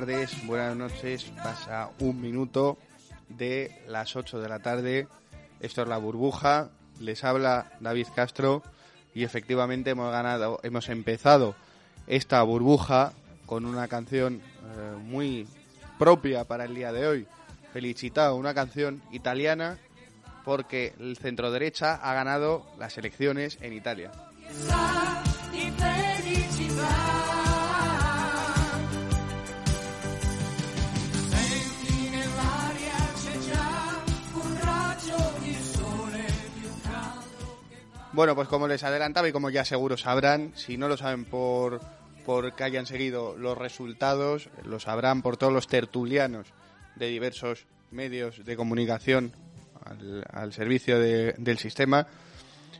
[0.00, 1.24] Tardes, buenas noches.
[1.42, 2.78] Pasa un minuto
[3.28, 5.08] de las 8 de la tarde.
[5.58, 6.68] Esto es la burbuja.
[7.00, 8.62] Les habla David Castro
[9.12, 11.56] y efectivamente hemos ganado, hemos empezado
[12.06, 13.12] esta burbuja
[13.44, 15.48] con una canción eh, muy
[15.98, 17.26] propia para el día de hoy.
[17.72, 19.78] Felicitado, una canción italiana
[20.44, 24.12] porque el centro derecha ha ganado las elecciones en Italia.
[38.18, 41.80] Bueno, pues como les adelantaba y como ya seguro sabrán, si no lo saben por
[42.26, 46.48] porque hayan seguido los resultados, lo sabrán por todos los tertulianos
[46.96, 49.30] de diversos medios de comunicación
[50.32, 52.08] al, servicio de- del sistema.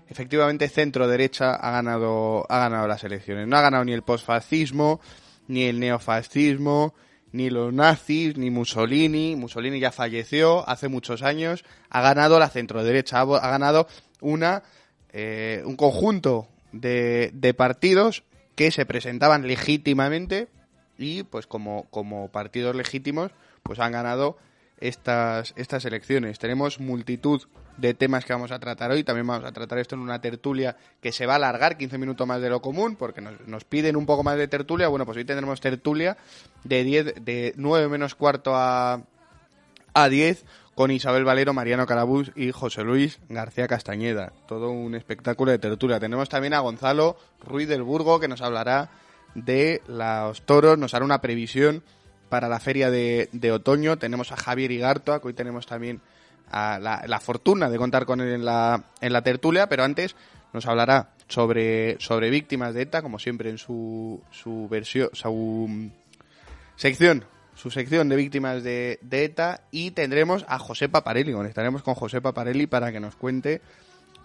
[0.09, 3.47] Efectivamente, centro derecha ha ganado, ha ganado las elecciones.
[3.47, 5.01] No ha ganado ni el posfascismo,
[5.47, 6.95] ni el neofascismo,
[7.31, 9.37] ni los nazis, ni Mussolini.
[9.37, 11.65] Mussolini ya falleció hace muchos años.
[11.91, 13.21] Ha ganado la centro derecha.
[13.21, 13.87] Ha ganado
[14.21, 14.65] una,
[15.13, 18.25] eh, un conjunto de, de partidos
[18.55, 20.49] que se presentaban legítimamente
[20.99, 23.31] y, pues, como, como partidos legítimos,
[23.63, 24.37] pues han ganado
[24.81, 26.39] estas, estas elecciones.
[26.39, 27.43] Tenemos multitud
[27.77, 29.05] de temas que vamos a tratar hoy.
[29.05, 32.27] También vamos a tratar esto en una tertulia que se va a alargar 15 minutos
[32.27, 34.89] más de lo común porque nos, nos piden un poco más de tertulia.
[34.89, 36.17] Bueno, pues hoy tendremos tertulia
[36.65, 39.03] de 10, de 9 menos cuarto a,
[39.95, 40.45] a 10
[40.79, 44.33] con Isabel Valero, Mariano Carabús y José Luis García Castañeda.
[44.47, 45.99] Todo un espectáculo de tertulia.
[45.99, 48.89] Tenemos también a Gonzalo Ruiz del Burgo que nos hablará
[49.35, 51.83] de los toros, nos hará una previsión
[52.29, 53.99] para la feria de, de otoño.
[53.99, 56.01] Tenemos a Javier Igartoa, que hoy tenemos también
[56.49, 60.15] a la, la fortuna de contar con él en la, en la tertulia, pero antes
[60.53, 65.91] nos hablará sobre, sobre víctimas de ETA, como siempre en su, su versión, su
[66.77, 67.25] sección,
[67.59, 72.21] su sección de víctimas de, de ETA, y tendremos a José Paparelli, conectaremos con José
[72.21, 73.61] Paparelli para que nos cuente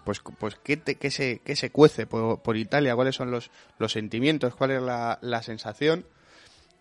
[0.04, 3.90] pues, pues qué, te- se, qué se cuece por, por Italia, cuáles son los, los
[3.92, 6.06] sentimientos, cuál es la, la sensación.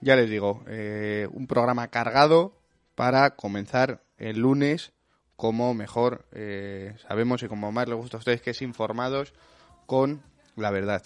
[0.02, 2.54] Ya les digo, eh, un programa cargado
[2.96, 4.92] para comenzar el lunes
[5.38, 9.34] como mejor eh, sabemos y como más les gusta a ustedes que es informados
[9.88, 10.22] con
[10.56, 11.02] la verdad.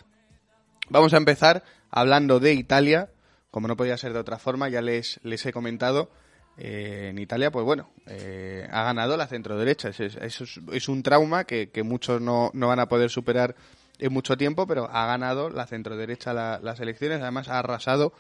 [0.90, 3.10] Vamos a empezar hablando de Italia,
[3.58, 6.12] como no podía ser de otra forma, ya les, les he comentado,
[6.60, 9.90] eh, en Italia, pues bueno, eh, ha ganado la centro derecha.
[9.90, 13.56] Es, es, un trauma que, muchos no, no van a poder superar
[13.98, 18.14] en mucho tiempo, pero ha ganado la centroderecha la- las elecciones, además ha arrasado.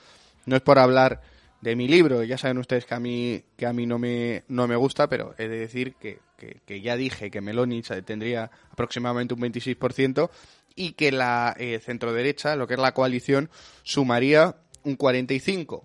[0.47, 1.21] No es por hablar
[1.61, 4.67] de mi libro, ya saben ustedes que a mí, que a mí no, me, no
[4.67, 6.17] me gusta, pero he de decir que,
[6.65, 10.31] que- ya dije que Meloni tendría aproximadamente un 26%
[10.75, 13.49] y que la eh, centroderecha, lo que es la coalición,
[13.81, 14.55] sumaría
[14.87, 15.83] un 45%.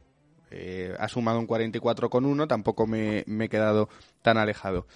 [0.55, 3.89] Eh, ha sumado un 44,1, tampoco me, me he quedado
[4.21, 4.87] tan alejado.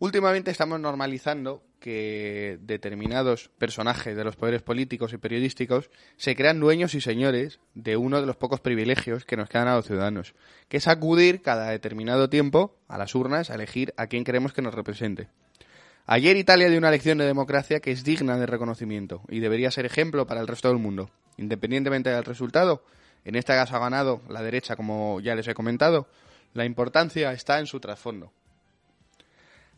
[0.00, 6.94] Últimamente estamos normalizando que determinados personajes de los poderes políticos y periodísticos se crean dueños
[6.94, 10.34] y señores de uno de los pocos privilegios que nos quedan a los ciudadanos,
[10.68, 14.62] que es acudir cada determinado tiempo a las urnas a elegir a quien queremos que
[14.62, 15.28] nos represente.
[16.06, 19.86] Ayer Italia dio una lección de democracia que es digna de reconocimiento y debería ser
[19.86, 21.10] ejemplo para el resto del mundo.
[21.38, 22.84] Independientemente del resultado,
[23.24, 26.06] en este caso ha ganado la derecha, como ya les he comentado,
[26.52, 28.32] la importancia está en su trasfondo.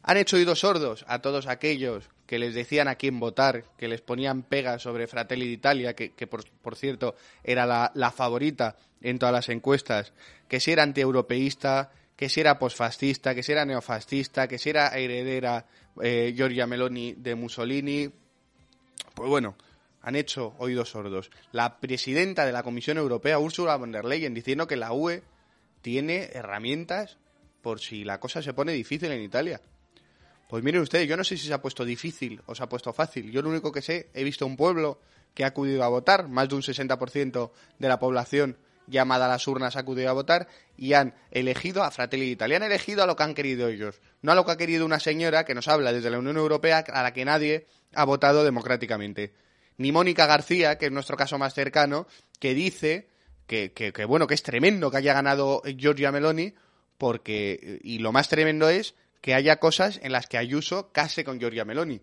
[0.03, 4.01] Han hecho oídos sordos a todos aquellos que les decían a quién votar, que les
[4.01, 9.33] ponían pegas sobre Fratelli d'Italia, que, que por, por cierto era la, favorita en todas
[9.33, 10.13] las encuestas,
[10.49, 14.89] que si era antieuropeísta, que si era posfascista, que si era neofascista, que si era
[14.97, 15.67] heredera
[16.01, 18.11] eh, Giorgia Meloni de Mussolini.
[19.15, 19.57] Pues bueno,
[20.07, 21.33] han hecho oídos sordos.
[21.51, 25.25] La presidenta de la Comisión Europea, Ursula von der Leyen, diciendo que la UE
[25.83, 27.19] tiene herramientas
[27.61, 29.61] por si la cosa se pone difícil en Italia.
[30.49, 32.93] Pues miren ustedes, yo no sé si se ha puesto difícil o se ha puesto
[32.93, 33.33] fácil.
[33.33, 35.01] Yo lo único que sé, he visto un pueblo
[35.35, 37.51] que ha acudido a votar, más de un 60%
[37.81, 38.57] de la población
[38.87, 42.63] llamada a las urnas ha acudido a votar y han elegido a Fratelli d'Italia, han
[42.63, 45.45] elegido a lo que han querido ellos, no a lo que ha querido una señora
[45.45, 49.35] que nos habla desde la Unión Europea a la que nadie ha votado democráticamente.
[49.79, 52.07] Ni Mónica García, que es nuestro caso más cercano,
[52.39, 53.09] que dice
[53.47, 56.55] que, que, bueno, que es tremendo que haya ganado Giorgia Meloni,
[56.99, 61.39] porque, y lo más tremendo es que haya cosas en las que Ayuso case con
[61.39, 62.01] Giorgia Meloni.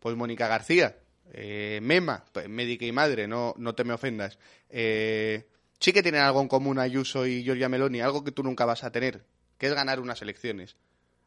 [0.00, 0.96] Pues Mónica García,
[1.32, 4.38] eh, Mema, pues, médica y madre, no, no te me ofendas.
[4.68, 5.48] Eh,
[5.78, 8.84] sí que tienen algo en común Ayuso y Giorgia Meloni, algo que tú nunca vas
[8.84, 9.24] a tener,
[9.56, 10.76] que es ganar unas elecciones,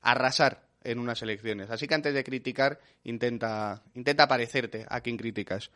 [0.01, 1.69] arrasar en unas elecciones.
[1.69, 5.69] Así que antes de criticar, intenta, intenta parecerte a quien criticas.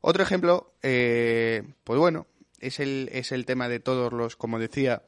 [0.00, 2.26] Otro ejemplo, eh, pues bueno,
[2.58, 5.02] es el, es el tema de todos los, como decía,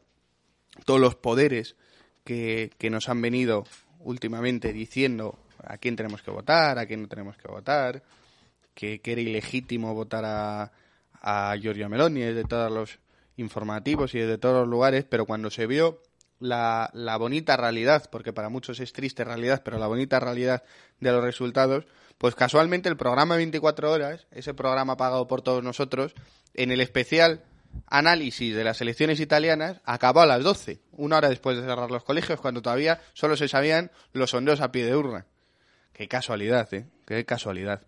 [0.85, 1.77] todos los poderes
[2.23, 3.65] que, que nos han venido
[3.99, 8.03] últimamente diciendo a quién tenemos que votar, a quién no tenemos que votar,
[8.75, 10.73] que, que era ilegítimo votar a,
[11.21, 12.99] a Giorgia Meloni desde todos los
[13.37, 16.03] informativos y desde todos los lugares, pero cuando se vio
[16.41, 20.63] la, la bonita realidad, porque para muchos es triste realidad, pero la bonita realidad
[21.01, 21.87] de los resultados,
[22.19, 26.15] pues casualmente el programa 24 horas, ese programa pagado por todos nosotros,
[26.55, 27.43] en el especial
[27.87, 32.05] análisis de las elecciones italianas acabó a las 12, una hora después de cerrar los
[32.05, 35.27] colegios, cuando todavía solo se sabían los sondeos a pie de urna.
[35.93, 36.87] Qué casualidad, ¿eh?
[37.07, 37.83] Qué casualidad.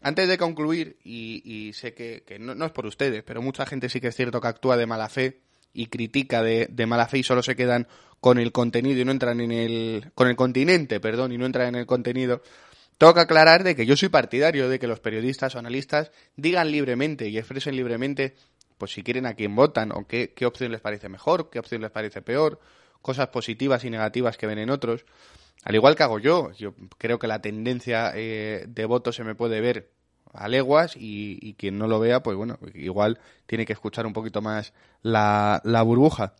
[0.00, 3.88] Antes de concluir, y, sé que, que no, no, es por ustedes, pero mucha gente
[3.88, 5.40] sí que es cierto que actúa de mala fe
[5.78, 7.86] y critica de, mala fe y solo se quedan
[8.18, 10.10] con el contenido y no entran en el...
[10.16, 12.42] con el continente, perdón, y no entran en el contenido.
[12.98, 16.72] Tengo que aclarar de que yo soy partidario de que los periodistas o analistas digan
[16.72, 18.34] libremente y expresen libremente
[18.76, 21.80] pues si quieren a quién votan o qué, qué opción les parece mejor, qué opción
[21.80, 22.58] les parece peor,
[23.00, 25.04] cosas positivas y negativas que ven en otros.
[25.62, 29.36] Al igual que hago yo, yo creo que la tendencia eh, de voto se me
[29.36, 29.90] puede ver
[30.32, 34.42] a leguas y, quien no lo vea, pues bueno, igual tiene que escuchar un poquito
[34.42, 36.34] más la, la burbuja.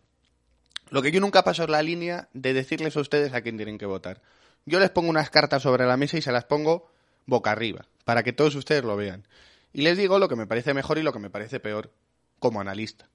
[0.89, 3.77] Lo que yo nunca paso es la línea de decirles a ustedes a quién tienen
[3.77, 4.21] que votar.
[4.65, 6.89] Yo les pongo unas cartas sobre la mesa y se las pongo
[7.25, 9.25] boca arriba, para que todos ustedes lo vean.
[9.71, 11.91] Y les digo lo que me parece mejor y lo que me parece peor
[12.39, 13.09] como analista.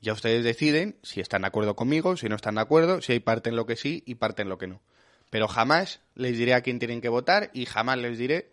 [0.00, 3.20] Ya ustedes deciden si están de acuerdo conmigo, si no están de acuerdo, si hay
[3.20, 4.80] parte en lo que sí y parte en lo que no.
[5.30, 8.50] Pero jamás les diré a quién tienen que votar y jamás les diré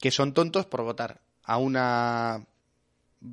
[0.00, 2.46] que son tontos por votar a una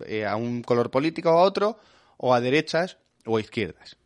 [0.05, 1.79] eh, a un color político o a otro
[2.17, 3.97] o a derechas o a izquierdas.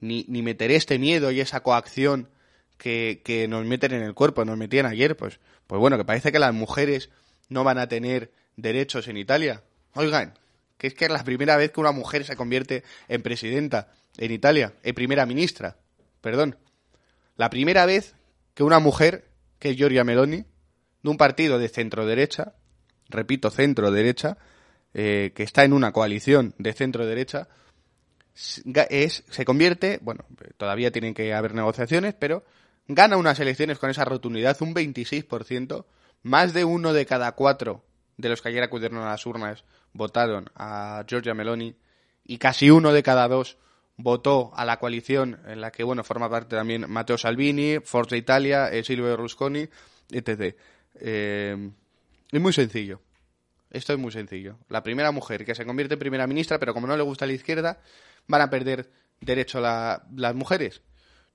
[0.00, 2.28] Ni, ni meteré este miedo y esa coacción
[2.76, 6.30] que, que nos meten en el cuerpo, nos metían ayer, pues, pues bueno, que parece
[6.32, 7.10] que las mujeres
[7.48, 9.62] no van a tener derechos en Italia.
[9.94, 10.34] Oigan,
[10.76, 14.32] que es que es la primera vez que una mujer se convierte en presidenta en
[14.32, 15.76] Italia, en primera ministra,
[16.20, 16.56] perdón.
[17.36, 18.14] La primera vez
[18.54, 20.44] que una mujer, que es Giorgia Meloni,
[21.10, 22.54] un partido de centro-derecha,
[23.08, 24.38] repito, centro-derecha,
[24.94, 27.48] eh, que está en una coalición de centro-derecha,
[28.88, 30.24] es, se convierte, bueno,
[30.56, 32.44] todavía tienen que haber negociaciones, pero
[32.86, 35.84] gana unas elecciones con esa rotundidad, un 26%,
[36.22, 37.84] más de uno de cada cuatro
[38.16, 41.74] de los que ayer acudieron a las urnas votaron a Giorgia Meloni
[42.24, 43.56] y casi uno de cada dos
[43.96, 48.68] votó a la coalición en la que bueno forma parte también Matteo Salvini, Forza Italia,
[48.68, 49.68] eh, Silvio Berlusconi,
[50.10, 50.56] etc.
[51.00, 51.70] Eh,
[52.30, 53.00] Es muy sencillo.
[53.70, 54.58] Esto es muy sencillo.
[54.68, 57.32] La primera mujer que se convierte en primera ministra, pero como no le gusta la
[57.34, 57.80] izquierda,
[58.26, 58.90] van a perder
[59.20, 60.82] derecho la- las mujeres.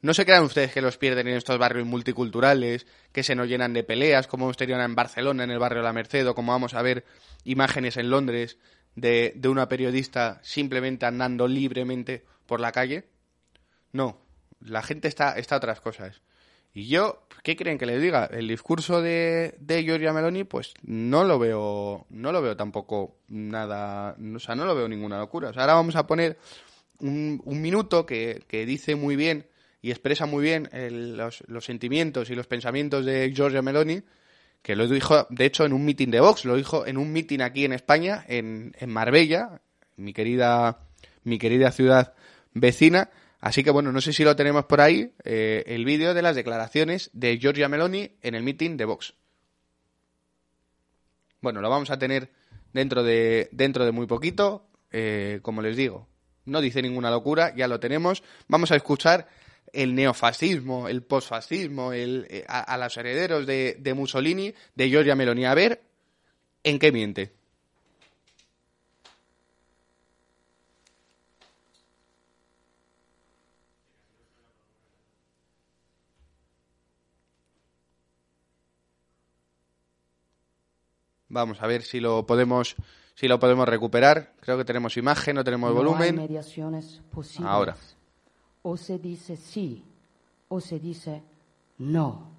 [0.01, 3.73] No se crean ustedes que los pierden en estos barrios multiculturales, que se nos llenan
[3.73, 6.73] de peleas, como hemos tenido en Barcelona, en el barrio la Merced, o como vamos
[6.73, 7.05] a ver
[7.45, 8.57] imágenes en Londres
[8.95, 13.05] de, de una periodista simplemente andando libremente por la calle.
[13.91, 14.19] No,
[14.59, 16.21] la gente está, está a otras cosas.
[16.73, 18.25] Y yo, ¿qué creen que les diga?
[18.25, 24.15] El discurso de, de Giorgia Meloni, pues no lo veo, no lo veo tampoco nada,
[24.35, 25.49] o sea, no lo veo ninguna locura.
[25.49, 26.37] O sea, ahora vamos a poner
[26.99, 29.45] un, un minuto que, que dice muy bien
[29.83, 34.01] y expresa muy bien el- los, los sentimientos y los pensamientos de Giorgia Meloni,
[34.63, 37.41] que lo dijo, de hecho, en un meeting de Vox, lo dijo en un meeting
[37.41, 39.61] aquí en España, en, en Marbella,
[39.97, 40.79] mi querida,
[41.23, 42.13] mi querida ciudad
[42.53, 43.09] vecina.
[43.43, 46.33] Así que bueno, no sé si lo tenemos por ahí, eh, el vídeo de las
[46.33, 49.15] declaraciones de Giorgia Meloni en el meeting de Vox.
[51.41, 52.31] Bueno, lo vamos a tener
[52.71, 56.07] dentro de, dentro de muy poquito, eh, como les digo.
[56.45, 58.23] No dice ninguna locura, ya lo tenemos.
[58.47, 59.27] Vamos a escuchar
[59.73, 65.43] el neofascismo, el posfascismo, el, eh, a, los herederos de, de Mussolini, de Giorgia Meloni.
[65.43, 65.81] A ver
[66.63, 67.33] en qué miente.
[81.33, 82.75] Vamos a ver si lo podemos
[83.15, 84.33] si lo podemos recuperar.
[84.39, 86.15] Creo que tenemos imagen, no tenemos No hay volumen.
[86.15, 87.49] mediaciones posibles.
[87.51, 87.75] Ahora.
[88.61, 89.83] O se dice sí
[90.47, 91.23] o se dice
[91.79, 92.31] no.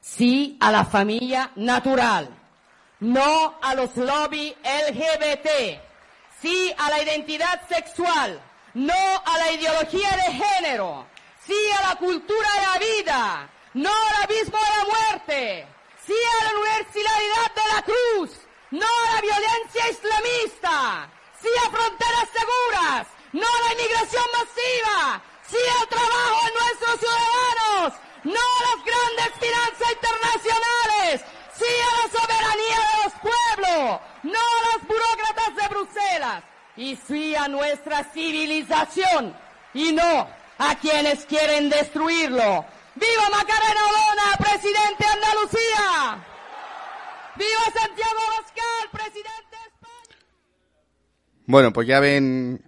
[0.00, 2.28] Sí a la familia natural.
[3.00, 5.48] No a los lobby LGBT.
[6.40, 8.40] Sí a la identidad sexual.
[8.74, 11.06] No a la ideología de género.
[11.44, 13.50] Sí a la cultura de la vida.
[13.74, 15.66] No al abismo de la muerte.
[16.06, 18.30] Sí a la universalidad de la cruz.
[18.70, 21.10] No a la violencia islamista.
[21.42, 23.06] Sí a fronteras seguras.
[23.32, 25.22] No a la inmigración masiva.
[25.50, 27.92] Sí al trabajo de nuestros ciudadanos.
[28.22, 31.24] No a las grandes finanzas internacionales.
[31.58, 34.00] Sí a la soberanía de los pueblos.
[34.22, 36.44] No a los burócratas de Bruselas.
[36.76, 39.36] Y sí a nuestra civilización.
[39.74, 42.64] Y no a quienes quieren destruirlo.
[42.96, 46.26] ¡Viva Macarena Olona, presidente de Andalucía!
[47.36, 49.56] ¡Viva Santiago Abascal, presidente!
[51.48, 52.60] Bueno, pues ya ven,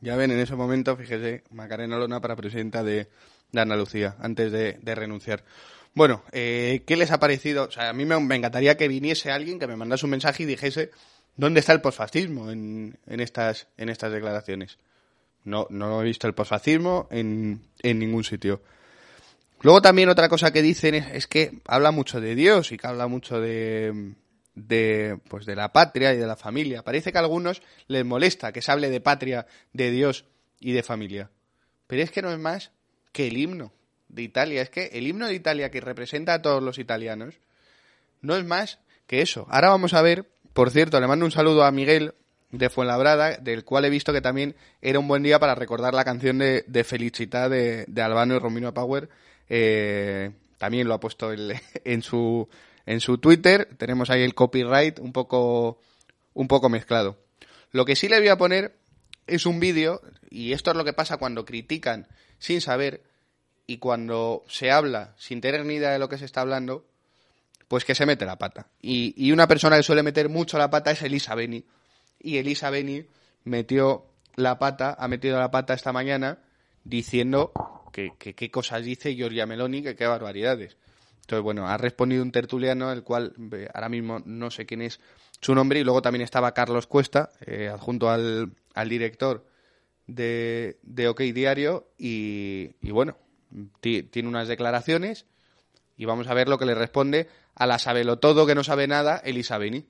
[0.00, 3.08] ya ven en ese momento, fíjese, Macarena Olona para presidenta de,
[3.52, 5.44] de Andalucía, antes de, renunciar.
[5.94, 7.64] Bueno, eh, ¿qué les ha parecido?
[7.64, 10.42] O sea, a mí me, me encantaría que viniese alguien que me mandase un mensaje
[10.42, 10.90] y dijese
[11.36, 14.78] dónde está el posfascismo en, en, estas, en estas declaraciones.
[15.44, 18.62] No, no he visto el posfascismo en, en ningún sitio.
[19.64, 23.06] Luego también otra cosa que dicen es, que habla mucho de Dios y que habla
[23.06, 24.12] mucho de,
[24.54, 26.82] de, pues de la patria y de la familia.
[26.82, 30.26] Parece que a algunos les molesta que se hable de patria, de Dios
[30.60, 31.30] y de familia.
[31.86, 32.72] Pero es que no es más
[33.10, 33.72] que el himno
[34.08, 34.60] de Italia.
[34.60, 37.36] Es que el himno de Italia que representa a todos los italianos
[38.20, 39.46] no es más que eso.
[39.48, 42.12] Ahora vamos a ver, por cierto, le mando un saludo a Miguel
[42.50, 46.04] de Fuenlabrada, del cual he visto que también era un buen día para recordar la
[46.04, 49.08] canción de, de Felicità de, de Albano y Romino Power.
[49.48, 51.32] Eh, también lo ha puesto
[51.84, 52.48] en su
[52.86, 53.68] en su Twitter.
[53.76, 55.80] Tenemos ahí el copyright un poco
[56.32, 57.18] un poco mezclado.
[57.70, 58.76] Lo que sí le voy a poner
[59.26, 62.08] es un vídeo y esto es lo que pasa cuando critican
[62.38, 63.02] sin saber
[63.66, 66.86] y cuando se habla sin tener ni idea de lo que se está hablando,
[67.68, 68.68] pues que se mete la pata.
[68.82, 71.64] Y, y una persona que suele meter mucho la pata es Elisa Beni.
[72.20, 73.06] Y Elisa Beni
[73.44, 76.38] metió la pata, ha metido la pata esta mañana
[76.84, 77.52] diciendo
[78.18, 80.76] que qué cosas dice Giorgia Meloni, que qué barbaridades.
[81.22, 85.00] Entonces, bueno, ha respondido un tertuliano, el cual eh, ahora mismo no sé quién es
[85.40, 89.46] su nombre, y luego también estaba Carlos Cuesta, eh, adjunto al, al director
[90.06, 93.16] de, de OK Diario, y, y bueno,
[93.80, 95.26] ti- tiene unas declaraciones,
[95.96, 99.16] y vamos a ver lo que le responde a la sabelotodo que no sabe nada,
[99.24, 99.86] Elisa Beni.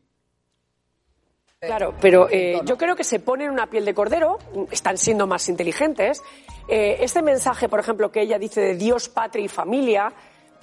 [1.66, 4.38] Claro, pero eh, yo creo que se ponen una piel de cordero,
[4.70, 6.22] están siendo más inteligentes.
[6.68, 10.12] Eh, este mensaje, por ejemplo, que ella dice de Dios, patria y familia,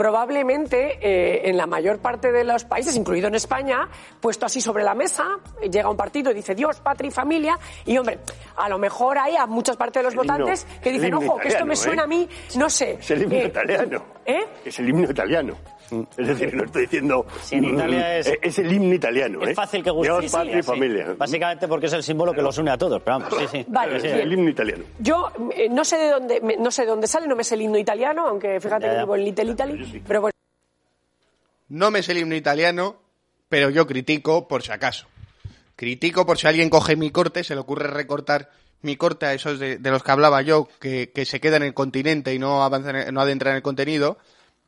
[0.02, 3.88] probablemente eh, en la mayor parte de los países, incluido en España,
[4.20, 8.00] puesto así sobre la mesa, llega un partido y dice Dios, patria y familia, y
[8.00, 8.18] hombre,
[8.56, 11.68] a lo mejor hay a muchas partes de los votantes que dicen, ojo, que esto
[11.68, 12.98] me suena a mí, no sé.
[13.00, 14.04] Es el himno eh, italiano.
[14.26, 14.42] ¿Eh?
[14.66, 15.56] Es el himno italiano.
[16.18, 17.26] Es decir, no estoy diciendo.
[17.42, 19.42] Sí, en Italia es- eh, Es el himno italiano.
[19.44, 19.54] Es ¿eh?
[19.56, 20.12] fácil que guste.
[20.12, 20.62] Dios, Sí, y sí.
[20.64, 21.16] familia.
[21.18, 23.02] Básicamente porque es el símbolo que los une a todos.
[23.02, 23.66] Pero vamos, sí, sí.
[23.68, 24.84] Vale, Es el himno italiano.
[25.00, 27.56] Yo eh, no sé de dónde me- no sé de dónde sale, no me sé
[27.56, 30.32] el himno italiano, aunque fíjate Ya, que vivo en Little Italy, pero bueno.
[31.70, 32.98] No me sé el himno italiano,
[33.50, 35.08] pero yo critico por si acaso.
[35.76, 38.50] Critico por si alguien coge mi corte, se le ocurre recortar
[38.82, 41.70] mi corte a esos de, de los que hablaba yo, que, que se quedan en
[41.70, 44.18] el continente y no avanzan, en- no adentran en el contenido,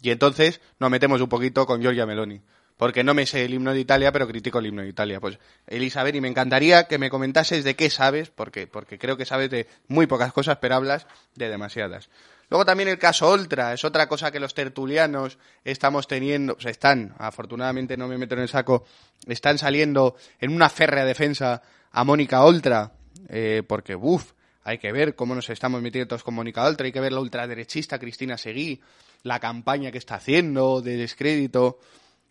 [0.03, 2.41] y entonces nos metemos un poquito con Giorgia Meloni.
[2.75, 5.21] Porque no me sé el himno de Italia, pero critico el himno de Italia.
[5.21, 9.25] Pues, Elizabeth, y me encantaría que me comentases de qué sabes, porque, porque creo que
[9.25, 12.09] sabes de muy pocas cosas, pero hablas de demasiadas.
[12.49, 16.71] Luego también el caso Oltra, es otra cosa que los tertulianos estamos teniendo, o sea,
[16.71, 18.83] están, afortunadamente no me meto en el saco,
[19.25, 22.91] están saliendo en una férrea defensa a Mónica Oltra,
[23.29, 26.91] eh, porque, uff, hay que ver cómo nos estamos metiendo todos con Mónica Oltra, hay
[26.91, 28.81] que ver la ultraderechista Cristina Seguí,
[29.23, 31.79] la campaña que está haciendo de descrédito.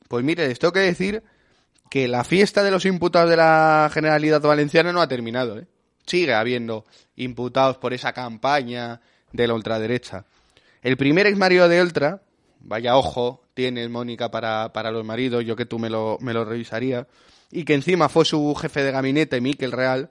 [0.09, 1.23] Pues mire, les tengo que decir
[1.91, 5.67] que la fiesta de los imputados de la Generalidad Valenciana no ha terminado, ¿eh?
[6.07, 6.85] Sigue habiendo
[7.17, 9.01] imputados por esa campaña
[9.33, 10.25] de la ultraderecha.
[10.83, 12.23] El primer ex marido de Oltra,
[12.61, 16.45] vaya ojo, tienes Mónica para, para los maridos, yo que tú me lo, me lo
[16.45, 17.07] revisaría,
[17.51, 20.11] y que encima fue su jefe de gabinete, Miquel Real,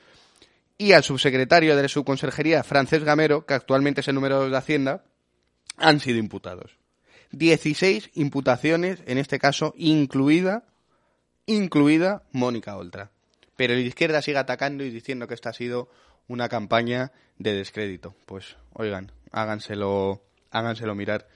[0.81, 5.03] Y al subsecretario de su conserjería, Francesc Gamero, que actualmente es el número de Hacienda,
[5.77, 6.71] han sido imputados.
[7.33, 10.63] 16 imputaciones, en este caso, incluida,
[11.45, 13.11] incluida Mónica Oltra.
[13.55, 15.87] Pero de izquierda sigue atacando y diciendo que esta ha sido
[16.27, 18.15] una campaña de descrédito.
[18.25, 21.27] Pues, oigan, háganselo, háganselo mirar.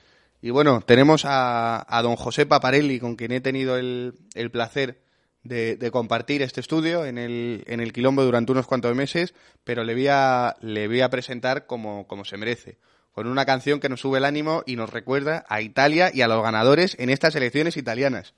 [0.42, 5.05] Y bueno, tenemos a, a don José Paparelli, con quien he tenido el, el placer
[5.46, 9.86] de, de compartir este estudio en el, en el Quilombo durante unos cuantos meses, pero
[9.86, 12.78] le voy a, le voy a presentar como, como se merece,
[13.14, 16.28] con una canción que nos sube el ánimo y nos recuerda a Italia y a
[16.28, 18.34] los ganadores en estas elecciones italianas.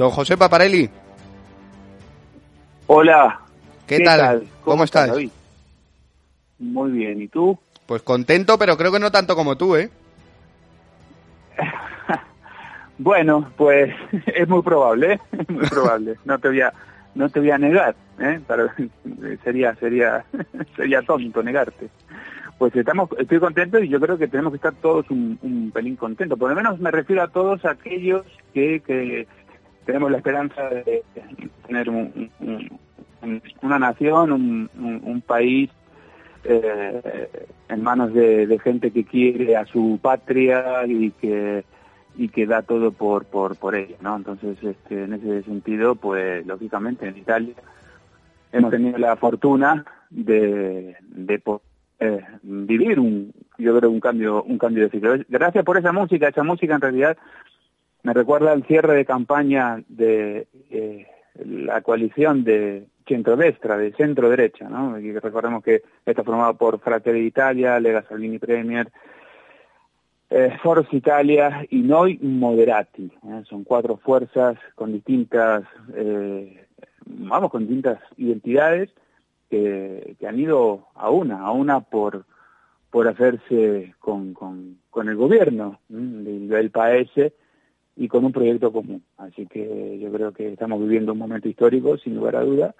[0.00, 0.88] Don José Paparelli,
[2.86, 3.38] Hola.
[3.86, 4.46] ¿qué, tal?
[4.64, 5.08] ¿Cómo, estás?
[5.10, 5.28] David?
[6.58, 7.58] Muy bien, ¿y tú?
[7.84, 9.90] Pues contento, pero creo que no tanto como tú, ¿eh?
[12.96, 13.94] Bueno, pues
[14.34, 15.20] es muy probable, ¿eh?
[15.38, 16.16] es muy probable.
[16.24, 16.72] No te voy a,
[17.14, 18.40] no te voy a negar, ¿eh?
[18.46, 18.74] Para-
[19.44, 20.24] sería, sería,
[20.76, 21.90] sería tonto negarte.
[22.56, 25.96] Pues estamos, estoy contento y yo creo que tenemos que estar todos un, un pelín
[25.96, 26.38] contentos.
[26.38, 29.26] Por lo menos me refiero a todos aquellos que, que
[29.84, 31.02] tenemos la esperanza de
[31.66, 32.78] tener un- un-
[33.22, 34.70] un- una nación, un,
[35.22, 35.70] país
[36.44, 37.28] eh,
[37.68, 41.64] en manos de, de gente que quiere a su patria y que
[42.16, 44.16] y que da todo por por por ella, ¿no?
[44.16, 47.54] Entonces, este, en ese sentido, pues lógicamente en Italia
[48.52, 51.62] hemos tenido la fortuna de, de po-
[52.00, 55.14] eh, vivir un yo creo un cambio un cambio de ciclo.
[55.28, 57.16] Gracias por esa música, esa música en realidad
[58.02, 61.06] me recuerda al cierre de campaña de eh,
[61.44, 64.96] la coalición de centrodestra, de centro derecha, ¿no?
[64.96, 68.90] Recordemos que está formado por Fratelli d'Italia, Lega Salvini Premier,
[70.30, 73.10] eh, Forza Italia y Noi Moderati.
[73.26, 73.42] ¿eh?
[73.48, 76.66] Son cuatro fuerzas con distintas, eh,
[77.04, 78.90] vamos, con distintas identidades
[79.50, 82.24] que, que han ido a una, a una por
[82.90, 87.32] por hacerse con, con, el gobierno del, del paese
[87.96, 89.02] y con un proyecto común.
[89.18, 92.74] Así que yo creo que estamos viviendo un momento histórico, sin lugar a duda,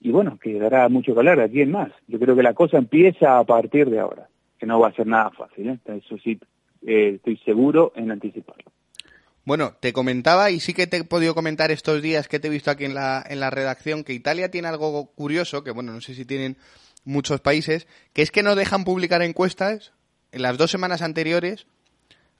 [0.00, 1.92] y bueno, que dará mucho que hablar aquí en más.
[2.08, 5.06] Yo creo que la cosa empieza a partir de ahora, que no va a ser
[5.06, 5.78] nada fácil, ¿eh?
[5.86, 6.40] eso sí,
[6.86, 8.64] eh, estoy seguro en anticiparlo.
[9.44, 12.50] Bueno, te comentaba y sí que te he podido comentar estos días que te he
[12.50, 16.00] visto aquí en la, en la redacción que Italia tiene algo curioso, que bueno, no
[16.00, 16.56] sé si tienen
[17.04, 19.92] muchos países, que es que no dejan publicar encuestas
[20.30, 21.66] en las dos semanas anteriores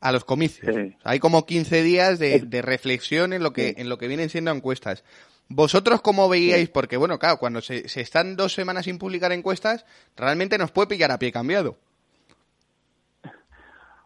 [0.03, 0.77] a los comicios.
[1.05, 4.51] Hay como 15 días de, de reflexión en lo que en lo que vienen siendo
[4.51, 5.05] encuestas.
[5.49, 6.69] ¿Vosotros cómo veíais?
[6.69, 9.87] Porque, bueno, claro, cuando se, se están dos semanas sin publicar encuestas,
[10.17, 11.77] realmente nos puede pillar a pie cambiado.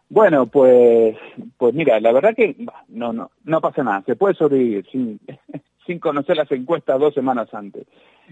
[0.09, 1.17] Bueno, pues,
[1.57, 2.55] pues mira, la verdad que
[2.87, 4.03] no, no, no pasa nada.
[4.05, 5.19] Se puede sobrevivir sin,
[5.87, 7.87] sin conocer las encuestas dos semanas antes.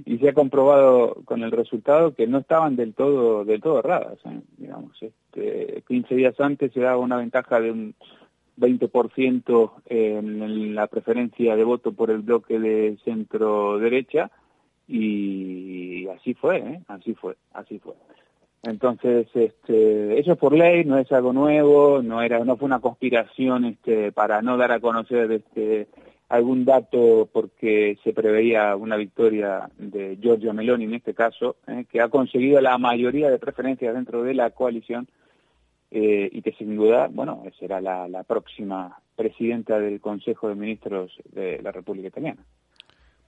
[0.05, 4.19] Y se ha comprobado con el resultado que no estaban del todo, del todo erradas.
[4.25, 4.41] ¿eh?
[4.57, 7.95] Digamos, este, 15 días antes se daba una ventaja de un
[8.57, 14.29] 20% en la preferencia de voto por el bloque de centro derecha
[14.87, 16.81] y así fue, ¿eh?
[16.87, 17.93] así fue, así fue.
[18.63, 22.79] Entonces, este, eso es por ley, no es algo nuevo, no era, no fue una
[22.79, 25.87] conspiración, este, para no dar a conocer, este,
[26.29, 31.85] algún dato porque se preveía una victoria de Giorgia Meloni en este caso, ¿eh?
[31.91, 35.07] que ha conseguido la mayoría de preferencias dentro de la coalición
[35.91, 41.11] eh, y que sin duda, bueno, será la, la próxima presidenta del Consejo de Ministros
[41.31, 42.43] de la República Italiana.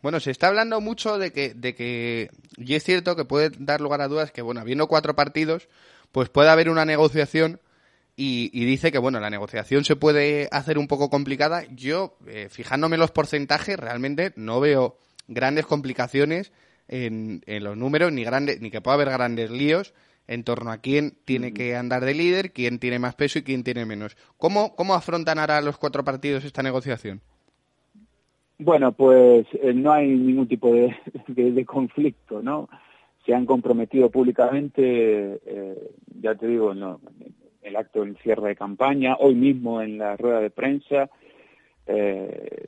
[0.02, 3.82] Bueno, se está hablando mucho de que, de que, y es cierto que puede dar
[3.82, 5.68] lugar a dudas que, bueno, habiendo cuatro partidos,
[6.12, 7.60] pues puede haber una negociación
[8.20, 11.64] y, y dice que, bueno, la negociación se puede hacer un poco complicada.
[11.76, 16.52] Yo, eh, fijándome en los porcentajes, realmente no veo grandes complicaciones
[16.88, 19.94] en, en los números, ni, grandes, ni que pueda haber grandes líos
[20.28, 23.64] en torno a quién tiene que andar de líder, quién tiene más peso y quién
[23.64, 24.18] tiene menos.
[24.38, 27.22] ¿Cómo, cómo afrontan ahora los cuatro partidos esta negociación?
[28.58, 30.96] Bueno, pues eh, no hay ningún tipo de,
[31.28, 32.68] de, de, conflicto, ¿no?
[33.28, 37.00] Se han comprometido públicamente, eh, ya te digo, no,
[37.68, 41.10] el acto del cierre de campaña, hoy mismo en la rueda de prensa,
[41.86, 42.66] eh,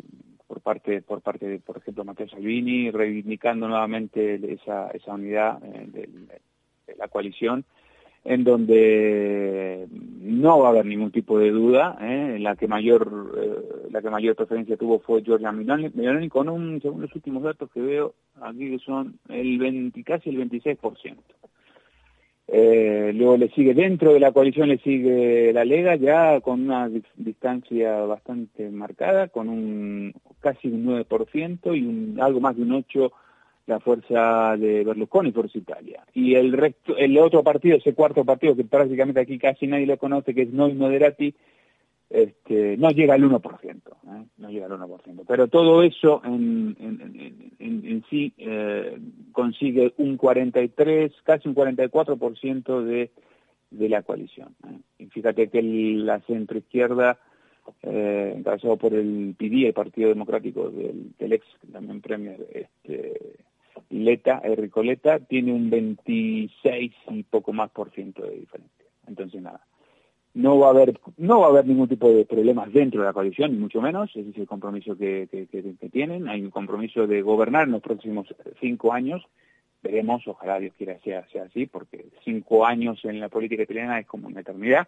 [0.48, 5.88] por parte, por parte de, por ejemplo, Matteo Salvini, reivindicando nuevamente esa, esa unidad eh,
[5.88, 7.66] de, la coalición,
[8.26, 12.38] en donde no va a haber ningún tipo de duda, ¿eh?
[12.40, 17.02] la que mayor la que mayor preferencia tuvo fue Giorgia Meloni, Meloni con un, según
[17.02, 21.16] los últimos datos que veo aquí que son el 20, casi el 26%.
[22.52, 26.90] Eh, luego le sigue dentro de la coalición le sigue la Lega ya con una
[27.16, 33.12] distancia bastante marcada, con un casi un 9% y un, algo más de un 8%
[33.70, 36.04] la fuerza de Berlusconi, Forza Italia.
[36.14, 39.98] Y el resto, el otro partido, ese cuarto partido que prácticamente aquí casi nadie lo
[39.98, 41.36] conoce, que es Noi Moderati,
[42.10, 44.26] este, no llega al 1%, ¿eh?
[44.38, 45.24] no llega al 1%.
[45.28, 48.98] Pero todo eso en, en, en, en sí eh,
[49.32, 53.12] consigue un 43, casi un 44% de,
[53.70, 54.56] de la coalición.
[54.68, 54.80] ¿eh?
[54.98, 57.20] Y fíjate que la centroizquierda,
[57.84, 63.36] eh, encabezado por el PD, el Partido Democrático del, ex también premier, este,
[63.92, 68.86] Leta, Enrico Leta, tiene un 26 y poco más por ciento de diferencia.
[69.08, 69.62] Entonces, nada,
[70.34, 73.14] no va a haber no va a haber ningún tipo de problemas dentro de la
[73.14, 75.28] coalición, mucho menos, ese es el compromiso que,
[75.92, 78.28] tienen, hay un compromiso de gobernar en los próximos
[78.60, 79.26] cinco años,
[79.82, 84.06] veremos, ojalá Dios quiera sea, sea así, porque cinco años en la política italiana es
[84.06, 84.88] como una eternidad,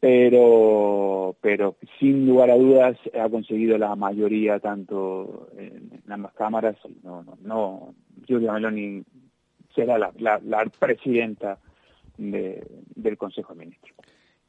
[0.00, 6.76] pero pero sin lugar a dudas ha conseguido la mayoría tanto en, ambas cámaras.
[7.02, 7.94] No no no
[8.26, 9.02] Giulia Meloni
[9.74, 11.58] será la, la, la presidenta
[12.18, 13.96] de, del Consejo de Ministros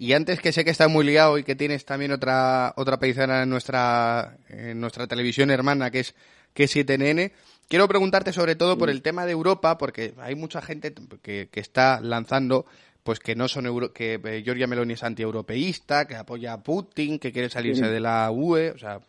[0.04, 3.44] y antes que sé que estás muy liado y que tienes también otra otra paisana
[3.44, 6.14] en nuestra en nuestra televisión hermana que es
[6.54, 7.32] que es 7NN
[7.70, 11.60] quiero preguntarte sobre todo por el tema de Europa porque hay mucha gente que, que
[11.62, 12.66] está lanzando
[13.04, 17.20] pues que no son euro que eh, Giorgia Meloni es antieuropeísta, que apoya a Putin,
[17.20, 17.92] que quiere salirse Sí.
[17.92, 19.00] de la UE, o sea,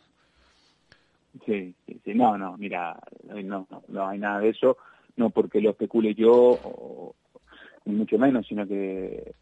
[1.46, 4.76] Sí, sí, sí, no, no, mira, no, no, no hay nada de eso,
[5.16, 7.14] no porque lo especule yo, o,
[7.84, 9.34] ni mucho menos, sino que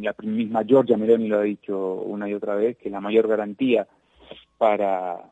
[0.00, 3.86] la misma Giorgia Meloni lo ha dicho una y otra vez, que la mayor garantía
[4.56, 5.30] para,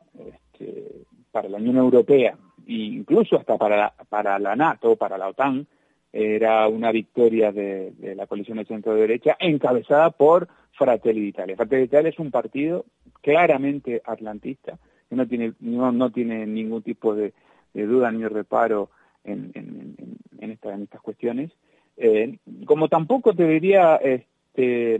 [0.53, 5.29] este, para la Unión Europea, e incluso hasta para la, para la NATO, para la
[5.29, 5.65] OTAN,
[6.11, 11.55] era una victoria de, la coalición de centro-derecha encabezada por Fratelli d'Italia.
[11.55, 12.85] Fratelli d'Italia es un partido
[13.21, 14.77] claramente atlantista,
[15.09, 17.33] que no tiene, no, no tiene ningún tipo de,
[17.73, 18.89] duda ni reparo
[19.23, 19.95] en, en,
[20.39, 21.51] en, esta, en estas cuestiones.
[21.97, 24.99] Eh, como tampoco te diría este,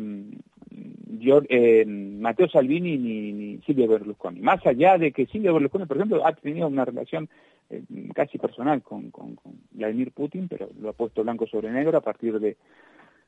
[1.20, 4.42] yo, eh, Matteo Salvini ni, ni Silvio Berlusconi.
[4.42, 7.30] Más allá de que Silvio Berlusconi, por ejemplo, ha tenido una relación
[7.70, 7.84] eh,
[8.14, 9.12] casi personal con,
[9.72, 12.58] Vladimir Putin, pero lo ha puesto blanco sobre negro a partir de,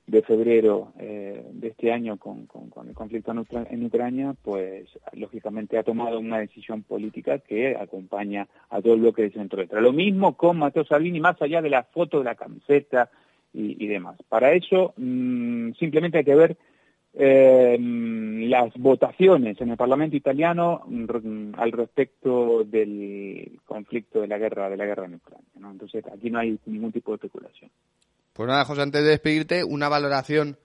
[0.07, 2.47] de febrero eh, de este año con,
[2.87, 8.47] el conflicto en, Ucra en, Ucrania, pues lógicamente ha tomado una decisión política que acompaña
[8.69, 9.81] a todo el bloque de centro derecha.
[9.81, 13.09] Lo mismo con Matteo Salvini, más allá de la foto de la camiseta
[13.53, 14.17] y, y demás.
[14.27, 16.57] Para eso mm, simplemente hay que ver
[17.13, 24.69] eh, las votaciones en el Parlamento italiano mm, al respecto del conflicto de la guerra
[24.69, 25.47] de la guerra en Ucrania.
[25.55, 25.71] ¿no?
[25.71, 27.71] Entonces aquí no hay ningún tipo de especulación.
[28.33, 30.57] Pues nada, José, antes de despedirte, una valoración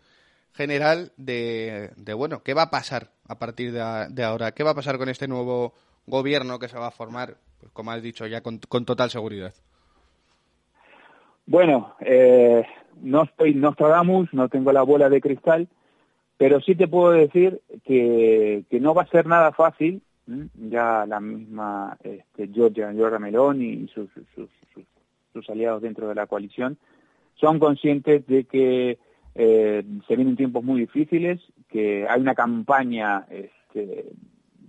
[0.52, 4.52] general de, bueno, ¿qué va a pasar a partir de, ahora?
[4.52, 5.74] ¿Qué va a pasar con este nuevo
[6.06, 9.54] gobierno que se va a formar, pues como has dicho, ya con total seguridad?
[11.46, 12.64] Bueno, eh,
[13.02, 15.68] no estoy Nostradamus, no tengo la bola de cristal,
[16.38, 20.02] pero sí te puedo decir que, no va a ser nada fácil.
[20.26, 26.78] Ya la misma este, Giorgia, Giorgia Meloni y sus, sus, aliados dentro de la coalición
[27.34, 28.98] son conscientes de que
[29.34, 34.06] eh, se vienen tiempos muy difíciles, que hay una campaña este,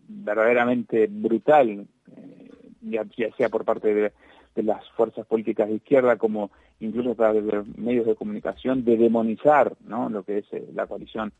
[0.07, 2.49] verdaderamente brutal, eh,
[2.81, 3.05] ya,
[3.37, 4.11] sea por parte de,
[4.55, 8.97] de, las fuerzas políticas de izquierda como incluso a través de medios de comunicación, de
[8.97, 10.09] demonizar ¿no?
[10.09, 11.31] lo que es eh, la coalición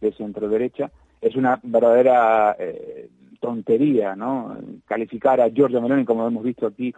[0.00, 0.90] de centro-derecha.
[1.20, 3.08] Es una verdadera eh,
[3.40, 4.56] tontería ¿no?
[4.86, 6.94] calificar a Giorgio Meloni, como hemos visto aquí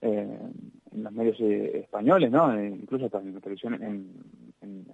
[0.00, 0.38] eh,
[0.92, 2.60] en los medios españoles, ¿no?
[2.62, 4.06] incluso hasta en la televisión, en, en,
[4.62, 4.86] en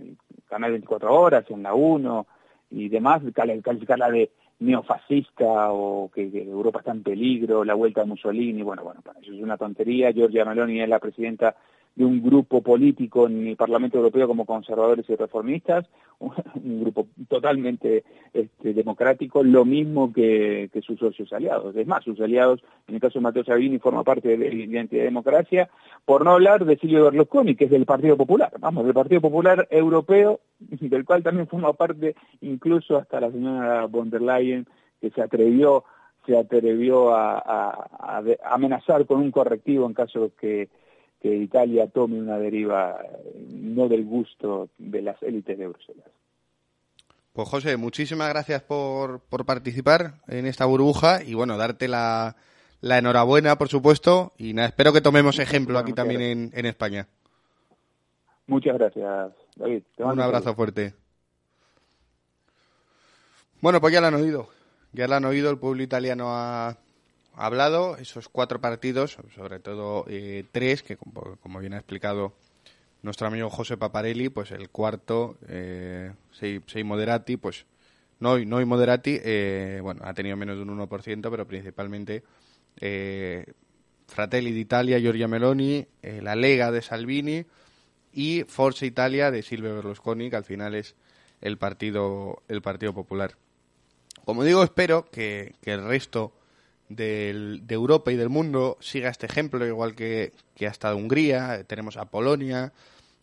[0.00, 0.16] el
[0.48, 2.26] canal 24 horas, en la 1
[2.70, 4.30] y demás, calificarla de
[4.64, 9.32] neofascista o que, Europa está en peligro, la vuelta de Mussolini, bueno, bueno, para eso
[9.32, 10.12] es una tontería.
[10.12, 11.54] Giorgia Meloni es la presidenta
[11.96, 15.86] de un grupo político en el Parlamento Europeo como conservadores y reformistas,
[16.18, 21.76] un grupo totalmente este, democrático, lo mismo que, sus socios aliados.
[21.76, 25.02] Es más, sus aliados, en el caso de Matteo Salvini, forma parte de la Identidad
[25.02, 25.70] y Democracia,
[26.04, 29.68] por no hablar de Silvio Berlusconi, que es del Partido Popular, vamos, del Partido Popular
[29.70, 34.66] Europeo, del cual también forma parte incluso hasta la señora von der Leyen,
[35.00, 35.84] que se atrevió
[36.26, 40.70] se atrevió a amenazar con un correctivo en caso que
[41.24, 42.98] que Italia tome una deriva
[43.48, 46.06] no del gusto de las élites de Bruselas.
[47.32, 52.36] Pues José, muchísimas gracias por, por participar en esta burbuja y bueno, darte la,
[52.82, 57.08] la enhorabuena, por supuesto, y nada, espero que tomemos ejemplo aquí también en, en, España.
[58.46, 59.82] Muchas gracias, David.
[59.96, 60.92] Un abrazo fuerte.
[63.62, 64.48] Bueno, pues ya lo han oído.
[64.92, 66.76] Ya lo han oído, el pueblo italiano ha,
[67.36, 72.34] hablado, esos cuatro partidos, sobre todo eh, tres, que como, bien ha explicado
[73.02, 77.66] nuestro amigo José Paparelli, pues el cuarto, eh, Sei, Moderati, pues
[78.20, 82.22] no, no Moderati, eh, bueno, ha tenido menos de un 1%, pero principalmente
[82.80, 83.44] eh,
[84.06, 87.44] Fratelli d'Italia, Giorgia Meloni, eh, la Lega de Salvini
[88.12, 90.94] y Forza Italia de Silvio Berlusconi, que al final es
[91.40, 93.36] el partido, el partido Popular.
[94.24, 96.32] Como digo, espero que, que el resto
[96.88, 101.96] de Europa y del mundo siga este ejemplo, igual que, que ha estado Hungría, tenemos
[101.96, 102.72] a Polonia,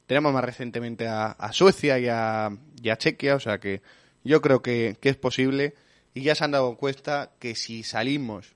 [0.07, 2.49] tenemos más recientemente a, Suecia y a,
[2.81, 3.81] y a, Chequia, o sea que
[4.23, 5.73] yo creo que, que, es posible.
[6.13, 8.53] Y ya se han dado cuenta que si salimos,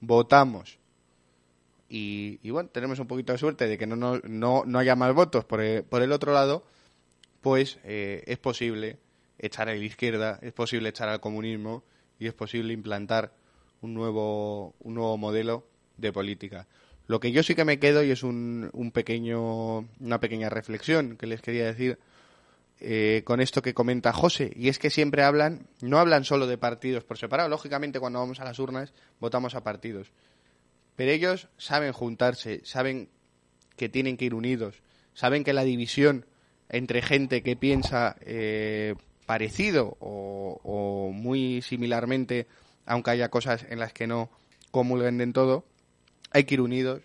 [0.00, 0.78] votamos
[1.88, 4.96] y, y bueno, tenemos un poquito de suerte de que no, no, no, no haya
[4.96, 6.64] más votos por el, por el otro lado,
[7.40, 8.98] pues eh, es posible
[9.38, 11.84] echar a la izquierda, es posible echar al comunismo
[12.18, 13.32] y es posible implantar
[13.84, 15.66] un nuevo, un nuevo modelo
[15.98, 16.66] de política.
[17.06, 21.16] Lo que yo sí que me quedo y es un, un pequeño, una pequeña reflexión
[21.18, 21.98] que les quería decir
[22.80, 26.56] eh, con esto que comenta José, y es que siempre hablan, no hablan solo de
[26.56, 30.12] partidos por separado, lógicamente cuando vamos a las urnas votamos a partidos,
[30.96, 33.10] pero ellos saben juntarse, saben
[33.76, 36.24] que tienen que ir unidos, saben que la división
[36.70, 38.94] entre gente que piensa eh,
[39.26, 42.46] parecido o, o muy similarmente
[42.86, 44.30] aunque haya cosas en las que no
[44.70, 45.64] comulguen en todo,
[46.30, 47.02] hay que ir unidos,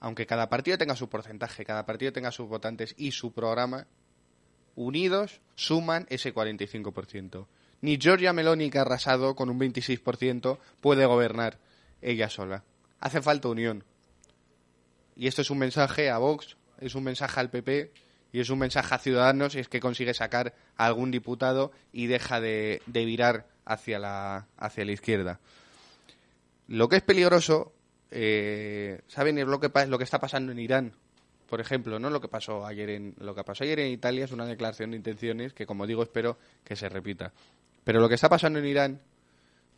[0.00, 3.86] aunque cada partido tenga su porcentaje, cada partido tenga sus votantes y su programa,
[4.76, 7.46] unidos suman ese 45%.
[7.80, 11.58] Ni Giorgia Meloni, que ha arrasado con un 26%, puede gobernar
[12.00, 12.64] ella sola.
[13.00, 13.84] Hace falta unión.
[15.16, 17.92] Y esto es un mensaje a Vox, es un mensaje al PP
[18.32, 22.06] y es un mensaje a Ciudadanos si es que consigue sacar a algún diputado y
[22.06, 25.40] deja de, de virar hacia la, hacia la izquierda.
[26.68, 27.72] Lo que es peligroso,
[28.10, 29.38] eh, ¿saben?
[29.48, 30.92] Lo que, lo que está pasando en Irán,
[31.48, 32.10] por ejemplo, ¿no?
[32.10, 34.96] Lo que pasó ayer en lo que pasó ayer en Italia es una declaración de
[34.96, 37.32] intenciones que, como digo, espero que se repita.
[37.84, 39.00] Pero lo que está pasando en Irán,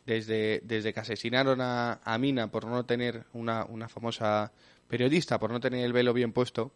[0.05, 4.53] desde, desde que asesinaron a, a Mina por no tener una, una famosa
[4.87, 6.71] periodista, por no tener el velo bien puesto,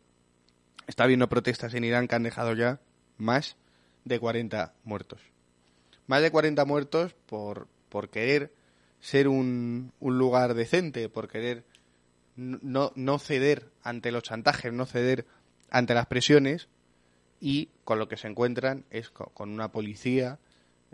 [0.87, 2.81] está habiendo protestas en Irán que han dejado ya
[3.17, 3.55] más
[4.03, 5.30] de 40 muertos
[6.07, 8.51] más de 40 muertos por, por querer
[8.99, 11.63] ser un, un lugar decente, por querer
[12.35, 15.25] no, no ceder ante los chantajes, no ceder
[15.69, 16.67] ante las presiones
[17.39, 20.39] y con lo que se encuentran es co- con una policía,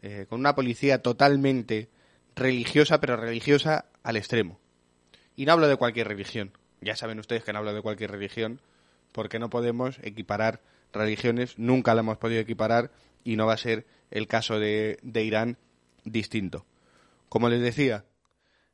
[0.02, 1.90] eh, con una policía totalmente
[2.36, 4.60] religiosa, pero religiosa al extremo.
[5.36, 6.52] Y no hablo de cualquier religión.
[6.82, 8.62] Ya saben ustedes que no hablo de cualquier religión,
[9.12, 10.62] porque no podemos equiparar
[10.94, 12.92] religiones, nunca la hemos podido equiparar
[13.24, 15.58] y no va a ser el caso de, Irán
[16.06, 16.66] distinto.
[17.30, 18.06] Como les decía,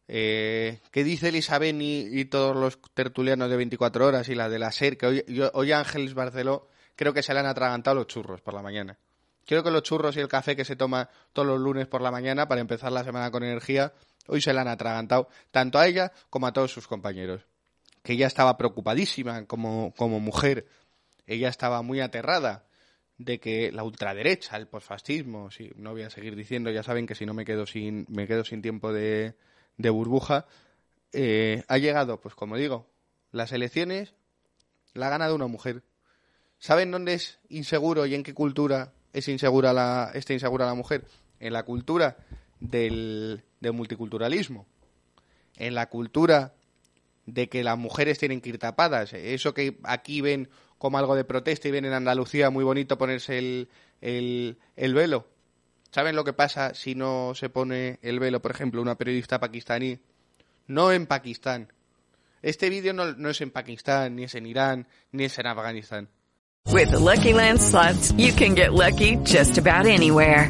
[0.07, 4.71] eh, ¿qué dice Elisabeth y, todos los tertulianos de 24 horas y la de la
[4.71, 4.97] SER?
[5.05, 8.61] Hoy, yo- hoy Ángeles Barceló creo que se le han atragantado los churros por la
[8.61, 8.97] mañana.
[9.45, 12.11] Creo que los churros y el café que se toma todos los lunes por la
[12.11, 13.91] mañana para empezar la semana con energía,
[14.27, 17.41] hoy se le han atragantado tanto a ella como a todos sus compañeros.
[18.03, 20.67] Que ella estaba preocupadísima como, como mujer.
[21.25, 22.65] Ella estaba muy aterrada
[23.17, 27.15] de que la ultraderecha, el posfascismo, sí, no voy a seguir diciendo, ya saben que
[27.15, 29.35] si no me quedo sin, me quedo sin tiempo de,
[29.77, 30.45] de burbuja,
[31.13, 32.87] eh, ha llegado, pues como digo,
[33.31, 34.13] las elecciones
[34.93, 35.83] la ha ganado una mujer.
[36.57, 41.05] ¿Saben dónde es inseguro y en qué cultura es insegura la, está insegura la mujer?
[41.39, 42.17] En la cultura
[42.59, 44.65] del, del multiculturalismo.
[45.57, 46.53] En la cultura
[47.25, 49.13] de que las mujeres tienen que ir tapadas.
[49.13, 53.37] Eso que aquí ven como algo de protesta y ven en Andalucía muy bonito ponerse
[53.37, 53.69] el,
[54.01, 55.27] el, el velo.
[55.91, 59.99] ¿Saben lo que pasa si no se pone el velo, por ejemplo, una periodista pakistaní?
[60.67, 61.71] No en Pakistán.
[62.41, 66.09] Este vídeo no, es en Pakistán, ni es en Irán, ni es en Afganistán.
[66.65, 67.59] With the Lucky Land
[68.17, 70.49] you can get lucky just about anywhere.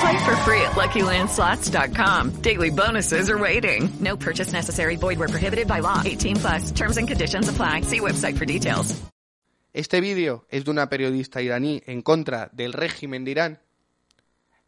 [0.00, 2.30] Play for free at LuckyLandSlots.com.
[2.42, 3.88] Daily bonuses are waiting.
[4.00, 4.96] No purchase necessary.
[4.96, 6.02] Void where prohibited by law.
[6.04, 6.70] 18 plus.
[6.72, 7.82] Terms and conditions apply.
[7.82, 8.94] See website for details.
[9.74, 13.58] Este vídeo es de una periodista iraní en contra del régimen de Irán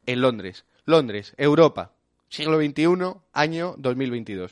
[0.04, 0.64] en Londres.
[0.84, 1.92] Londres, Europa,
[2.28, 4.50] siglo XXI, año 2022.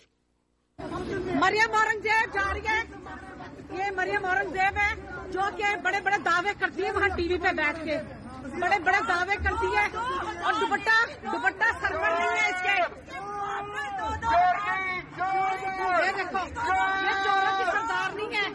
[1.45, 2.79] मरियम औरंगजेब जा रही है
[3.79, 4.91] ये मरियम औरंगजेब है
[5.33, 7.97] जो कि बड़े बड़े दावे करती है वहाँ टीवी पे बैठ के
[8.61, 9.87] बड़े बड़े दावे करती है
[10.47, 10.97] और दुपट्टा
[11.31, 12.77] दुपट्टा सर पर नहीं है इसके
[16.05, 16.41] ये देखो
[17.07, 18.47] ये चोरों की सरदार नहीं है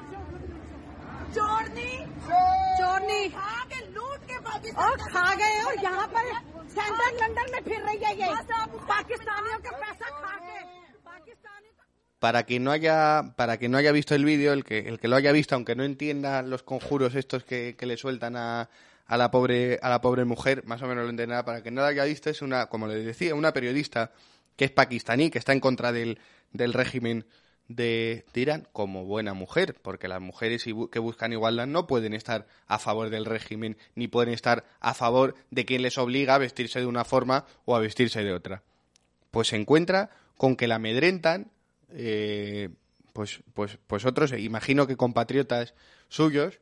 [1.34, 1.92] चोरनी
[2.80, 3.22] चोरनी
[3.96, 6.34] लूट के और खा गए और यहाँ पर
[6.70, 8.28] सेंट्रल लंदन में फिर रही है ये
[8.90, 10.58] पाकिस्तानियों का पैसा खा के
[12.22, 15.08] Para quien no haya, para quien no haya visto el vídeo, el que, el que
[15.08, 18.68] lo haya visto, aunque no entienda los conjuros estos que, que le sueltan a,
[19.07, 21.45] a la pobre, a la pobre mujer, más o menos lo entenderá.
[21.45, 24.13] Para quien no lo haya visto, es una, como le decía, una periodista
[24.57, 26.19] que es pakistaní, que está en contra del,
[26.53, 27.27] del régimen
[27.69, 32.47] de, de Irán, como buena mujer, porque las mujeres que buscan igualdad no pueden estar
[32.67, 36.81] a favor del régimen, ni pueden estar a favor de quien les obliga a vestirse
[36.81, 38.63] de una forma o a vestirse de otra.
[39.31, 41.51] Pues se encuentra con que la amedrentan
[41.91, 42.71] eh,
[43.15, 45.75] pues, pues, pues otros, imagino que compatriotas
[46.09, 46.59] suyos,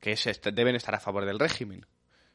[0.00, 1.86] que se est- deben estar a favor del régimen.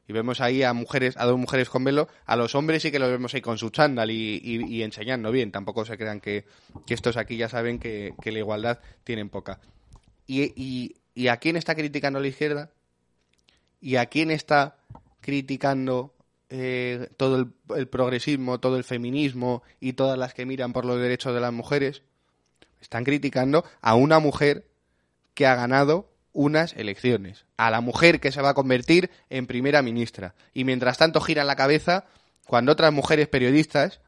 [0.08, 3.00] Y vemos ahí a mujeres, a dos mujeres con velo, a los hombres sí que
[3.00, 5.52] los vemos ahí con su chándal y, enseñando bien.
[5.52, 6.46] Tampoco se crean que,
[6.90, 9.62] estos aquí ya saben que, la igualdad tienen poca.
[10.28, 12.72] Y, y, ¿Y a quién está criticando la izquierda?
[13.80, 14.78] ¿Y a quién está
[15.22, 16.14] criticando
[16.50, 21.34] eh, todo el progresismo, todo el feminismo y todas las que miran por los derechos
[21.34, 22.02] de las mujeres?
[22.82, 24.68] Están criticando a una mujer
[25.34, 29.82] que ha ganado unas elecciones, a la mujer que se va a convertir en primera
[29.82, 30.36] ministra.
[30.54, 32.06] Y mientras tanto giran la cabeza
[32.48, 34.02] cuando otras mujeres periodistas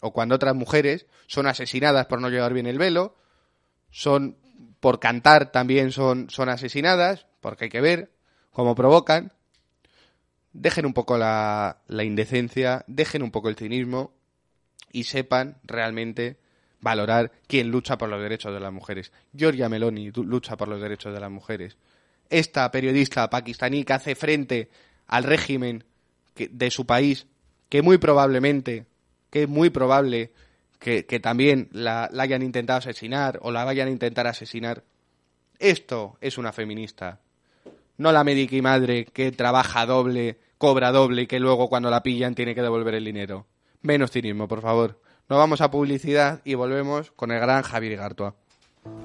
[0.00, 3.14] o cuando otras mujeres son asesinadas por no llevar bien el velo,
[3.90, 4.36] son
[4.80, 8.10] por cantar también son, son asesinadas, porque hay que ver
[8.50, 9.32] cómo provocan.
[10.52, 14.14] Dejen un poco la, la indecencia, dejen un poco el cinismo
[14.92, 16.38] y sepan realmente
[16.80, 19.12] valorar quién lucha por los derechos de las mujeres.
[19.32, 21.76] Giorgia Meloni lucha por los derechos de las mujeres.
[22.30, 24.68] Esta periodista pakistaní que hace frente
[25.06, 25.84] al régimen
[26.36, 27.26] de su país,
[27.68, 28.86] que muy probablemente,
[29.30, 30.32] que es muy probable
[30.78, 34.84] que, que también la, la hayan intentado asesinar o la vayan a intentar asesinar,
[35.58, 37.20] Esto es una feminista.
[37.96, 42.02] No la médica y madre que trabaja doble, cobra doble y que luego cuando la
[42.02, 43.46] pillan tiene que devolver el dinero.
[43.80, 45.00] Menos cinismo, por favor.
[45.28, 48.36] Nos vamos a publicidad y volvemos con el gran Javier Gartua.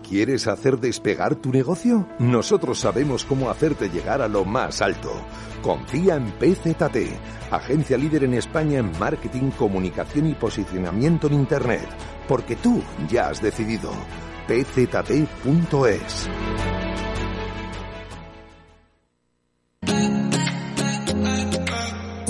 [0.08, 2.08] ¿Quieres hacer despegar tu negocio?
[2.20, 5.12] Nosotros sabemos cómo hacerte llegar a lo más alto.
[5.64, 11.88] Confía en PZT, agencia líder en España en marketing, comunicación y posicionamiento en Internet,
[12.28, 13.92] porque tú ya has decidido.
[14.48, 16.30] pzt.es.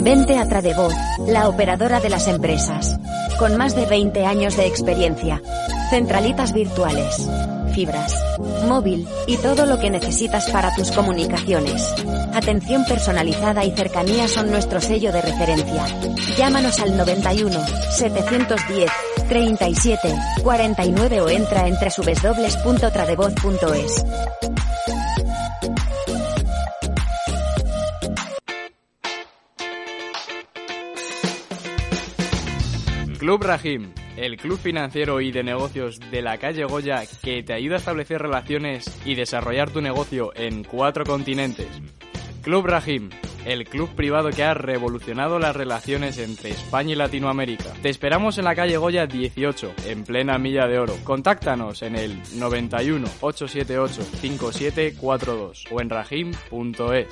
[0.02, 0.96] Vente a Tradevoz,
[1.28, 2.98] la operadora de las empresas.
[3.38, 5.40] Con más de 20 años de experiencia.
[5.92, 7.30] Centralitas virtuales,
[7.76, 8.16] fibras,
[8.68, 11.94] móvil y todo lo que necesitas para tus comunicaciones.
[12.34, 15.86] Atención personalizada y cercanía son nuestro sello de referencia.
[16.36, 17.60] Llámanos al 91
[17.92, 18.90] 710
[19.30, 24.04] 37 49 o entra en www.tradevoz.es.
[33.22, 37.76] Club Rahim, el club financiero y de negocios de la calle Goya que te ayuda
[37.76, 41.68] a establecer relaciones y desarrollar tu negocio en cuatro continentes.
[42.42, 43.12] Club Rahim,
[43.46, 47.72] el club privado que ha revolucionado las relaciones entre España y Latinoamérica.
[47.84, 50.96] Te esperamos en la calle Goya 18, en plena milla de oro.
[51.04, 57.08] Contáctanos en el 91 878 5742 o en rahim.es.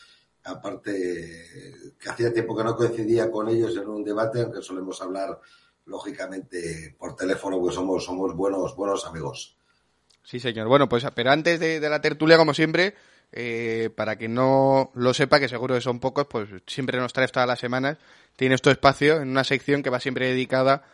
[0.44, 5.38] Aparte, que hacía tiempo que no coincidía con ellos en un debate, aunque solemos hablar,
[5.84, 9.57] lógicamente, por teléfono, pues somos, somos buenos, buenos amigos.
[10.22, 10.68] Sí, señor.
[10.68, 12.94] Bueno, pues pero antes de, de la tertulia, como siempre,
[13.32, 17.32] eh, para que no lo sepa, que seguro que son pocos, pues siempre nos traes
[17.32, 17.99] todas las semanas,
[18.36, 20.84] tienes tu espacio en una sección que va siempre dedicada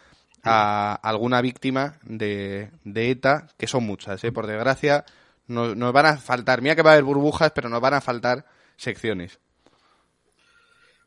[0.43, 4.33] a alguna víctima de, de ETA, que son muchas, ¿eh?
[4.33, 5.05] por desgracia.
[5.47, 8.01] Nos, nos van a faltar, mira que va a haber burbujas, pero nos van a
[8.01, 9.39] faltar secciones.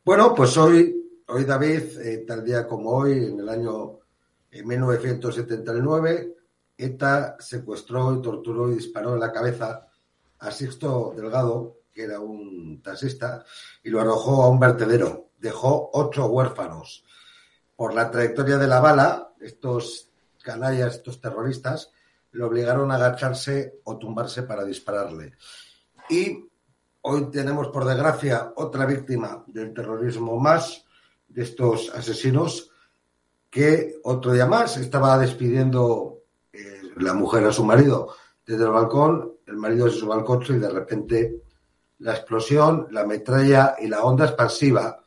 [0.04, 4.00] Bueno, pues hoy, hoy David, eh, tal día como hoy, en el año
[4.52, 6.36] eh, 1979,
[6.78, 9.88] ETA secuestró y torturó y disparó en la cabeza
[10.40, 13.44] a Sixto Delgado, que era un taxista,
[13.84, 15.32] y lo arrojó a un vertedero.
[15.40, 17.04] Dejó ocho huérfanos.
[17.76, 20.12] Por la trayectoria de la bala, estos
[20.44, 21.92] canallas, estos terroristas,
[22.36, 25.34] le obligaron a agacharse o tumbarse para dispararle.
[26.10, 26.46] Y
[27.08, 30.88] Hoy tenemos, por desgracia, otra víctima del terrorismo más
[31.28, 32.72] de estos asesinos
[33.48, 39.36] que otro día más estaba despidiendo eh, la mujer a su marido desde el balcón,
[39.46, 41.44] el marido sube al coche y de repente
[42.00, 45.04] la explosión, la metralla y la onda expansiva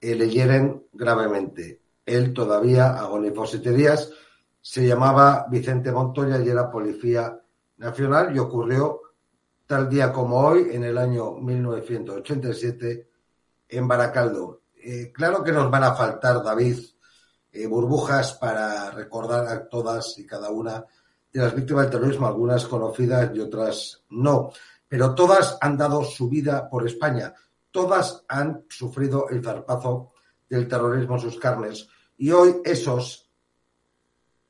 [0.00, 1.80] eh, le hieren gravemente.
[2.04, 4.10] Él todavía agonizó siete días,
[4.66, 7.38] se llamaba Vicente Montoya y era policía
[7.76, 8.98] nacional y ocurrió
[9.66, 13.10] tal día como hoy, en el año 1987,
[13.68, 14.62] en Baracaldo.
[14.74, 16.78] Eh, claro que nos van a faltar, David,
[17.52, 20.82] eh, burbujas para recordar a todas y cada una
[21.30, 24.50] de las víctimas del terrorismo, algunas conocidas y otras no.
[24.88, 27.34] Pero todas han dado su vida por España.
[27.70, 30.12] Todas han sufrido el zarpazo
[30.48, 31.86] del terrorismo en sus carnes.
[32.16, 33.23] Y hoy esos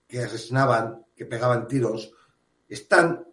[0.07, 2.13] que asesinaban, que pegaban tiros,
[2.69, 3.27] están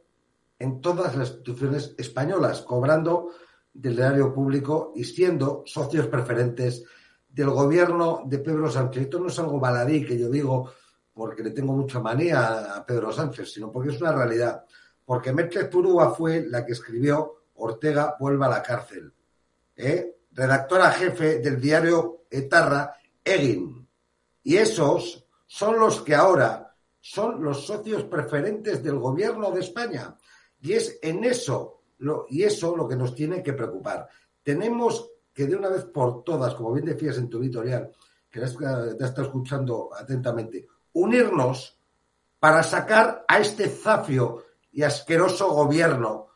[0.59, 3.29] en todas las instituciones españolas, cobrando
[3.73, 6.83] del erario público y siendo socios preferentes
[7.27, 9.03] del gobierno de Pedro Sánchez.
[9.03, 10.71] Esto no es algo baladí que yo digo
[11.13, 14.65] porque le tengo mucha manía a Pedro Sánchez, sino porque es una realidad.
[15.05, 19.13] Porque Merkel Purúa fue la que escribió Ortega vuelva a la cárcel.
[19.75, 20.17] ¿eh?
[20.31, 23.87] Redactora jefe del diario Etarra, Egin.
[24.43, 25.20] Y esos
[25.51, 30.15] son los que ahora son los socios preferentes del gobierno de España.
[30.61, 34.07] Y es en eso, lo, y eso lo que nos tiene que preocupar.
[34.41, 37.91] Tenemos que de una vez por todas, como bien decías en tu editorial,
[38.29, 41.77] que has estado escuchando atentamente, unirnos
[42.39, 46.27] para sacar a este zafio y asqueroso gobierno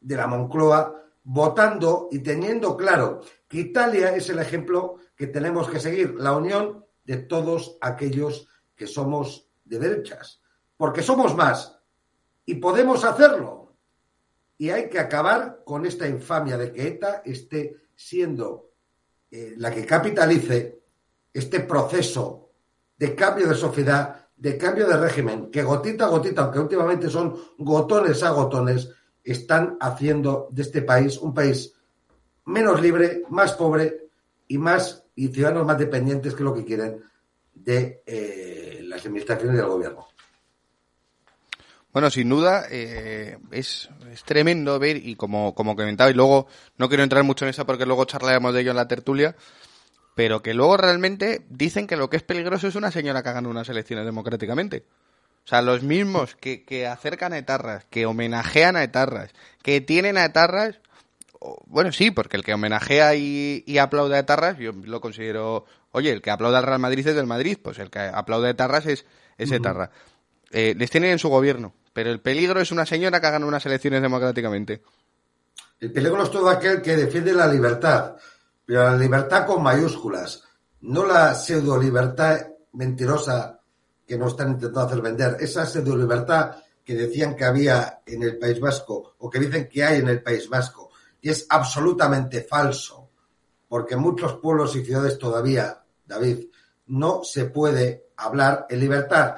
[0.00, 5.80] de la Moncloa, votando y teniendo claro que Italia es el ejemplo que tenemos que
[5.80, 10.40] seguir, la unión de todos aquellos que somos de derechas,
[10.76, 11.78] porque somos más
[12.46, 13.74] y podemos hacerlo.
[14.56, 18.70] Y hay que acabar con esta infamia de que ETA esté siendo
[19.30, 20.80] eh, la que capitalice
[21.32, 22.50] este proceso
[22.96, 27.36] de cambio de sociedad, de cambio de régimen, que gotita a gotita, aunque últimamente son
[27.58, 28.90] gotones a gotones,
[29.22, 31.74] están haciendo de este país un país
[32.44, 34.08] menos libre, más pobre
[34.46, 37.02] y más y ciudadanos más dependientes que lo que quieren
[37.54, 40.08] de eh, las administraciones del gobierno.
[41.92, 46.88] Bueno, sin duda, eh, es, es, tremendo ver, y como, como comentaba, y luego no
[46.88, 49.36] quiero entrar mucho en eso porque luego charlaremos de ello en la tertulia,
[50.16, 53.46] pero que luego realmente dicen que lo que es peligroso es una señora que hagan
[53.46, 54.84] unas elecciones democráticamente.
[55.44, 59.30] O sea, los mismos que, que acercan a etarras, que homenajean a etarras,
[59.62, 60.80] que tienen a etarras,
[61.66, 66.10] bueno, sí, porque el que homenajea y, y aplaude a etarras, yo lo considero, oye,
[66.10, 68.86] el que aplaude al Real Madrid es del Madrid, pues el que aplaude a etarras
[68.86, 69.04] es,
[69.36, 69.90] es etarra.
[70.50, 73.66] Eh, les tienen en su gobierno, pero el peligro es una señora que hagan unas
[73.66, 74.82] elecciones democráticamente.
[75.80, 78.16] El peligro es todo aquel que defiende la libertad,
[78.64, 80.44] pero la libertad con mayúsculas,
[80.82, 82.40] no la pseudo libertad
[82.72, 83.60] mentirosa
[84.06, 88.38] que nos están intentando hacer vender, esa pseudo libertad que decían que había en el
[88.38, 90.90] País Vasco o que dicen que hay en el País Vasco
[91.24, 93.08] y es absolutamente falso,
[93.66, 96.48] porque en muchos pueblos y ciudades todavía, David,
[96.88, 99.36] no se puede hablar en libertad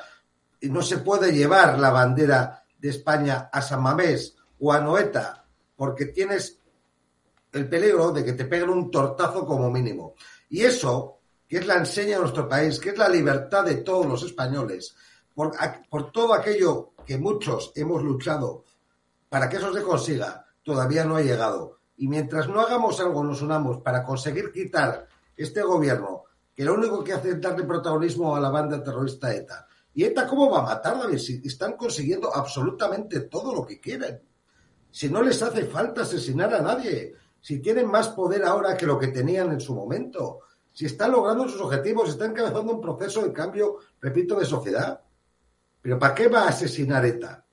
[0.60, 5.44] y no se puede llevar la bandera de España a San Mamés o a Noeta,
[5.76, 6.58] porque tienes
[7.52, 10.16] el peligro de que te peguen un tortazo como mínimo.
[10.48, 14.06] Y eso, que es la enseña de nuestro país, que es la libertad de todos
[14.06, 14.96] los españoles,
[15.32, 15.52] por,
[15.88, 18.64] por todo aquello que muchos hemos luchado
[19.28, 21.78] para que eso se consiga, todavía no ha llegado.
[21.96, 25.06] Y mientras no hagamos algo, nos unamos para conseguir quitar
[25.36, 29.68] este gobierno, que lo único que hace es darle protagonismo a la banda terrorista ETA.
[29.94, 31.18] ¿Y ETA cómo va a matar, David?
[31.18, 34.20] Si están consiguiendo absolutamente todo lo que quieren.
[34.90, 37.14] Si no les hace falta asesinar a nadie.
[37.40, 40.40] Si tienen más poder ahora que lo que tenían en su momento.
[40.72, 45.00] Si están logrando sus objetivos, están encabezando un proceso de cambio, repito, de sociedad.
[45.80, 47.46] Pero ¿para qué va a asesinar ETA?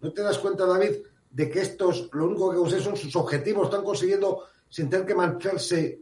[0.00, 0.96] ¿No te das cuenta, David,
[1.34, 3.64] de que estos lo único que consiguen son sus objetivos?
[3.64, 6.00] Están consiguiendo sin tener que mancharse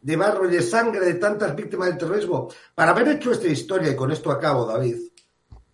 [0.00, 2.48] de barro y de sangre de tantas víctimas del terrorismo.
[2.74, 4.96] Para haber hecho esta historia, y con esto acabo, David,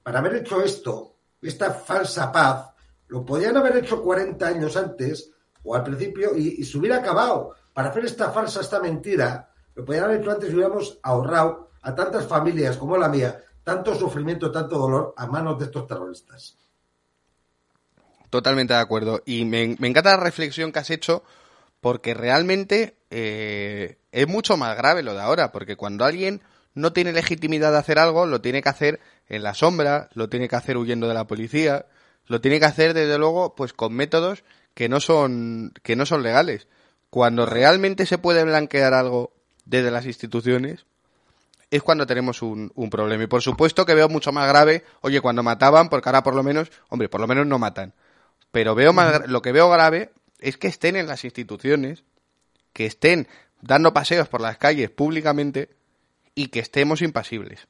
[0.02, 2.70] para haber hecho esto, esta falsa paz,
[3.08, 5.30] lo podían haber hecho 40 años antes
[5.62, 7.54] o al principio y, se hubiera acabado.
[7.74, 11.94] Para hacer esta farsa, esta mentira, lo podían haber hecho antes y hubiéramos ahorrado a
[11.94, 16.56] tantas familias como la mía tanto sufrimiento, tanto dolor a manos de estos terroristas.
[18.30, 19.22] Totalmente de acuerdo.
[19.26, 21.22] Y me, encanta la reflexión que has hecho
[21.80, 26.42] porque realmente eh, es mucho más grave lo de ahora, porque cuando alguien
[26.74, 30.48] no tiene legitimidad de hacer algo, lo tiene que hacer en la sombra, lo tiene
[30.48, 31.86] que hacer huyendo de la policía,
[32.26, 36.22] lo tiene que hacer desde luego pues con métodos que no son que no son
[36.22, 36.66] legales.
[37.10, 39.32] Cuando realmente se puede blanquear algo
[39.64, 40.86] desde las instituciones,
[41.70, 43.24] es cuando tenemos un, problema.
[43.24, 46.42] Y por supuesto que veo mucho más grave, oye, cuando mataban, porque ahora por lo
[46.42, 47.94] menos, hombre, por lo menos no matan.
[48.56, 52.04] Pero veo más, lo que veo grave es que estén en las instituciones,
[52.72, 53.28] que estén
[53.60, 55.76] dando paseos por las calles públicamente
[56.34, 57.68] y que estemos impasibles.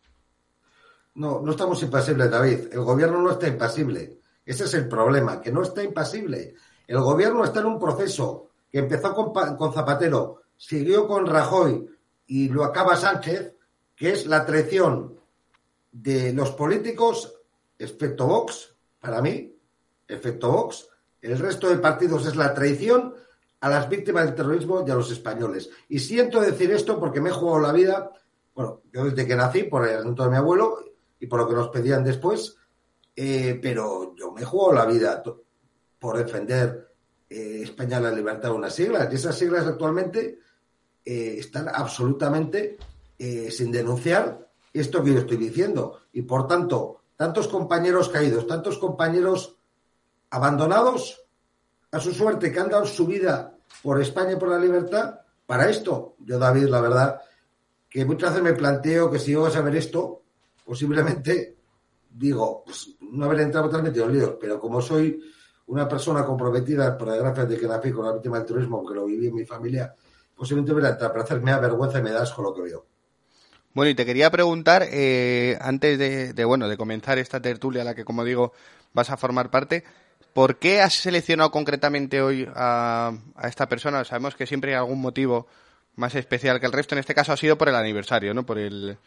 [1.16, 2.68] No, no estamos impasibles, David.
[2.70, 4.20] El gobierno no está impasible.
[4.44, 6.54] Ese es el problema, que no está impasible.
[6.86, 11.84] El gobierno está en un proceso que empezó con, con Zapatero, siguió con Rajoy
[12.28, 13.56] y lo acaba Sánchez,
[13.96, 15.18] que es la traición
[15.90, 17.34] de los políticos,
[17.76, 19.55] excepto Vox, para mí,
[20.08, 20.88] excepto Vox,
[21.20, 23.14] el resto de partidos es la traición
[23.60, 25.70] a las víctimas del terrorismo y a los españoles.
[25.88, 28.12] Y siento decir esto porque me he jugado la vida,
[28.54, 30.78] bueno, yo desde que nací, por el asunto de mi abuelo
[31.18, 32.56] y por lo que nos pedían después,
[33.14, 35.22] eh, pero yo me he jugado la vida
[35.98, 36.92] por defender
[37.28, 39.08] eh, España la libertad de unas siglas.
[39.10, 40.38] Y esas siglas actualmente
[41.04, 42.76] eh, están absolutamente
[43.18, 46.00] eh, sin denunciar esto que yo estoy diciendo.
[46.12, 49.55] Y por tanto, tantos compañeros caídos, tantos compañeros
[50.30, 51.22] abandonados
[51.90, 55.68] a su suerte que han dado su vida por España y por la libertad, para
[55.68, 57.20] esto, yo David, la verdad,
[57.88, 60.22] que muchas veces me planteo que si yo a ver esto,
[60.64, 61.56] posiblemente
[62.10, 65.20] digo, pues, no haber entrado totalmente en pero como soy
[65.66, 69.04] una persona comprometida, por desgracia, de que nací con la víctima del turismo, aunque lo
[69.04, 69.94] viví en mi familia,
[70.34, 72.86] posiblemente hubiera entrado, pero hacerme vergüenza y me das con lo que veo.
[73.74, 77.94] Bueno, y te quería preguntar, eh, antes de, bueno, de comenzar esta tertulia a la
[77.94, 78.52] que, como digo,
[78.94, 79.84] vas a formar parte,
[80.36, 83.10] ¿por qué has seleccionado concretamente hoy a,
[83.44, 84.04] esta persona?
[84.04, 85.46] Sabemos que siempre hay algún motivo
[85.94, 86.94] más especial que el resto.
[86.94, 88.44] En este caso ha sido por el aniversario, ¿no?
[88.44, 88.98] Por el...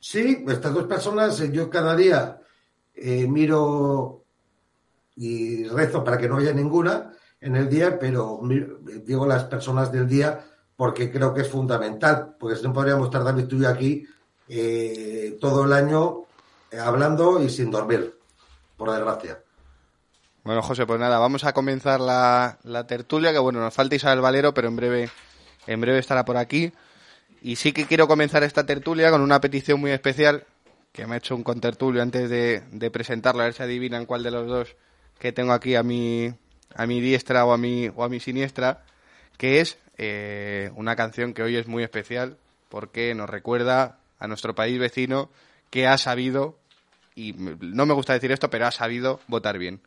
[0.00, 2.40] Sí, estas dos personas, eh, yo cada día
[2.96, 4.24] eh, miro
[5.14, 8.40] y rezo para que no haya ninguna en el día, pero
[9.04, 10.44] digo las personas del día
[10.74, 14.04] porque creo que es fundamental, porque si no podríamos estar David tú y aquí
[14.48, 16.24] eh, todo el año
[16.76, 18.18] hablando y sin dormir,
[18.76, 19.38] por desgracia.
[20.44, 24.52] Bueno, José, pues nada, vamos a comenzar la, tertulia, que bueno, nos falta Isabel Valero,
[24.52, 25.08] pero en breve,
[25.68, 26.72] en breve estará por aquí.
[27.42, 30.44] Y sí que quiero comenzar esta tertulia con una petición muy especial
[30.92, 34.32] que me ha hecho un contertulio antes de, presentarlo, a ver si adivinan cuál de
[34.32, 34.76] los dos
[35.20, 36.34] que tengo aquí a mi,
[36.74, 38.82] a mi diestra o a mi, o a mi siniestra,
[39.38, 42.36] que es eh, una canción que hoy es muy especial
[42.68, 45.30] porque nos recuerda a nuestro país vecino
[45.70, 46.58] que ha sabido,
[47.14, 49.80] y no me gusta decir esto, pero ha sabido votar bien.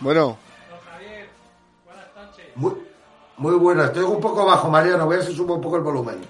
[0.00, 0.36] Bueno.
[2.54, 2.74] Muy,
[3.38, 5.06] muy buena, estoy un poco bajo, Mariano.
[5.06, 6.20] Voy a ver si subo un poco el volumen.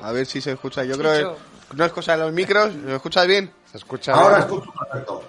[0.00, 0.84] A ver si se escucha.
[0.84, 2.74] Yo creo que no es cosa de los micros.
[2.74, 3.52] ¿Lo escuchas bien?
[3.70, 5.22] Se escucha Ahora escucho perfecto.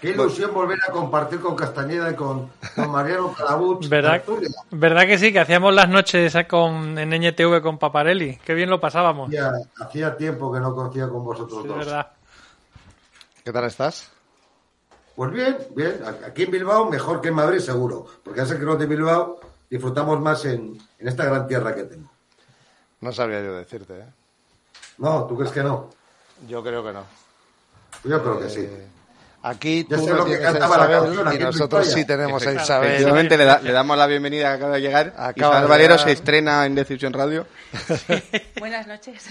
[0.00, 3.86] Qué ilusión volver a compartir con Castañeda y con, Mariano Calabuch.
[3.86, 4.22] ¿Verdad,
[4.70, 5.30] ¿Verdad que sí?
[5.30, 8.36] Que hacíamos las noches con, en NTV con Paparelli.
[8.36, 9.30] Qué bien lo pasábamos.
[9.78, 11.76] Hacía, tiempo que no conocía con vosotros dos.
[11.76, 12.12] verdad.
[13.44, 14.10] ¿Qué tal estás?
[15.14, 16.00] Pues bien, bien.
[16.26, 19.38] Aquí en Bilbao mejor que en Madrid seguro, porque hace que los de Bilbao
[19.68, 22.10] disfrutamos más en, en esta gran tierra que tengo.
[23.00, 24.06] No sabía yo decirte, ¿eh?
[25.00, 25.90] No, ¿tú crees que no?
[26.48, 27.04] Yo creo que no.
[28.04, 28.60] Yo creo que sí.
[28.60, 28.86] Eh,
[29.42, 32.90] Aquí tú no lo que cantaba la canción, aquí y nosotros sí tenemos a Isabel.
[32.90, 35.14] Efectivamente, le, da- le damos la bienvenida que acaba de llegar.
[35.16, 37.46] Acaba Isabel Valero se estrena en Decisión Radio.
[38.60, 39.24] Buenas noches.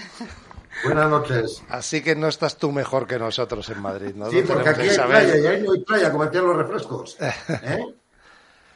[0.84, 1.62] Buenas noches.
[1.68, 4.28] Así que no estás tú mejor que nosotros en Madrid, ¿no?
[4.30, 7.16] Sí, porque aquí hay playa y ahí no hay playa, como hacían los refrescos.
[7.20, 7.84] ¿Eh?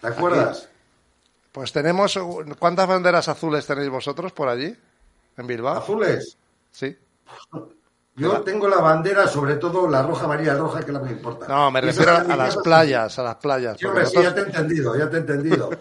[0.00, 0.68] ¿Te acuerdas?
[1.50, 2.16] Pues tenemos...
[2.60, 4.76] ¿Cuántas banderas azules tenéis vosotros por allí?
[5.36, 5.78] ¿En Bilbao?
[5.78, 6.36] ¿Azules?
[6.74, 6.96] Sí.
[8.16, 11.12] Yo tengo la bandera, sobre todo la roja, amarilla, roja, que es la que me
[11.12, 11.48] importa.
[11.48, 13.72] No, me refiero en a las playas, a las playas.
[13.72, 15.70] Porque hombre, sí, ya nosotros- te he entendido, ya te he entendido.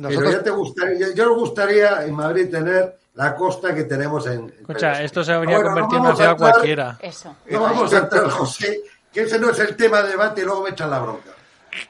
[0.00, 4.26] Pero Nosotros- ya te gustaría, yo nos gustaría en Madrid tener la costa que tenemos
[4.26, 4.32] en.
[4.44, 6.98] en Escucha, esto se habría Bueno, convertido en no una vamos a ciudad entrar- cualquiera.
[7.02, 7.36] Eso.
[7.50, 8.80] No vamos a entrar, José,
[9.12, 11.30] que ese no es el tema de debate y luego me echan la bronca.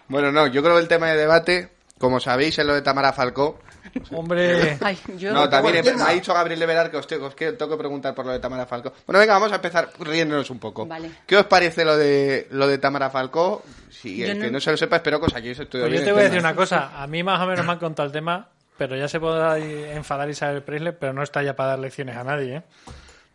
[0.08, 1.68] Bueno, no, yo creo que el tema de debate,
[2.00, 3.60] como sabéis, es lo de Tamara Falcó.
[4.12, 4.78] Hombre.
[4.80, 7.72] Ay, yo No, también me ha dicho Gabriel Leverar que os, te- os que- tengo
[7.72, 8.92] que preguntar por lo de Tamara Falcó.
[9.06, 10.86] Bueno, venga, vamos a empezar riéndonos un poco.
[10.86, 11.10] Vale.
[11.26, 13.62] ¿Qué os parece lo de lo de Tamara Falcó?
[13.90, 16.00] Si Yo el no- que no se lo sepa, espero que os hayáis estudiado Pues
[16.00, 17.02] yo te voy a decir una cosa.
[17.02, 20.28] A mí más o menos me han contado el tema, pero ya se puede enfadar
[20.30, 22.62] Isabel Presley, pero no está ya para dar lecciones a nadie, ¿eh?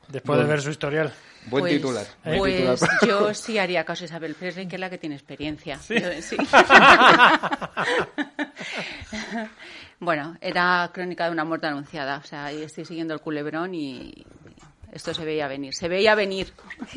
[0.08, 1.12] Después de ver su historial.
[1.48, 2.06] Buen Pues- titular.
[2.24, 2.78] Pues titular.
[3.08, 5.80] yo sí haría caso a Isabel Presley, que es la que tiene experiencia.
[5.89, 6.38] Yo- sí.
[10.00, 12.18] bueno, era crónica de una muerte anunciada.
[12.18, 14.26] O sea, ahí estoy siguiendo el culebrón y
[14.91, 15.74] esto se veía venir.
[15.74, 16.54] Se veía venir.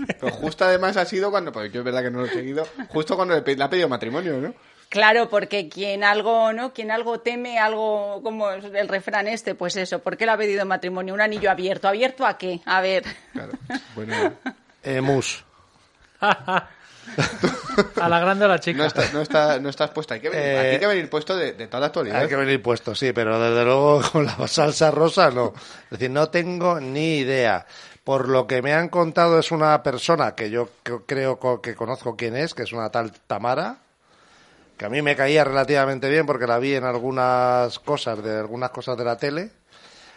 [0.06, 2.66] Pero justo además ha sido cuando, porque yo es verdad que no lo he seguido,
[2.88, 4.54] justo cuando le, ha pedido matrimonio, ¿no?
[4.88, 6.72] Claro, porque quien algo, ¿no?
[6.72, 9.98] Quien algo teme, algo como es el refrán este, pues eso.
[9.98, 11.12] ¿Por qué le ha pedido matrimonio?
[11.12, 11.88] Un anillo abierto.
[11.88, 12.60] ¿Abierto a qué?
[12.64, 13.04] A ver.
[13.32, 13.52] Claro.
[13.94, 14.14] Bueno,
[14.82, 15.44] Eh, mus.
[18.00, 18.78] A la grande o a la chica.
[18.78, 20.14] no, está- no, está- no estás puesto.
[20.14, 22.20] Hay que venir, Eh, aquí hay que venir puesto de, de toda la actualidad.
[22.22, 25.52] Hay que venir puesto, sí, pero desde luego con la salsa rosa no.
[25.84, 27.66] Es decir, no tengo ni idea.
[28.04, 30.70] Por lo que me han contado es una persona que yo
[31.06, 33.76] creo que conozco quién es, que es una tal Tamara,
[34.78, 38.70] que a mí me caía relativamente bien porque la vi en algunas cosas, de algunas
[38.70, 39.50] cosas de la tele,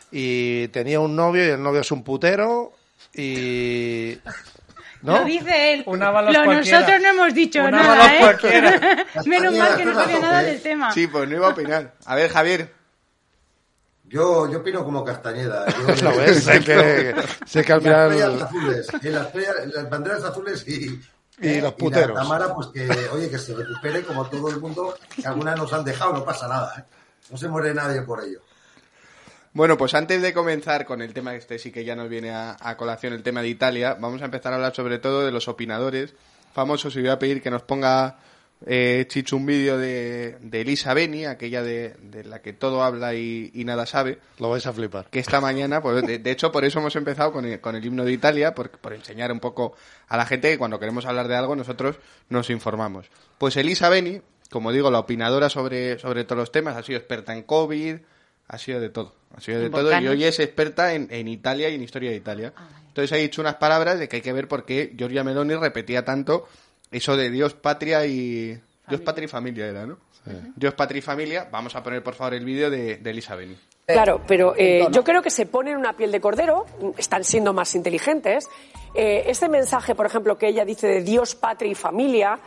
[0.09, 2.71] y tenía un novio y el novio es un putero
[3.13, 4.17] y...
[5.01, 5.19] ¿No?
[5.19, 5.83] Lo dice él.
[5.87, 6.79] Una Lo- cualquiera.
[6.79, 8.19] nosotros no hemos dicho Una nada, ¿eh?
[8.19, 9.05] cualquiera.
[9.25, 10.45] Menos mal que no sabía nada ¿eh?
[10.45, 10.91] del tema.
[10.93, 11.93] Sí, pues no iba a opinar.
[12.05, 12.73] A ver, Javier.
[14.05, 15.65] Yo, yo opino como Castañeda.
[15.67, 16.43] Yo- ¿Lo ves?
[16.43, 18.11] Sé que, sé que al Las final...
[18.11, 20.99] estrellas azules, las, las banderas azules y,
[21.39, 22.17] Y los la puteros.
[22.17, 25.83] Tamara, pues que, oye, que se recupere como todo el mundo, que algunas nos han
[25.85, 26.73] dejado, no pasa nada.
[26.79, 26.83] ¿eh?
[27.29, 28.41] No se muere nadie por ello.
[29.53, 32.55] Bueno, pues antes de comenzar con el tema este sí que ya nos viene a,
[32.59, 35.49] a colación el tema de Italia, vamos a empezar a hablar sobre todo de los
[35.49, 36.13] opinadores
[36.53, 38.17] famosos y voy a pedir que nos ponga
[38.65, 43.13] eh, Chicho un vídeo de, de Elisa Beni, aquella de, de la que todo habla
[43.13, 45.09] y, y nada sabe, Lo vais a flipar.
[45.09, 47.83] que esta mañana, pues de, de hecho por eso hemos empezado con el, con el
[47.83, 49.75] himno de Italia, por, por enseñar un poco
[50.07, 51.97] a la gente que cuando queremos hablar de algo nosotros
[52.29, 53.07] nos informamos.
[53.37, 57.33] Pues Elisa Beni, como digo, la opinadora sobre, sobre todos los temas, ha sido experta
[57.33, 57.97] en COVID,
[58.51, 61.69] ha sido de todo, ha sido de todo y hoy es experta en, en Italia
[61.69, 62.53] y en historia de Italia.
[62.87, 66.03] Entonces ha dicho unas palabras de que hay que ver por qué Giorgia Meloni repetía
[66.03, 66.49] tanto
[66.91, 68.59] eso de Dios, patria y...
[68.89, 69.97] Dios, patria y familia era, ¿no?
[70.57, 71.47] Dios, patria y familia.
[71.49, 73.55] Vamos a poner por favor el vídeo de, de Elisa Beni.
[73.85, 76.65] Claro, pero eh, yo creo que se ponen una piel de cordero,
[76.97, 78.49] están siendo más inteligentes.
[78.93, 82.37] Eh, este mensaje, por ejemplo, que ella dice de Dios, patria y familia,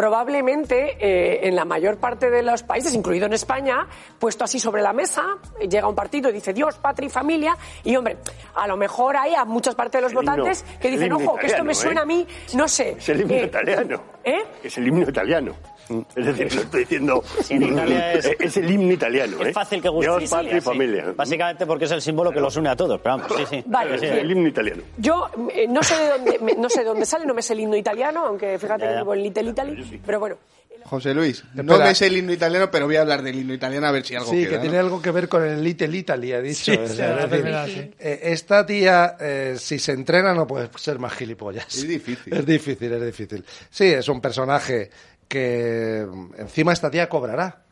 [0.00, 3.86] probablemente eh, en la mayor parte de los países, incluido en España,
[4.18, 7.54] puesto así sobre la mesa, eh, llega un partido y dice Dios, patria y familia,
[7.84, 8.16] y hombre,
[8.54, 11.36] a lo mejor hay a muchas partes de los El himno- votantes que dicen, ojo,
[11.36, 12.02] que esto me italiano, suena ¿eh?
[12.02, 12.96] a mí, no sé.
[12.98, 14.02] Es el himno eh, italiano.
[14.24, 14.38] ¿Eh?
[14.64, 15.54] Es el himno italiano.
[16.16, 17.24] Es decir, lo estoy diciendo.
[17.42, 19.40] Sí, en Italia es- es el himno italiano.
[19.40, 19.52] Es ¿eh?
[19.52, 20.10] fácil que guste.
[20.10, 20.60] Dios, patria y sí.
[20.60, 21.12] familia.
[21.16, 23.00] Básicamente porque es el símbolo que los une a todos.
[23.00, 23.64] Pero vamos, sí, sí.
[23.66, 24.82] Vale, Es el himno italiano.
[24.98, 27.52] Yo eh, no sé de dónde me- no sé de dónde sale, no me sé
[27.54, 30.36] el himno italiano, aunque fíjate Ya, que vivo en Little Italy, pero bueno.
[30.82, 33.86] José Luis, no me sé el himno italiano, pero voy a hablar del himno italiano
[33.86, 34.60] a ver si algo Sí, queda, que ¿no?
[34.62, 36.64] tiene algo que ver con el Little Italy, ha dicho.
[36.64, 37.90] Sí, Es sí, decir, la verdad, sí.
[37.98, 41.66] eh, esta tía, eh, si se entrena, no puede ser más gilipollas.
[41.68, 42.32] Es difícil.
[42.34, 43.44] Es difícil, es difícil.
[43.68, 44.90] Sí, es un personaje
[45.30, 46.00] que
[46.38, 47.62] encima esta tía cobrará.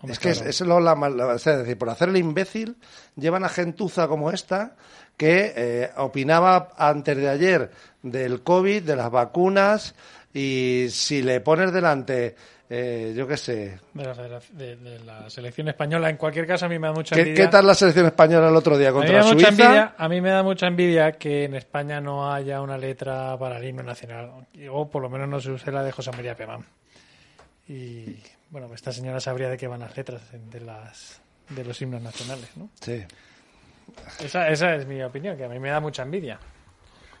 [0.00, 2.76] Hombre, es que es, es lo- la, la- es decir, por hacer el imbécil,
[3.16, 4.76] llevan a gentuza como esta
[5.18, 7.70] que eh, opinaba antes de ayer
[8.02, 9.94] del COVID, de las vacunas,
[10.32, 12.34] y si le pones delante
[12.72, 13.80] eh, yo qué sé.
[13.92, 16.08] De la, federa- de- de la selección española.
[16.08, 17.44] En cualquier caso, a mí me da mucha ¿Qué, envidia.
[17.46, 19.64] qué tal la selección española el otro día a, mí me contra da mucha Suiza?
[19.64, 23.58] envidia, a mí me da mucha envidia que en España no haya una letra para
[23.58, 24.46] el himno nacional.
[24.70, 26.64] O por lo menos no se use la de José María Pemán.
[27.68, 28.16] Y
[28.50, 32.56] bueno, esta señora sabría de qué van las letras de, las, de los himnos nacionales,
[32.56, 32.68] ¿no?
[32.80, 33.02] Sí.
[34.24, 36.38] Esa, esa es mi opinión, que a mí me da mucha envidia.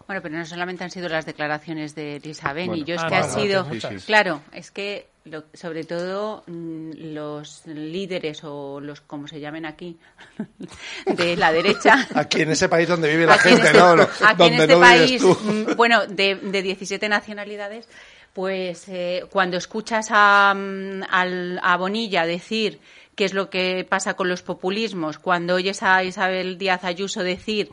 [0.06, 2.84] Bueno, pero no solamente han sido las declaraciones de Elisa Beni, Bueno.
[2.84, 3.66] yo es Ah, que no, ha no, sido,
[4.06, 9.96] claro, es que lo- sobre todo mm, los líderes o los, como se llamen aquí,
[11.06, 13.92] de la derecha, Aquí en ese país donde vive la en gente, este- ¿no?
[14.02, 15.38] Aquí en donde este no país, tú.
[15.42, 17.88] mm, bueno, de, de 17 nacionalidades,
[18.32, 21.02] pues eh, cuando escuchas a, mm,
[21.62, 22.78] a Bonilla decir
[23.16, 27.70] qué es lo que pasa con los populismos, cuando oyes a Isabel Díaz Ayuso decir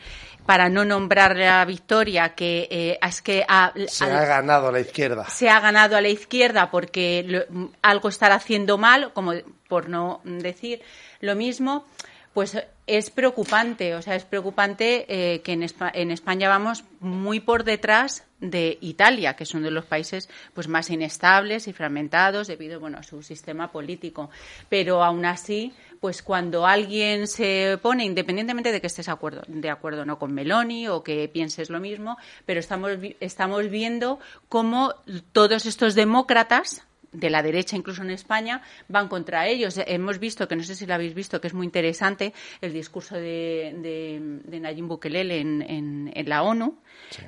[0.48, 5.26] para no nombrar la victoria que eh, es que a- Se ha ganado la izquierda.
[5.30, 9.34] se ha ganado a la izquierda porque lo- algo estará haciendo mal, como
[9.68, 10.82] por no decir
[11.20, 11.86] lo mismo,
[12.34, 13.94] pues es preocupante.
[13.96, 19.36] O sea, es preocupante eh, que en, en España vamos muy por detrás de Italia,
[19.36, 23.24] que es uno de los países pues más inestables y fragmentados debido bueno, a su
[23.24, 24.30] sistema político.
[24.70, 30.06] Pero aún así, pues cuando alguien se pone, independientemente de que estés acuerdo, de acuerdo
[30.06, 34.20] no con Meloni o que pienses lo mismo, pero estamos, estamos viendo
[34.50, 34.94] cómo
[35.32, 39.76] todos estos demócratas de la derecha, incluso en España, van contra ellos.
[39.86, 43.16] Hemos visto, que no sé si lo habéis visto, que es muy interesante, el discurso
[43.16, 46.78] de, de, de Nayib Bukele en, en- en la ONU,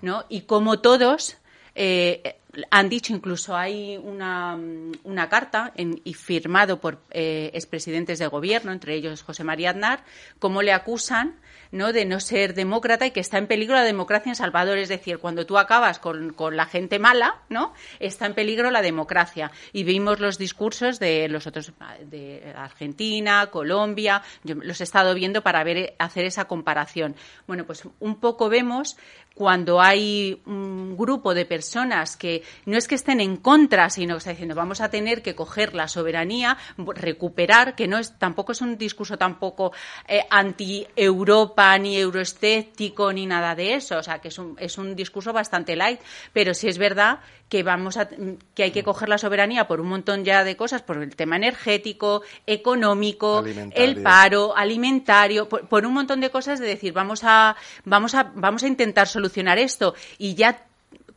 [0.02, 0.26] ¿no?
[0.30, 1.38] Y cómo todos
[1.76, 2.36] eh,
[2.72, 4.58] han dicho, incluso hay una,
[5.04, 10.04] una carta en- y firmado por eh, expresidentes de gobierno, entre ellos José María Aznar,
[10.40, 11.36] cómo le acusan
[11.72, 11.94] ¿no?
[11.94, 14.80] de no ser demócrata y que está en peligro la democracia en Salvador.
[14.80, 17.74] Es decir, cuando tú acabas con, con la gente mala, ¿no?
[18.00, 19.52] está en peligro la democracia.
[19.72, 21.72] Y vimos los discursos de los otros,
[22.06, 27.16] de Argentina, Colombia, yo los he estado viendo para ver, hacer esa comparación.
[27.46, 28.98] Bueno, pues un poco vemos
[29.36, 34.20] cuando hay un grupo de personas que no es que estén en contra, sino que
[34.20, 38.62] está diciendo vamos a tener que coger la soberanía, recuperar, que no es tampoco es
[38.62, 39.72] un discurso tampoco
[40.08, 44.96] eh, anti-Europa ni euroescéptico ni nada de eso, o sea que es un, es un
[44.96, 46.00] discurso bastante light,
[46.34, 47.20] pero sí es verdad
[47.50, 48.08] que vamos a
[48.54, 51.36] que hay que coger la soberanía por un montón ya de cosas, por el tema
[51.36, 57.56] energético, económico, el paro, alimentario, por, por un montón de cosas de decir vamos a
[57.86, 60.69] vamos a vamos a intentar solucionar esto y ya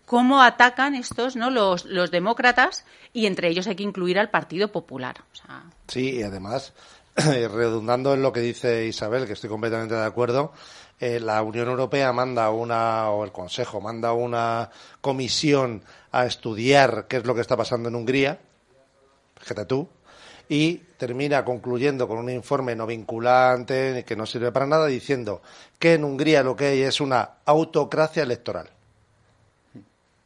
[0.06, 4.72] cómo atacan estos no los, los demócratas y entre ellos hay que incluir al Partido
[4.72, 5.16] Popular.
[5.32, 6.72] O sea, Sí, y además,
[7.16, 10.52] redundando en lo que dice Isabel, que estoy completamente de acuerdo,
[10.98, 15.82] eh, la Unión Europea manda una, o el Consejo manda una comisión
[16.12, 18.38] a estudiar qué es lo que está pasando en Hungría,
[19.38, 19.88] fíjate tú,
[20.48, 25.42] y termina concluyendo con un informe no vinculante, que no sirve para nada, diciendo
[25.78, 28.70] que en Hungría lo que hay es una autocracia electoral.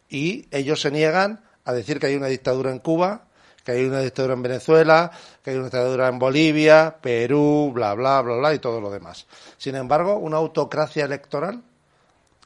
[0.08, 3.26] Y ellos se niegan a decir que hay una dictadura en Cuba,
[3.64, 5.10] que hay una dictadura en Venezuela,
[5.42, 9.26] que hay una dictadura en Bolivia, Perú, bla, bla, bla, bla, y todo lo demás.
[9.58, 11.62] Sin embargo, una autocracia electoral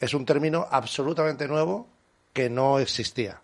[0.01, 1.87] es un término absolutamente nuevo
[2.33, 3.43] que no existía.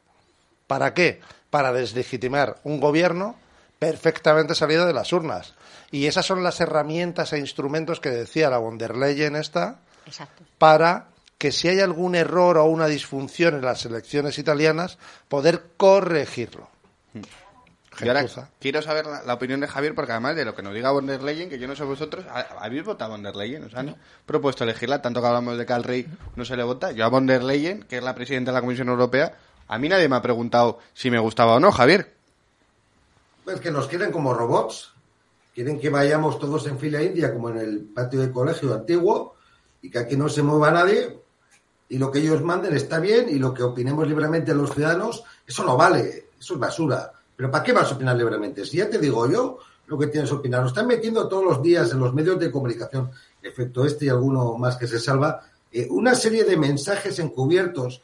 [0.67, 1.21] ¿Para qué?
[1.51, 3.37] Para deslegitimar un gobierno
[3.79, 5.55] perfectamente salido de las urnas.
[5.91, 10.45] Y esas son las herramientas e instrumentos que decía la von der Leyen esta exacto.
[10.59, 11.09] para
[11.39, 16.69] que si hay algún error o una disfunción en las elecciones italianas, poder corregirlo.
[17.99, 18.51] Y ahora Gentuza.
[18.61, 21.07] quiero saber la, la opinión de Javier, porque además de lo que nos diga von
[21.07, 23.65] der Leyen, que yo no sé vosotros, ¿ha- ¿habéis votado a von der Leyen?
[23.65, 25.01] ¿Os han propuesto elegirla?
[25.01, 26.07] Tanto que hablamos de que al rey
[26.37, 26.93] no se le vota.
[26.93, 29.35] Yo a von der Leyen, que es la presidenta de la Comisión Europea,
[29.69, 32.15] a mí nadie me ha preguntado si me gustaba o no, Javier.
[33.47, 34.93] Es que nos quieren como robots.
[35.55, 39.37] Quieren que vayamos todos en fila india, como en el patio de colegio antiguo,
[39.81, 41.19] y que aquí no se mueva nadie.
[41.89, 45.65] Y lo que ellos manden está bien, y lo que opinemos libremente los ciudadanos, eso
[45.65, 46.31] no vale.
[46.39, 47.13] Eso es basura.
[47.35, 48.65] Pero ¿para qué vas a opinar libremente?
[48.65, 50.63] Si ya te digo yo lo que tienes que opinar.
[50.63, 53.11] Nos están metiendo todos los días en los medios de comunicación,
[53.43, 58.03] efecto este y alguno más que se salva, eh, una serie de mensajes encubiertos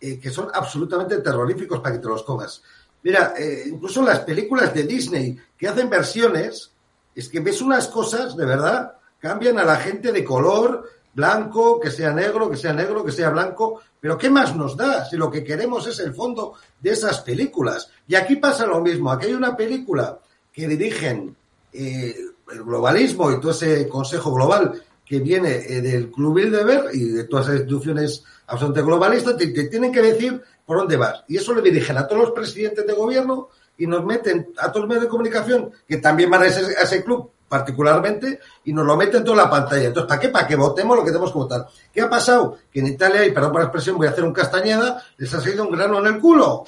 [0.00, 2.62] eh, que son absolutamente terroríficos para que te los comas.
[3.02, 6.70] Mira, eh, incluso las películas de Disney que hacen versiones,
[7.14, 11.90] es que ves unas cosas, de verdad, cambian a la gente de color, blanco, que
[11.90, 15.30] sea negro, que sea negro, que sea blanco, pero ¿qué más nos da si lo
[15.30, 17.88] que queremos es el fondo de esas películas?
[18.06, 20.18] Y aquí pasa lo mismo, aquí hay una película
[20.52, 21.34] que dirigen
[21.72, 22.14] eh,
[22.52, 27.24] el globalismo y todo ese consejo global que viene eh, del Club Bilderberg y de
[27.24, 31.24] todas las instituciones absolutamente globalistas, te, tienen que decir por dónde vas.
[31.28, 34.82] Y eso le dirigen a todos los presidentes de gobierno y nos meten a todos
[34.82, 39.22] los medios de comunicación que también van a ese club particularmente y nos lo meten
[39.22, 39.84] toda la pantalla.
[39.86, 40.28] Entonces, ¿para qué?
[40.28, 41.66] Para que votemos lo que tenemos que votar.
[41.92, 42.58] ¿Qué ha pasado?
[42.72, 45.40] Que en Italia, y perdón por la expresión, voy a hacer un castañeda, les ha
[45.40, 46.64] salido un grano en el culo.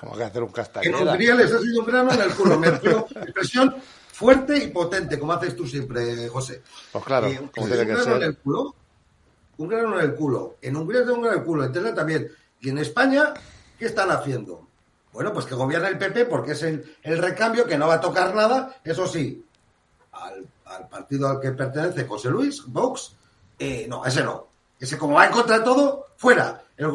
[0.00, 1.12] Como que hacer un En castañeda.
[1.12, 2.58] Hungría les ha sido un grano en el culo.
[2.58, 3.74] Me expresión
[4.12, 6.62] fuerte y potente, como haces tú siempre, José.
[6.90, 8.22] Pues claro, Eh, como un tiene que grano en ser.
[8.22, 8.74] el culo,
[9.58, 10.56] un grano en el culo.
[10.62, 12.28] En Hungría tengo un grano en el culo, en Italia también.
[12.62, 13.34] Y en España,
[13.78, 14.66] ¿qué están haciendo?
[15.12, 18.00] Bueno, pues que gobierna el PP porque es el, el recambio que no va a
[18.00, 19.44] tocar nada, eso sí,
[20.76, 23.14] al, partido al que pertenece José Luis, Vox,
[23.58, 24.46] eh, no, ese no.
[24.78, 26.62] Ese como va en contra de todo, fuera.
[26.76, 26.90] El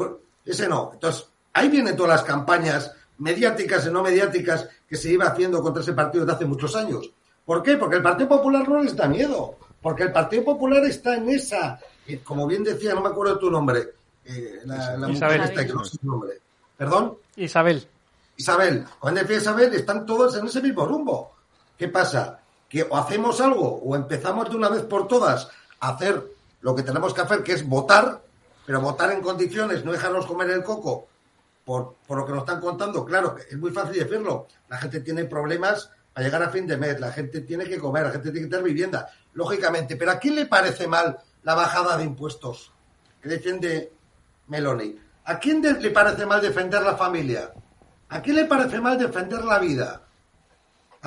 [0.45, 0.91] ese no.
[0.93, 5.82] Entonces, ahí vienen todas las campañas mediáticas y no mediáticas que se iba haciendo contra
[5.82, 7.11] ese partido desde hace muchos años.
[7.45, 7.78] ¿Por qué?
[7.78, 9.55] Porque el Partido Popular no les da miedo.
[9.82, 13.39] Porque el Partido Popular está en esa, eh, como bien decía, no me acuerdo de
[13.39, 13.93] tu nombre,
[14.25, 15.39] eh, la, la Isabel.
[15.39, 16.41] mujer esta que no sé su nombre.
[16.75, 17.17] ¿Perdón?
[17.36, 17.88] Isabel.
[18.36, 21.32] Isabel, cuando decía Isabel, están todos en ese mismo rumbo.
[21.78, 22.39] ¿Qué pasa?
[22.70, 25.49] Que o hacemos algo o empezamos de una vez por todas
[25.80, 26.24] a hacer
[26.61, 28.22] lo que tenemos que hacer, que es votar,
[28.65, 31.07] pero votar en condiciones, no dejarnos comer el coco
[31.63, 33.05] por, por lo que nos están contando.
[33.05, 34.47] Claro, es muy fácil decirlo.
[34.70, 38.05] La gente tiene problemas para llegar a fin de mes, la gente tiene que comer,
[38.05, 39.95] la gente tiene que tener vivienda, lógicamente.
[39.95, 42.72] Pero ¿a quién le parece mal la bajada de impuestos
[43.22, 43.93] que defiende
[44.47, 44.97] Meloni?
[45.26, 47.51] ¿A quién le parece mal defender la familia?
[48.09, 50.06] ¿A quién le parece mal defender la vida?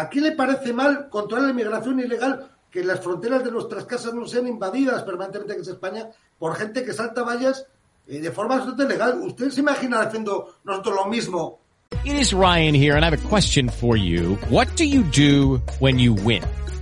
[0.00, 2.48] ¿A quién le parece mal controlar la inmigración ilegal?
[2.70, 6.86] Que las fronteras de nuestras casas no sean invadidas permanentemente, que es España, por gente
[6.86, 7.66] que salta vallas
[8.06, 9.20] eh, de forma absolutamente legal.
[9.20, 11.58] ¿Usted se imagina haciendo nosotros lo mismo?
[12.02, 14.38] It is Ryan here, and I have a question for you.
[14.48, 16.44] What do you do when you win?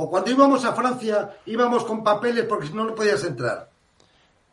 [0.00, 3.68] O cuando íbamos a Francia íbamos con papeles porque si no, no podías entrar.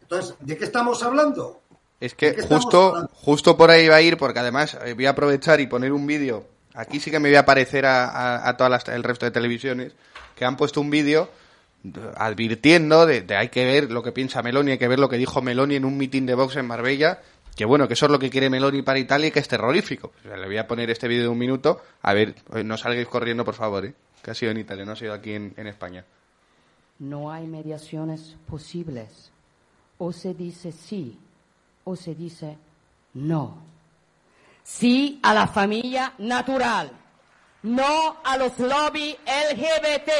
[0.01, 1.61] Entonces, ¿de qué estamos hablando?
[1.99, 4.93] Es que ¿De qué estamos justo, justo por ahí va a ir, porque además eh,
[4.93, 6.45] voy a aprovechar y poner un vídeo.
[6.73, 9.31] Aquí sí que me voy a parecer a, a- a todas las- el resto de
[9.31, 9.93] televisiones
[10.35, 11.29] que han puesto un vídeo
[11.83, 15.09] de- advirtiendo de, de hay que ver lo que piensa Meloni, hay que ver lo
[15.09, 17.19] que dijo Meloni en un mitin de Vox en Marbella,
[17.55, 20.11] que bueno, que eso es lo que quiere Meloni para Italia y que es terrorífico.
[20.19, 21.79] O sea, le voy a poner este vídeo de un minuto.
[22.01, 23.93] A ver, eh, no salgáis corriendo, por favor, ¿eh?
[24.25, 26.03] Que ha sido en Italia, no ha sido aquí en, España.
[26.97, 29.29] No hay mediaciones posibles.
[29.99, 31.19] O se dice sí
[31.83, 32.57] o se dice
[33.13, 33.55] no.
[34.63, 36.89] Sí a la familia natural.
[37.61, 40.11] No a los lobby LGBT.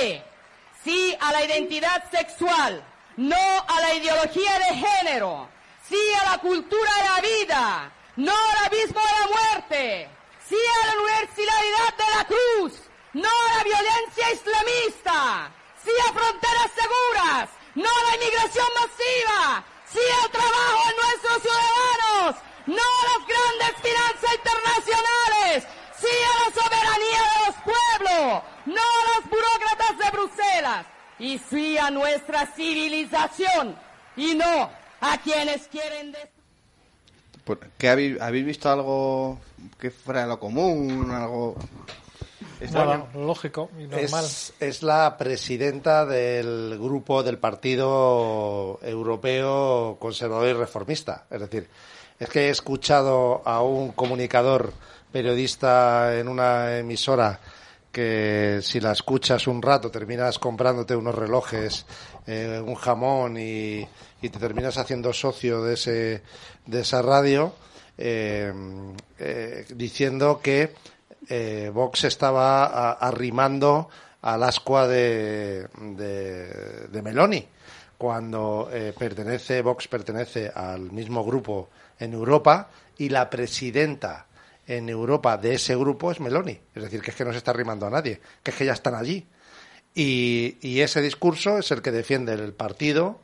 [0.84, 2.84] Sí a la identidad sexual.
[3.18, 5.49] No a la ideología de género.
[5.84, 7.91] Sí a la cultura de la vida.
[8.18, 10.10] No al abismo de la muerte.
[10.47, 12.84] Sí a la universalidad de la cruz.
[13.16, 15.49] No a la violencia islamista.
[15.84, 17.49] Sí a fronteras seguras.
[17.76, 19.63] No a la inmigración masiva.
[19.88, 22.36] Sí al trabajo de nuestros ciudadanos.
[22.68, 25.57] No a las grandes finanzas internacionales.
[26.01, 28.43] Sí a la soberanía de los pueblos.
[28.66, 30.86] No a los burócratas de Bruselas.
[31.18, 33.80] Y sí a nuestra civilización.
[34.18, 36.36] Y no a quienes quieren destruir.
[37.45, 39.39] Por- ¿Qué habéis, visto algo
[39.80, 41.11] que fuera lo común?
[41.11, 41.55] Algo
[42.72, 44.26] Nada, lógico y normal.
[44.26, 51.26] Es, es la presidenta del grupo del Partido Europeo Conservador y Reformista.
[51.30, 51.68] Es decir,
[52.20, 54.74] es que he escuchado a un comunicador
[55.12, 57.39] periodista en una emisora
[57.91, 61.86] que si la escuchas un rato terminas comprándote unos relojes,
[62.28, 63.88] eh, un jamón y,
[64.22, 66.22] y te terminas haciendo socio de, ese,
[66.66, 67.53] de esa radio
[67.97, 68.51] eh,
[69.20, 70.74] eh, diciendo que
[71.30, 73.89] eh, Vox estaba arrimando
[74.21, 77.47] al ascua de, de, de Meloni
[77.97, 81.69] cuando eh, pertenece Vox pertenece al mismo grupo
[81.99, 84.28] en Europa y la presidenta
[84.67, 86.59] en Europa de ese grupo es Meloni.
[86.73, 88.73] Es decir, que es que no se está arrimando a nadie, que es que ya
[88.73, 89.26] están allí.
[89.93, 93.19] Y, y ese discurso es el que defiende el partido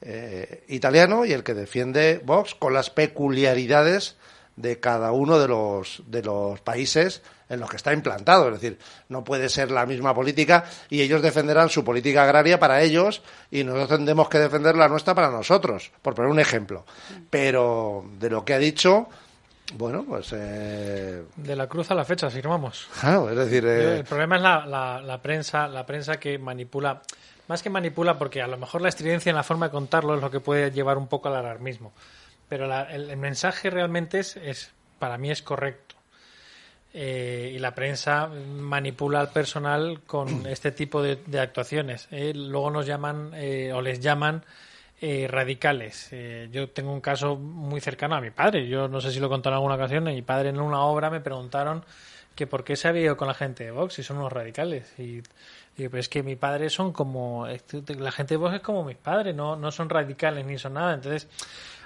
[0.00, 4.16] eh, italiano y el que defiende Vox con las peculiaridades
[4.56, 8.48] de cada uno de los, de los países en los que está implantado.
[8.48, 8.78] Es decir,
[9.08, 13.62] no puede ser la misma política y ellos defenderán su política agraria para ellos y
[13.64, 16.84] nosotros tendremos que defender la nuestra para nosotros, por poner un ejemplo.
[17.30, 19.08] Pero de lo que ha dicho,
[19.74, 20.32] bueno, pues...
[20.32, 22.88] Eh, De la cruz a la fecha, firmamos.
[23.00, 23.64] claro, es decir...
[23.66, 27.02] eh, El problema es la, la- la prensa, la prensa que manipula,
[27.48, 30.20] más que manipula, porque a lo mejor la estridencia en la forma de contarlo es
[30.20, 31.92] lo que puede llevar un poco al alarmismo.
[32.48, 35.85] Pero la- el, el mensaje realmente es, es, para mí es correcto.
[36.98, 42.08] Eh, y la prensa manipula al personal con este tipo de, de actuaciones.
[42.10, 44.42] Eh, luego nos llaman eh, o les llaman
[44.98, 46.08] eh, radicales.
[46.12, 48.66] Eh, yo tengo un caso muy cercano a mi padre.
[48.66, 50.04] Yo no sé si lo contado en alguna ocasión.
[50.04, 51.84] Mi padre en una obra me preguntaron
[52.34, 54.98] que por qué se había ido con la gente de Vox y son unos radicales.
[54.98, 55.20] Y
[55.76, 57.46] digo, pues es que mi padre son como.
[57.46, 60.94] La gente de Vox es como mis padres, no, no son radicales ni son nada.
[60.94, 61.28] Entonces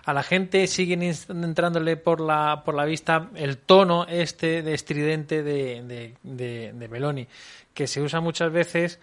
[0.05, 5.43] a la gente siguen entrándole por la, por la vista el tono este de estridente
[5.43, 7.27] de, de, de, de Meloni,
[7.75, 8.99] que se usa muchas veces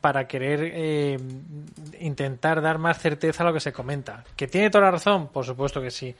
[0.00, 1.18] para querer eh,
[2.00, 4.24] intentar dar más certeza a lo que se comenta.
[4.36, 5.28] ¿Que tiene toda la razón?
[5.28, 6.14] Por supuesto que sí.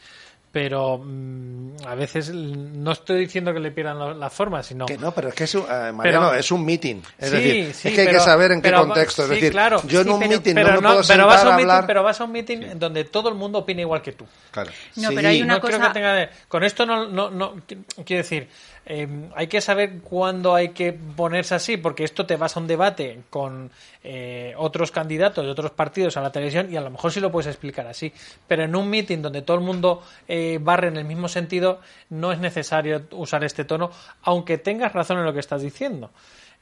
[0.52, 4.98] Pero mm, a veces no estoy diciendo que le pierdan lo- la forma, sino Que
[4.98, 6.96] no, pero es que es un, eh, Mariano, Pero- es un meeting.
[7.16, 9.22] Es Sí, decir, sí, es que hay que saber en qué pero- contexto.
[9.22, 11.04] Es sí, decir, claro, yo en sí, un pero- meeting pero no me puedo pero
[11.04, 11.86] sentar vas a un a meeting, hablar.
[11.86, 14.26] pero vas a un meeting en donde todo el mundo opina igual que tú.
[14.50, 14.72] Claro.
[14.96, 17.54] No, pero hay una no creo cosa- que tenga de- con esto no, no, no
[17.54, 18.48] qu- quiero decir
[18.92, 22.66] eh, hay que saber cuándo hay que ponerse así porque esto te vas a un
[22.66, 23.70] debate con
[24.02, 27.30] eh, otros candidatos de otros partidos a la televisión y a lo mejor sí lo
[27.30, 28.12] puedes explicar así.
[28.48, 31.78] Pero en un meeting donde todo el mundo eh, barre en el mismo sentido
[32.08, 36.10] no es necesario usar este tono aunque tengas razón en lo que estás diciendo.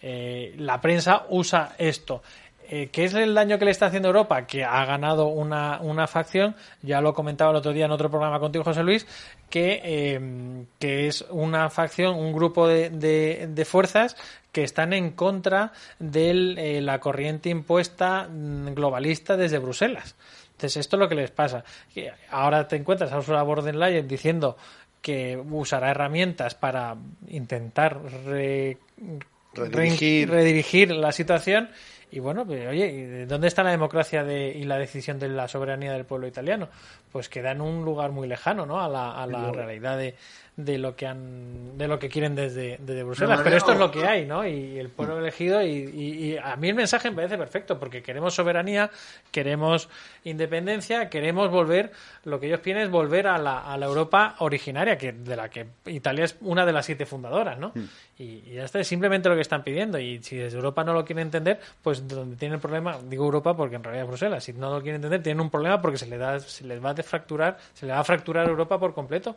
[0.02, 2.22] Eh, la prensa usa esto
[2.70, 4.46] eh, ¿Qué es el daño que le está haciendo Europa?
[4.46, 8.38] Que ha ganado una, una facción, ya lo comentaba el otro día en otro programa
[8.40, 9.06] contigo, José Luis,
[9.50, 14.16] que, eh, que es una facción, un grupo de, de, de fuerzas
[14.52, 20.16] que están en contra de la corriente impuesta mm, globalista desde Bruselas.
[20.52, 21.62] Entonces, esto es lo que les pasa.
[22.30, 24.56] Ahora te encuentras a Ursula von der diciendo
[25.00, 26.96] que usará herramientas para
[27.28, 28.76] intentar re-
[29.54, 30.28] Redirigir.
[30.28, 31.70] re- redirigir la situación
[32.10, 35.48] y bueno, pues, oye, ¿y ¿dónde está la democracia de, y la decisión de la
[35.48, 36.68] soberanía del pueblo italiano?
[37.12, 38.80] Pues queda en un lugar muy lejano, ¿no?
[38.80, 40.14] A la, a la realidad de,
[40.56, 43.30] de lo que han, de lo que quieren desde, desde Bruselas.
[43.38, 44.46] Pero, Pero esto es lo que hay, ¿no?
[44.46, 48.02] Y el pueblo elegido y, y- y a mí el mensaje me parece perfecto porque
[48.02, 48.90] queremos soberanía,
[49.30, 49.88] queremos
[50.24, 51.90] independencia, queremos volver,
[52.24, 55.48] lo que ellos quieren es volver a la, a la Europa originaria, que de la
[55.48, 57.72] que Italia es una de las siete fundadoras, ¿no?
[58.18, 59.98] Y, y esto es simplemente lo que están pidiendo.
[59.98, 63.56] Y si desde Europa no lo quieren entender, pues donde tienen el problema, digo Europa
[63.56, 66.06] porque en realidad es Bruselas, si no lo quieren entender, tienen un problema porque se
[66.06, 69.36] les, da, se les va a desfracturar, se les va a fracturar Europa por completo.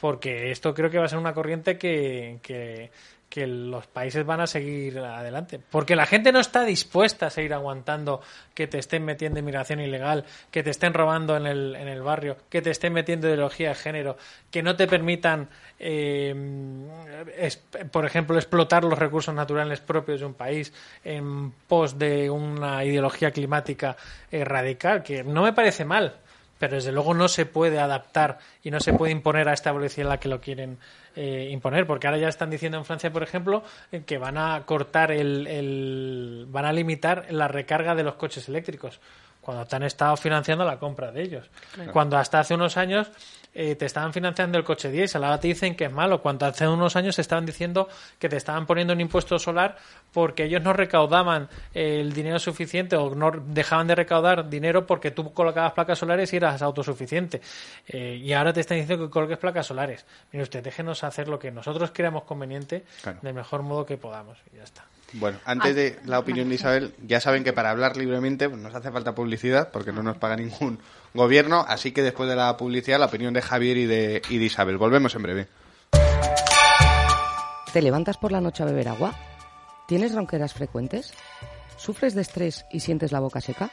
[0.00, 2.90] Porque esto creo que va a ser una corriente que, que,
[3.46, 5.58] los países van a seguir adelante.
[5.58, 8.20] Porque la gente no está dispuesta a seguir aguantando
[8.54, 12.36] que te estén metiendo inmigración ilegal, que te estén robando en el, en el barrio,
[12.48, 14.16] que te estén metiendo ideología de género,
[14.52, 15.48] que no te permitan,
[15.80, 16.32] eh,
[17.90, 23.32] por ejemplo, explotar los recursos naturales propios de un país en pos de una ideología
[23.32, 23.96] climática
[24.30, 26.20] eh, radical, que no me parece mal,
[26.68, 30.06] pero desde luego no se puede adaptar y no se puede imponer a esta velocidad
[30.06, 30.78] en la que lo quieren
[31.16, 33.62] eh, imponer, porque ahora ya están diciendo en Francia, por ejemplo,
[33.92, 38.48] eh, que van a cortar el, el- van a limitar la recarga de los coches
[38.48, 39.00] eléctricos
[39.40, 41.50] cuando te han estado financiando la compra de ellos.
[41.74, 41.92] Claro.
[41.92, 43.10] Cuando hasta hace unos años
[43.54, 46.20] eh, te estaban financiando el coche diésel, ahora te dicen que es malo.
[46.20, 49.76] Cuando hace unos años estaban diciendo que te estaban poniendo un impuesto solar
[50.12, 55.10] porque ellos no recaudaban eh, el dinero suficiente o no dejaban de recaudar dinero porque
[55.10, 57.40] tú colocabas placas solares y eras autosuficiente.
[57.88, 60.04] Eh, y ahora te están diciendo que coloques placas solares.
[60.32, 63.18] Mire usted, déjenos hacer lo que nosotros creamos conveniente Claro.
[63.22, 64.38] del mejor modo que podamos.
[64.52, 64.84] Y ya está.
[65.14, 68.74] Bueno, antes de la opinión de Isabel, ya saben que para hablar libremente pues, nos
[68.74, 70.80] hace falta publicidad porque no nos paga ningún
[71.14, 74.44] gobierno, así que después de la publicidad la opinión de Javier y de, y de
[74.44, 74.76] Isabel.
[74.76, 75.48] Volvemos en breve.
[77.72, 79.14] ¿Te levantas por la noche a beber agua?
[79.88, 81.12] ¿Tienes ronqueras frecuentes?
[81.76, 83.70] ¿Sufres de estrés y sientes la boca seca?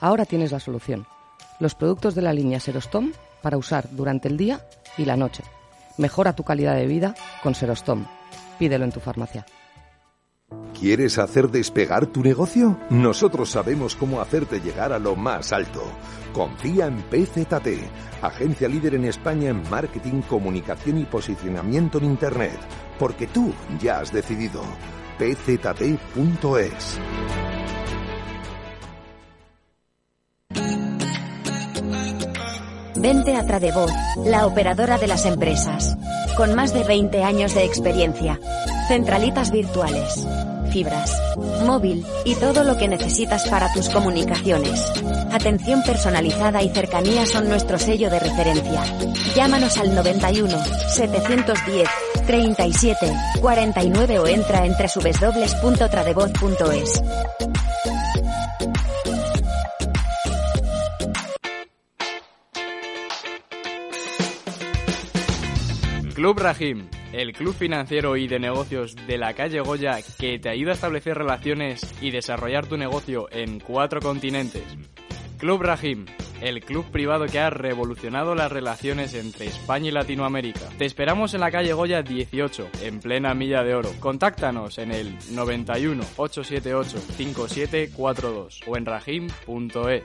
[0.00, 1.06] Ahora tienes la solución.
[1.60, 4.66] Los productos de la línea Serostom para usar durante el día
[4.96, 5.44] y la noche.
[5.98, 8.06] Mejora tu calidad de vida con Serostom.
[8.58, 9.46] Pídelo en tu farmacia.
[10.78, 12.78] ¿Quieres hacer despegar tu negocio?
[12.90, 15.82] Nosotros sabemos cómo hacerte llegar a lo más alto.
[16.32, 17.68] Confía en PZT,
[18.22, 22.58] agencia líder en España en marketing, comunicación y posicionamiento en Internet,
[22.98, 24.62] porque tú ya has decidido.
[25.18, 26.98] pzt.es.
[33.02, 33.90] Vente a Tradevoz,
[34.24, 35.96] la operadora de las empresas.
[36.36, 38.38] Con más de 20 años de experiencia.
[38.88, 40.26] Centralitas virtuales,
[40.70, 41.14] fibras,
[41.64, 44.84] móvil y todo lo que necesitas para tus comunicaciones.
[45.32, 48.82] Atención personalizada y cercanía son nuestro sello de referencia.
[49.34, 51.88] Llámanos al 91 710
[52.26, 57.02] 37 49 o entra en www.tradevoz.es.
[66.22, 70.72] Club Rahim, el club financiero y de negocios de la calle Goya que te ayuda
[70.72, 74.64] a establecer relaciones y desarrollar tu negocio en cuatro continentes.
[75.38, 76.06] Club Rahim,
[76.40, 80.68] el club privado que ha revolucionado las relaciones entre España y Latinoamérica.
[80.78, 83.90] Te esperamos en la calle Goya 18, en plena milla de oro.
[83.98, 90.04] Contáctanos en el 91 878 5742 o en rahim.es.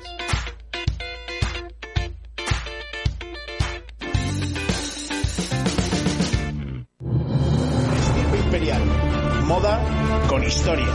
[9.57, 9.81] Moda
[10.29, 10.85] con historia.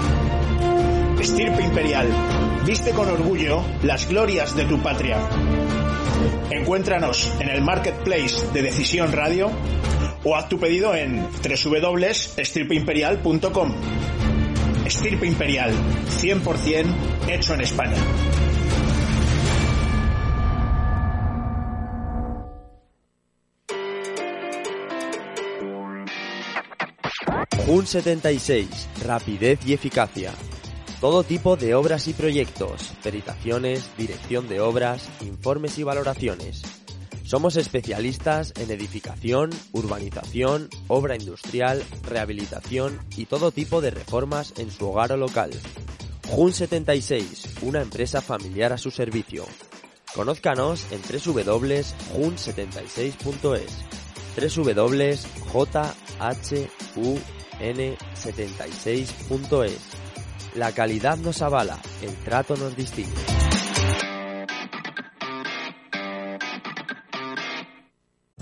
[1.20, 2.06] Estirpe Imperial.
[2.64, 5.18] Viste con orgullo las glorias de tu patria.
[6.48, 9.50] Encuéntranos en el marketplace de Decisión Radio
[10.22, 13.74] o haz tu pedido en www.estirpeimperial.com.
[14.86, 15.72] Estirpe Imperial,
[16.08, 17.96] 100% hecho en España.
[27.72, 28.68] Jun 76,
[29.02, 30.34] rapidez y eficacia.
[31.00, 36.60] Todo tipo de obras y proyectos, peritaciones, dirección de obras, informes y valoraciones.
[37.24, 44.90] Somos especialistas en edificación, urbanización, obra industrial, rehabilitación y todo tipo de reformas en su
[44.90, 45.50] hogar o local.
[46.28, 49.46] Jun 76, una empresa familiar a su servicio.
[50.14, 53.72] Conózcanos en www.jun76.es
[57.62, 59.78] www.jhun76.es
[60.54, 63.41] La calidad nos avala, el trato nos distingue.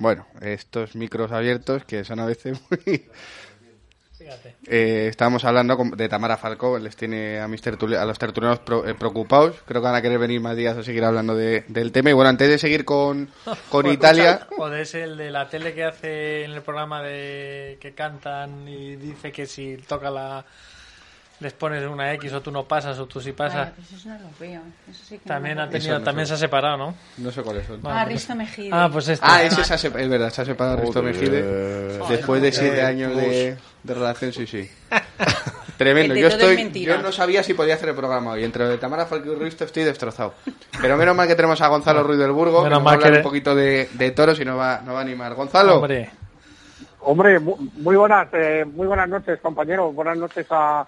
[0.00, 3.04] Bueno, estos micros abiertos que son a veces muy...
[4.66, 8.94] Eh, estábamos hablando de Tamara Falcó, les tiene a, mis a los tertulianos pro- eh,
[8.94, 9.56] preocupados.
[9.66, 12.10] Creo que van a querer venir más días a seguir hablando de- del tema.
[12.10, 13.28] Y bueno, antes de seguir con,
[13.70, 17.78] con Italia, escucha, Joder, es el de la tele que hace en el programa de
[17.80, 20.44] que cantan y dice que si toca la
[21.40, 23.70] les pones una X o tú no pasas o tú sí pasas.
[23.74, 24.60] Pues eso no lo veo.
[24.90, 26.30] Eso sí que También no ha tenido, no también sé.
[26.30, 26.94] se ha separado, ¿no?
[27.18, 27.80] no sé cuáles son.
[27.84, 28.70] Ah, Risto Mejide.
[28.72, 29.26] Ah, pues este.
[29.28, 31.02] Ah, ese se ha sepa- es verdad, se ha separado Risto.
[31.02, 31.42] Mejide.
[32.08, 34.70] Después de siete años de, de relación, sí, sí.
[35.78, 36.12] Tremendo.
[36.14, 38.44] Que Yo estoy, yo no sabía si podía hacer el programa hoy.
[38.44, 40.34] Entre lo de Tamara Falcó y Risto estoy destrozado.
[40.80, 42.96] Pero menos mal que tenemos a Gonzalo Ruiz del Burgo, que Menos nos va a
[42.96, 45.32] mal hablar que- un poquito de, de toros y nos va, nos va a animar.
[45.34, 45.76] Gonzalo.
[45.76, 46.10] Hombre,
[47.02, 49.94] Hombre, mu- muy buenas, eh, muy buenas noches, compañeros.
[49.94, 50.86] Buenas noches a,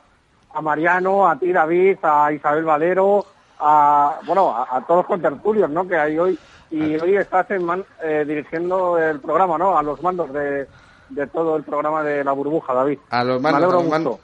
[0.54, 3.24] a Mariano, a ti, David, a Isabel Valero,
[3.58, 5.86] a, bueno, a, a todos los contertulios, ¿no?
[5.86, 6.38] Que hay hoy.
[6.70, 9.76] Y hoy estás en man- eh, dirigiendo el programa, ¿no?
[9.76, 10.66] A los mandos de,
[11.10, 12.98] de todo el programa de la burbuja, David.
[13.10, 13.62] A los Me mandos,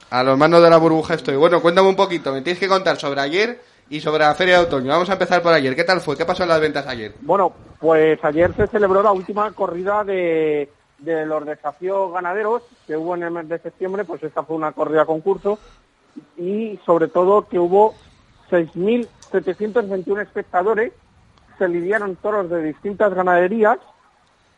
[0.09, 1.35] a los, a de la burbuja estoy.
[1.35, 2.33] Bueno, cuéntame un poquito.
[2.33, 4.89] Me tienes que contar sobre ayer y sobre la feria de otoño.
[4.89, 5.75] Vamos a empezar por ayer.
[5.75, 6.17] ¿Qué tal fue?
[6.17, 7.13] ¿Qué pasó en las ventas ayer?
[7.21, 13.15] Bueno, pues ayer se celebró la última corrida de, de los desafíos ganaderos que hubo
[13.15, 15.59] en el mes de septiembre, pues esta fue una corrida concurso
[16.37, 17.93] y sobre todo que hubo
[18.49, 20.93] 6.721 espectadores,
[21.57, 23.77] se lidiaron toros de distintas ganaderías.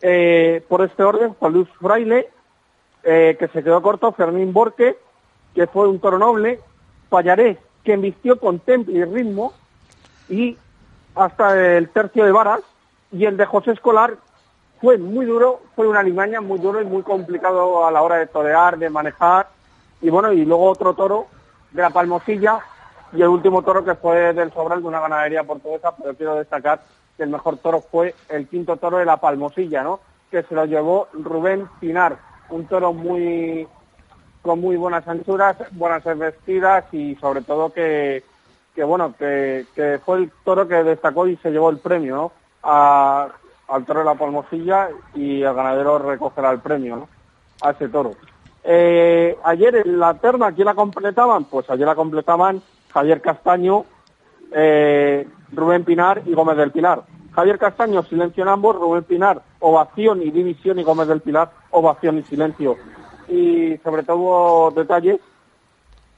[0.01, 2.29] Eh, por este orden, Juan Luis Fraile,
[3.03, 4.97] eh, que se quedó corto, Fermín Borque,
[5.53, 6.59] que fue un toro noble,
[7.09, 9.53] Payaré, que embistió con temple y ritmo,
[10.29, 10.57] y
[11.15, 12.61] hasta el tercio de varas,
[13.11, 14.15] y el de José Escolar
[14.79, 18.27] fue muy duro, fue una limaña muy duro y muy complicado a la hora de
[18.27, 19.49] torear, de manejar,
[20.03, 21.27] Y bueno, y luego otro toro
[21.71, 22.59] de la Palmosilla
[23.13, 26.81] y el último toro que fue del Sobral de una ganadería portuguesa, pero quiero destacar
[27.17, 29.99] que el mejor toro fue el quinto toro de la Palmosilla, ¿no?
[30.29, 32.17] Que se lo llevó Rubén Pinar,
[32.49, 33.67] un toro muy
[34.41, 38.23] con muy buenas anchuras, buenas vestidas y sobre todo que,
[38.73, 42.31] que bueno, que, que fue el toro que destacó y se llevó el premio.
[42.63, 43.27] A-
[43.67, 47.07] al toro de la Palmosilla y el ganadero recogerá el premio.
[47.61, 48.13] A ese toro.
[48.63, 51.45] Eh, ayer en la terna, ¿quién la completaban?
[51.45, 52.61] Pues ayer la completaban
[52.93, 53.85] Javier Castaño,
[54.51, 57.03] eh, Rubén Pinar y Gómez del Pilar.
[57.33, 62.17] Javier Castaño, silencio en ambos, Rubén Pinar, ovación y división y Gómez del Pilar, ovación
[62.17, 62.75] y silencio.
[63.27, 65.19] Y sobre todo detalles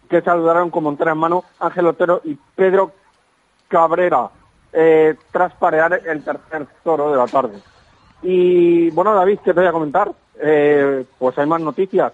[0.10, 2.91] que saludaron con montera en mano Ángel Otero y Pedro
[3.68, 4.30] Cabrera,
[4.72, 7.60] eh, tras parear el tercer toro de la tarde.
[8.24, 10.11] Y bueno, David, ¿qué te voy a comentar?
[10.40, 12.14] Eh, pues hay más noticias,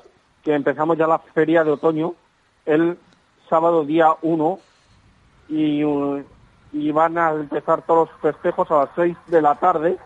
[0.49, 2.15] que empezamos ya la feria de otoño
[2.65, 2.97] el
[3.51, 4.59] sábado día 1
[5.49, 5.83] y,
[6.73, 9.99] y van a empezar todos los festejos a las 6 de la tarde.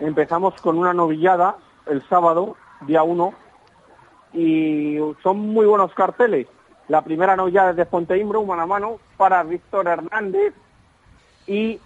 [0.00, 2.56] Empezamos con una novillada el sábado,
[2.86, 3.34] día 1,
[4.32, 6.46] y son muy buenos carteles.
[6.88, 10.54] La primera novillada es de Fuenteimbro, mano a mano, para Víctor Hernández
[11.46, 11.78] y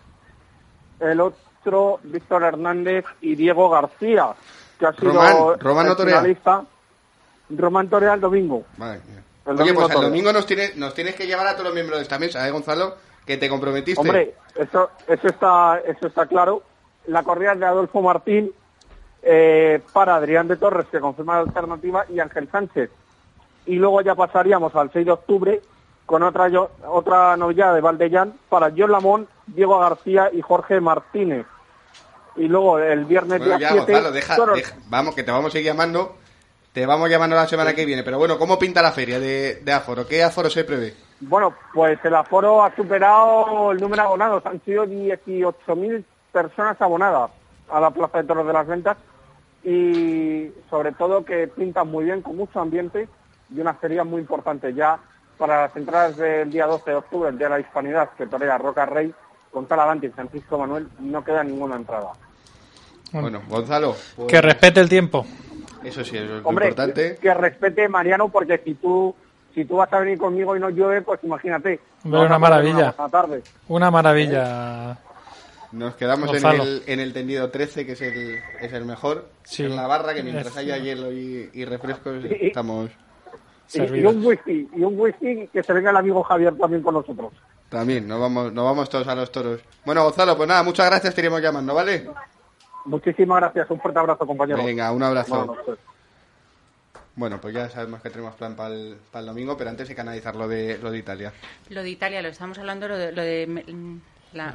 [1.00, 4.28] el otro Víctor Hernández y Diego García,
[4.78, 6.64] que ha sido Román, Román el finalista.
[7.50, 8.64] Román torea el domingo.
[8.78, 9.00] Mía.
[9.46, 11.74] El Oye, domingo pues el domingo nos tienes, nos tienes que llevar a todos los
[11.74, 12.96] miembros de esta mesa, ¿eh, Gonzalo?
[13.24, 14.00] Que te comprometiste.
[14.00, 16.62] Hombre, eso, eso, está, eso está claro.
[17.06, 18.50] La corrida de Adolfo Martín
[19.22, 22.90] eh, para Adrián de Torres, que confirma la alternativa, y Ángel Sánchez.
[23.66, 25.60] Y luego ya pasaríamos al 6 de octubre
[26.06, 31.46] con otra, yo- otra novillada de Valdellán para John Lamón, Diego García y Jorge Martínez.
[32.36, 33.92] Y luego el viernes Bueno, día ya, 7...
[33.92, 36.16] Gonzalo, deja, toros- deja- vamos, que te vamos a seguir llamando.
[36.76, 38.02] Te vamos llamando la semana que viene.
[38.02, 40.06] Pero bueno, ¿cómo pinta la feria de, de aforo?
[40.06, 40.92] ¿Qué aforo se prevé?
[41.20, 44.44] Bueno, pues el aforo ha superado el número de abonados.
[44.44, 47.30] Han sido 18.000 personas abonadas
[47.70, 48.98] a la Plaza de Toros de las Ventas
[49.64, 53.08] y sobre todo que pintan muy bien, con mucho ambiente
[53.54, 54.98] y una feria muy importante ya
[55.38, 58.58] para las entradas del día 12 de octubre, el Día de la Hispanidad, que torea
[58.58, 59.14] Roca Rey,
[59.50, 62.12] con Talavante y Francisco Manuel, no queda ninguna entrada.
[63.12, 63.96] Bueno, Gonzalo.
[64.14, 65.24] pues- Que respete el tiempo.
[65.86, 67.16] Eso sí, eso es lo importante.
[67.20, 69.14] que respete Mariano, porque si tú
[69.54, 71.80] si tú vas a venir conmigo y no llueve, pues imagínate.
[72.04, 72.92] Hombre, una maravilla.
[73.10, 73.42] tarde.
[73.68, 74.98] Una maravilla.
[75.72, 79.28] Nos quedamos en el, en el tendido 13, que es el, es el mejor.
[79.44, 79.64] Sí.
[79.64, 82.28] En la barra, que mientras Es- haya hielo y, y refrescos, Sí.
[82.42, 82.90] estamos
[83.74, 86.94] Y, y un whisky, y un whisky que se venga el amigo Javier también con
[86.94, 87.32] nosotros.
[87.68, 88.06] también.
[88.06, 89.60] Nos vamos, nos vamos todos a los toros.
[89.84, 91.14] Bueno, Gonzalo, pues nada, muchas gracias.
[91.14, 92.06] Te iremos llamando, ¿vale?
[92.86, 94.64] Muchísimas gracias, un fuerte abrazo, compañero.
[94.64, 95.56] Venga, un abrazo.
[97.16, 100.36] Bueno, pues ya sabemos que tenemos plan para el, domingo, pero antes hay que analizar
[100.36, 101.32] lo de, lo de Italia.
[101.70, 103.46] Lo de Italia, lo estamos hablando, lo de, lo de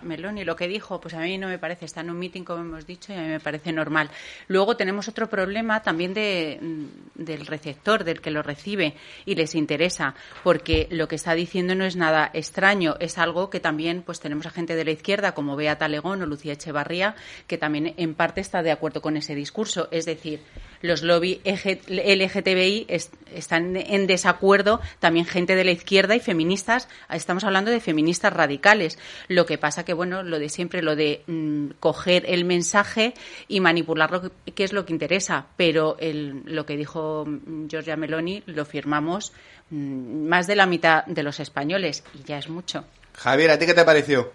[0.03, 2.61] Meloni, lo que dijo, pues a mí no me parece, está en un meeting como
[2.61, 4.09] hemos dicho y a mí me parece normal.
[4.47, 8.95] Luego tenemos otro problema también de, mm, del receptor, del que lo recibe
[9.25, 13.59] y les interesa, porque lo que está diciendo no es nada extraño, es algo que
[13.59, 17.15] también pues tenemos a gente de la izquierda como Beata Legón o Lucía Echevarría,
[17.47, 20.41] que también en parte está de acuerdo con ese discurso, es decir,
[20.81, 26.87] los lobby EG LGTBI es- están en desacuerdo, también gente de la izquierda y feministas,
[27.09, 28.97] estamos hablando de feministas radicales.
[29.27, 33.13] Lo que pasa que, bueno, lo de siempre, lo de mm, coger el mensaje
[33.47, 38.43] y manipularlo, que es lo que interesa, pero el- lo que dijo mm, Giorgia Meloni
[38.47, 39.33] lo firmamos
[39.69, 42.83] mm, más de la mitad de los españoles y ya es mucho.
[43.13, 44.31] Javier, ¿a ti qué te pareció?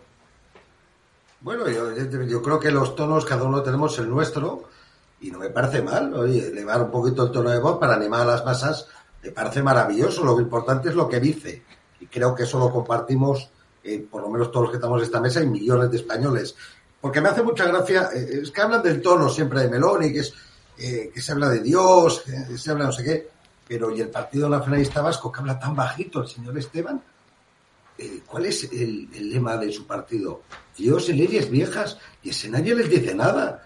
[1.41, 4.69] Bueno, yo creo que los tonos cada uno tenemos el nuestro
[5.21, 6.13] y no me parece mal.
[6.15, 8.89] Oye, elevar un poquito el tono de voz para animar a las masas
[9.23, 10.25] me parece maravilloso.
[10.25, 11.63] Lo importante es lo que dice
[12.01, 13.51] y creo que eso lo compartimos,
[13.83, 16.55] eh, por lo menos todos los que estamos en esta mesa y millones de españoles.
[17.01, 20.23] Porque me hace mucha gracia, eh, es que hablan del tono siempre de Meloni, que
[20.79, 23.31] eh, que se habla de Dios, que se habla no sé qué,
[23.67, 27.03] pero y el Partido Nacionalista Vasco que habla tan bajito el señor Esteban,
[27.97, 30.43] eh, ¿cuál es el, el lema de su partido?
[30.77, 33.66] Dios en leyes viejas, y ese nadie les dice nada.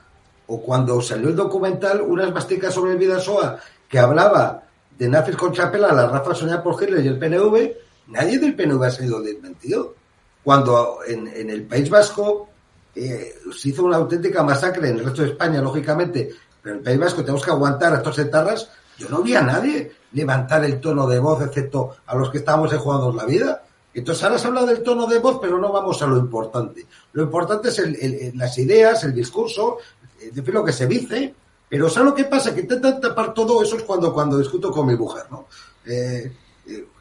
[0.52, 3.58] O cuando salió el documental Unas masticas sobre el Vidasoa,
[3.88, 4.62] que hablaba
[4.98, 7.72] de nazis con chapela, la Rafa soñada por Hitler y el PNV,
[8.08, 9.94] nadie del PNV ha sido desmentido.
[10.42, 12.48] Cuando en, en el País Vasco
[12.94, 16.30] eh, se hizo una auténtica masacre en el resto de España, lógicamente,
[16.62, 18.68] pero en el País Vasco tenemos que aguantar a estos etarras,
[18.98, 22.72] yo no vi a nadie levantar el tono de voz, excepto a los que estábamos
[22.74, 23.62] jugando la vida.
[23.94, 26.86] Entonces ahora se habla del tono de voz, pero no vamos a lo importante.
[27.12, 29.78] Lo importante es el- las ideas, el discurso,
[30.20, 31.34] eh, decir lo que se dice,
[31.68, 32.54] pero ¿sabes lo que pasa?
[32.54, 35.46] Que intentan tapar todo eso es cuando, cuando discuto con mi mujer, ¿no?
[35.86, 36.32] Eh,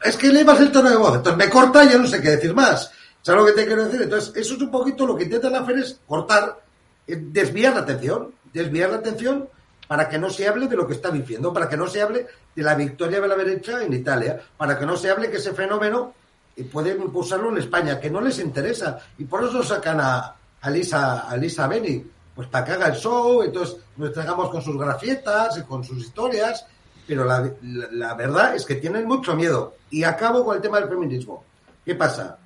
[0.04, 2.30] Es que elevas el tono de voz, entonces me corta y ya no sé qué
[2.30, 2.90] decir más.
[3.22, 4.02] ¿Sabes lo que te quiero decir?
[4.02, 6.58] Entonces, eso es un poquito lo que intentan hacer es cortar,
[7.06, 9.48] eh, desviar la atención, desviar la atención
[9.86, 12.26] para que no se hable de lo que está diciendo, para que no se hable
[12.56, 15.52] de la victoria de la derecha en Italia, para que no se hable que ese
[15.52, 16.14] fenómeno
[16.56, 18.98] eh, pueden impulsarlo en España, que no les interesa.
[19.18, 22.04] Y por eso sacan a, a Lisa, a Beni,
[22.40, 25.98] pues para que haga el show, entonces nos traigamos con sus grafietas y con sus
[25.98, 26.64] historias,
[27.06, 29.74] pero la, la- la verdad es que tienen mucho miedo.
[29.90, 31.44] Y acabo con el tema del feminismo.
[31.84, 32.38] ¿Qué pasa?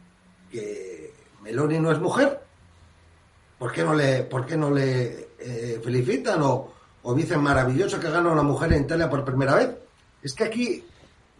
[0.50, 1.12] Que
[1.42, 2.40] Meloni no es mujer.
[3.58, 6.72] ¿Por qué no le, por qué no le eh, felicitan o,
[7.04, 9.70] o dicen maravilloso que gana una mujer en Italia por primera vez?
[10.22, 10.84] Es que aquí,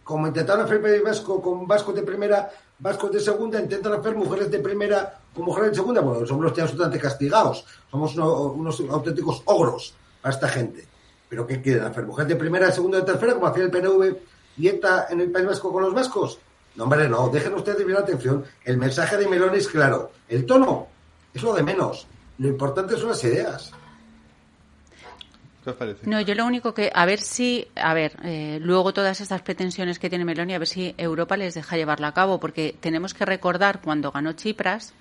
[0.03, 2.49] como intentaron hacer Vasco con vascos de primera,
[2.79, 6.01] vascos de segunda, intentan hacer mujeres de primera con mujeres de segunda.
[6.01, 7.65] Bueno, somos los tíos absolutamente castigados.
[7.91, 9.93] Somos uno- unos auténticos ogros
[10.23, 10.87] a esta gente.
[11.29, 12.05] ¿Pero qué quieren hacer?
[12.05, 14.15] ¿Mujeres de primera, segunda, de tercera, como hacía el PNV
[14.57, 16.39] y ETA en el País Vasco con los vascos?
[16.75, 17.29] No, hombre, no.
[17.29, 18.43] Dejen ustedes de mirar atención.
[18.63, 20.11] El mensaje de Meloni es claro.
[20.27, 20.87] El tono
[21.33, 22.07] es lo de menos.
[22.37, 23.71] Lo importante son las ideas.
[26.03, 29.99] No, yo lo único que, a ver si, a ver, eh, luego todas estas pretensiones
[29.99, 33.25] que tiene Meloni, a ver si Europa les deja llevarla a cabo, porque tenemos que
[33.25, 34.93] recordar cuando ganó Chipras,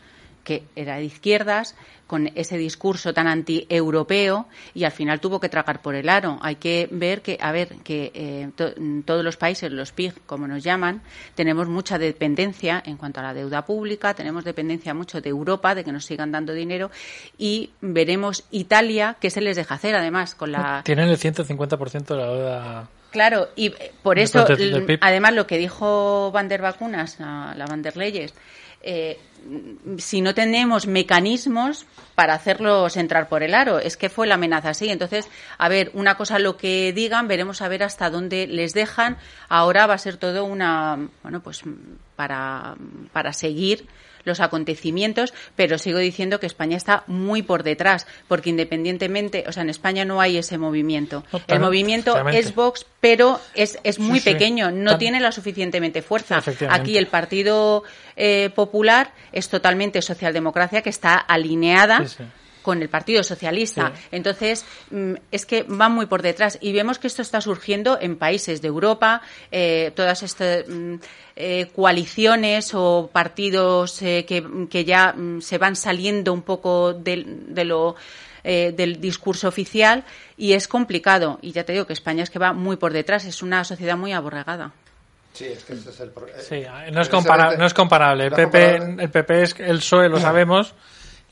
[0.45, 1.75] que era de izquierdas,
[2.07, 6.39] con ese discurso tan anti-europeo, y al final tuvo que tragar por el aro.
[6.43, 8.75] Hay que ver que, a ver, que eh, to-
[9.07, 11.01] todos los países, los PIG, como nos llaman,
[11.35, 15.83] tenemos mucha dependencia en cuanto a la deuda pública, tenemos dependencia mucho de Europa, de
[15.83, 16.91] que nos sigan dando dinero,
[17.39, 22.17] y veremos Italia, que se les deja hacer, además, con la Tienen el 150% de
[22.17, 22.89] la deuda.
[23.11, 24.45] Claro, y eh, por eso,
[25.01, 28.35] además, lo que dijo Van der Vacunas, la, la Van der Leyes,
[28.83, 29.19] eh,
[29.99, 34.71] si no tenemos mecanismos para hacerlos entrar por el aro, es que fue la amenaza
[34.71, 34.89] así.
[34.89, 39.17] Entonces, a ver, una cosa lo que digan, veremos a ver hasta dónde les dejan.
[39.49, 41.63] Ahora va a ser todo una, bueno, pues
[42.17, 42.77] para,
[43.13, 43.87] para seguir
[44.25, 49.63] los acontecimientos, pero sigo diciendo que España está muy por detrás, porque independientemente, o sea,
[49.63, 51.25] en España no hay ese movimiento.
[51.33, 55.33] No, El movimiento es Vox, pero es, es muy Sí, pequeño, no Tan- tiene la
[55.33, 56.43] suficientemente fuerza.
[56.71, 57.83] Aquí el Partido
[58.17, 62.07] eh, Popular es totalmente socialdemocracia, que está alineada.
[62.07, 62.25] Sí, sí.
[62.65, 63.93] Con el Partido Socialista.
[63.95, 64.03] Sí.
[64.11, 66.59] Entonces, mm, es que van muy por detrás.
[66.61, 69.23] Y vemos que esto está surgiendo en países de Europa,
[69.53, 70.95] eh, todas estas mm,
[71.37, 77.55] eh, coaliciones o partidos eh, que, que ya mm, se van saliendo un poco del-
[77.55, 77.95] de, lo
[78.43, 80.05] eh, del discurso oficial
[80.37, 81.39] y es complicado.
[81.43, 83.97] Y ya te digo que España es que va muy por detrás, es una sociedad
[83.97, 84.73] muy aborregada.
[85.33, 86.63] Sí, es que ese es el pro- eh, Sí,
[86.93, 88.25] no es, compara- no es comparable.
[88.27, 88.45] El PP,
[88.79, 89.03] comparable.
[89.03, 90.75] el PP es el PSOE, lo sabemos,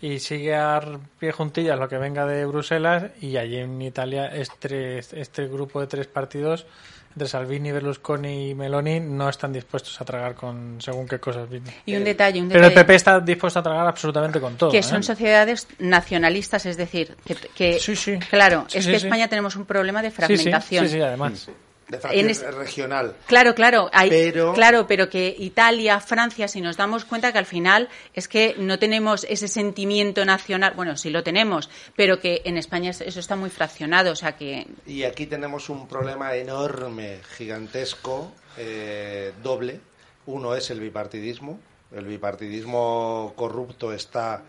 [0.02, 0.82] y sigue a
[1.18, 5.86] pie juntillas lo que venga de Bruselas, y allí en Italia este, este grupo de
[5.86, 6.66] tres partidos,
[7.10, 11.46] entre Salvini, Berlusconi y Meloni, no están dispuestos a tragar con según qué cosas.
[11.86, 12.74] Y un detalle, un Pero el.
[12.74, 14.70] PP está dispuesto a tragar absolutamente con todo.
[14.72, 14.82] que ¿eh?
[14.82, 18.18] son sociedades nacionalistas, es decir, que, que- Sí, sí.
[18.18, 18.96] claro, Sí, es que.
[18.96, 20.86] España tenemos un problema de fragmentación.
[20.88, 21.48] sí, sí, además.
[21.92, 23.14] De fracción en es- regional.
[23.26, 27.46] Claro, claro, hay- Pero- claro, pero que Italia, Francia, si nos damos cuenta que al
[27.46, 32.56] final es que no tenemos ese sentimiento nacional, bueno, sí lo tenemos, pero que en
[32.58, 37.20] España es- eso está muy fraccionado, o sea que Y aquí tenemos un problema enorme,
[37.36, 39.80] gigantesco, eh, doble.
[40.26, 41.60] Uno es el bipartidismo.
[41.94, 44.42] El bipartidismo corrupto está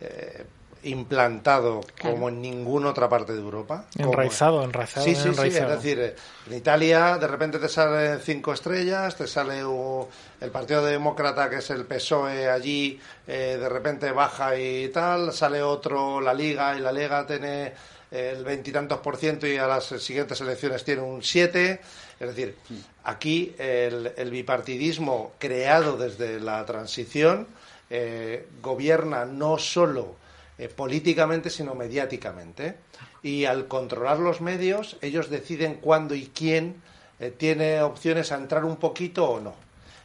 [0.00, 0.44] eh,
[0.86, 3.84] implantado como en ninguna otra parte de Europa.
[3.96, 5.28] Como- Enraizado, enraizado, Sí, sí, sí.
[5.28, 5.74] enraizado.
[5.74, 6.14] Es decir,
[6.48, 11.70] en Italia de repente te salen cinco estrellas, te sale el Partido Demócrata, que es
[11.70, 16.92] el PSOE allí, eh, de repente baja y tal, sale otro, la Liga, y la
[16.92, 17.72] Liga tiene
[18.10, 21.80] eh, el veintitantos por ciento y a las siguientes elecciones tiene un siete.
[22.18, 22.56] Es decir,
[23.04, 27.46] aquí el, el bipartidismo creado desde la transición
[27.90, 30.16] eh, gobierna no solo
[30.58, 32.76] eh, políticamente, sino mediáticamente.
[33.22, 36.82] Y al controlar los medios, ellos deciden cuándo y quién
[37.20, 39.54] eh, tiene opciones a entrar un poquito o no.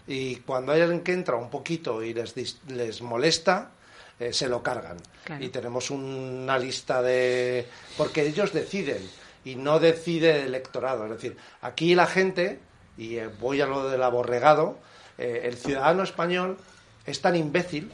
[0.07, 2.35] Y cuando hay alguien que entra un poquito y les,
[2.67, 3.71] les molesta,
[4.19, 4.97] eh, se lo cargan.
[5.23, 5.41] Claro.
[5.41, 7.65] Y tenemos una lista de...
[7.95, 9.01] porque ellos deciden
[9.45, 11.05] y no decide el electorado.
[11.05, 12.59] Es decir, aquí la gente,
[12.97, 14.77] y voy a lo del aborregado,
[15.17, 16.57] el ciudadano español
[17.05, 17.91] es tan imbécil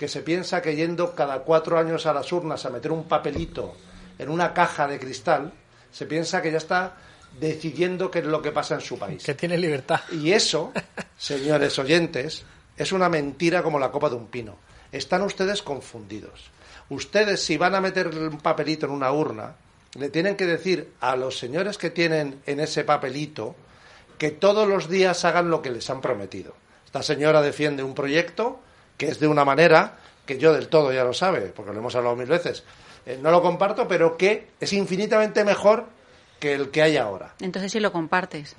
[0.00, 3.76] que se piensa que yendo cada cuatro años a las urnas a meter un papelito
[4.18, 5.52] en una caja de cristal,
[5.92, 6.96] se piensa que ya está
[7.38, 9.22] decidiendo qué es lo que pasa en su país.
[9.22, 10.00] Que tiene libertad.
[10.10, 10.72] Y eso,
[11.18, 12.44] señores oyentes,
[12.78, 14.56] es una mentira como la copa de un pino.
[14.90, 16.50] Están ustedes confundidos.
[16.88, 19.56] Ustedes, si van a meter un papelito en una urna,
[19.98, 23.54] le tienen que decir a los señores que tienen en ese papelito
[24.16, 26.54] que todos los días hagan lo que les han prometido.
[26.86, 28.60] Esta señora defiende un proyecto
[29.00, 29.96] que es de una manera
[30.26, 32.62] que yo del todo ya lo sabe, porque lo hemos hablado mil veces.
[33.06, 35.86] eh, no lo comparto, pero que es infinitamente mejor
[36.38, 37.34] que el que hay ahora.
[37.40, 38.54] Entonces sí lo compartes.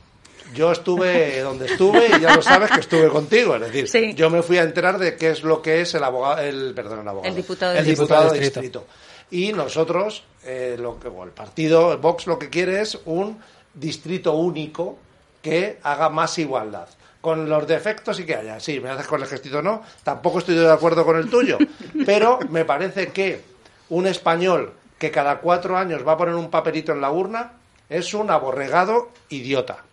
[0.55, 3.53] Yo estuve donde estuve y ya lo sabes que estuve contigo.
[3.55, 4.13] Es decir, Sí.
[4.15, 7.01] yo me fui a enterar de qué es lo que es el abogado, el, perdón,
[7.01, 7.30] el abogado.
[7.30, 8.80] El diputado el de diputado de distrito.
[8.80, 8.85] distrito.
[9.30, 13.39] Y nosotros, eh, lo que, o el partido, el Vox lo que quiere es un
[13.76, 14.97] distrito único
[15.43, 16.88] que haga más igualdad.
[17.22, 18.60] Con los defectos y que haya.
[18.60, 19.84] Sí, me haces con el gestito no.
[20.03, 21.57] Tampoco estoy de acuerdo con el tuyo.
[22.06, 23.43] Pero me parece que
[23.89, 27.53] un español que cada cuatro años va a poner un papelito en la urna
[27.89, 29.84] es un aborregado idiota.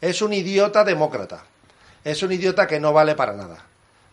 [0.00, 1.44] Es un idiota demócrata.
[2.04, 3.64] Es un idiota que no vale para nada.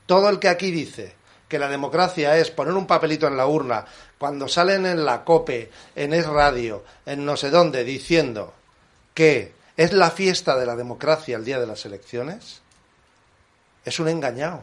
[0.06, 1.14] Todo el que aquí dice
[1.48, 3.86] que la democracia es poner un papelito en la urna
[4.18, 8.54] cuando salen en la COPE, en Es Radio, en no sé dónde, diciendo
[9.14, 9.54] que
[9.84, 12.62] es la fiesta de la democracia el día de las elecciones,
[13.84, 14.62] es un engañado.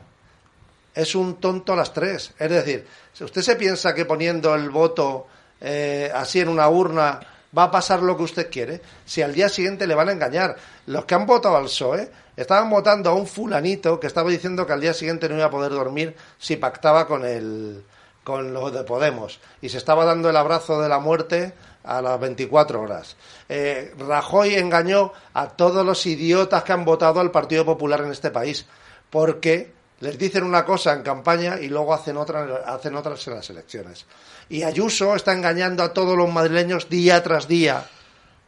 [0.95, 2.33] Es un tonto a las tres.
[2.39, 5.27] Es decir, si usted se piensa que poniendo el voto
[5.61, 7.19] eh, así en una urna
[7.57, 10.57] va a pasar lo que usted quiere, si al día siguiente le van a engañar.
[10.87, 14.73] Los que han votado al PSOE estaban votando a un fulanito que estaba diciendo que
[14.73, 17.83] al día siguiente no iba a poder dormir si pactaba con el
[18.23, 21.55] con los de Podemos y se estaba dando el abrazo de la muerte
[21.89, 23.17] a las 24 horas.
[23.49, 28.31] Eh, Rajoy engañó a todos los idiotas que han votado al Partido Popular en este
[28.31, 28.67] país
[29.11, 33.51] porque les dicen una cosa en campaña y luego hacen otra hacen otras en las
[33.51, 34.05] elecciones.
[34.49, 37.85] Y Ayuso está engañando a todos los madrileños día tras día,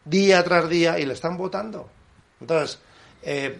[0.05, 1.89] día tras día, y le están votando.
[2.41, 2.79] Entonces,
[3.23, 3.59] eh,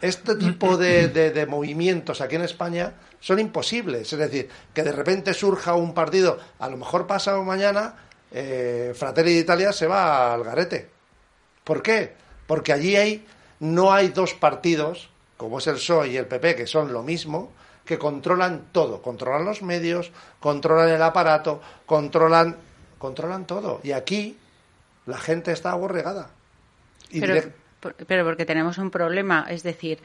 [0.00, 4.12] este tipo de, de- de movimientos aquí en España son imposibles.
[4.12, 7.94] Es decir, que de repente surja un partido, a lo mejor pasado mañana,
[8.38, 10.90] eh, Fratelli d'Italia se va al garete.
[11.64, 12.12] ¿Por qué?
[12.46, 13.26] Porque allí hay,
[13.60, 15.08] no hay dos partidos,
[15.38, 17.50] como es el PSOE y el PP, que son lo mismo,
[17.86, 19.00] que controlan todo.
[19.00, 22.56] Controlan los medios, controlan el aparato, controlan,
[22.98, 23.80] controlan todo.
[23.82, 24.36] Y aquí
[25.06, 26.28] la gente está aborregada.
[27.08, 27.52] Y Pero,
[28.06, 30.00] pero porque tenemos un problema, es decir,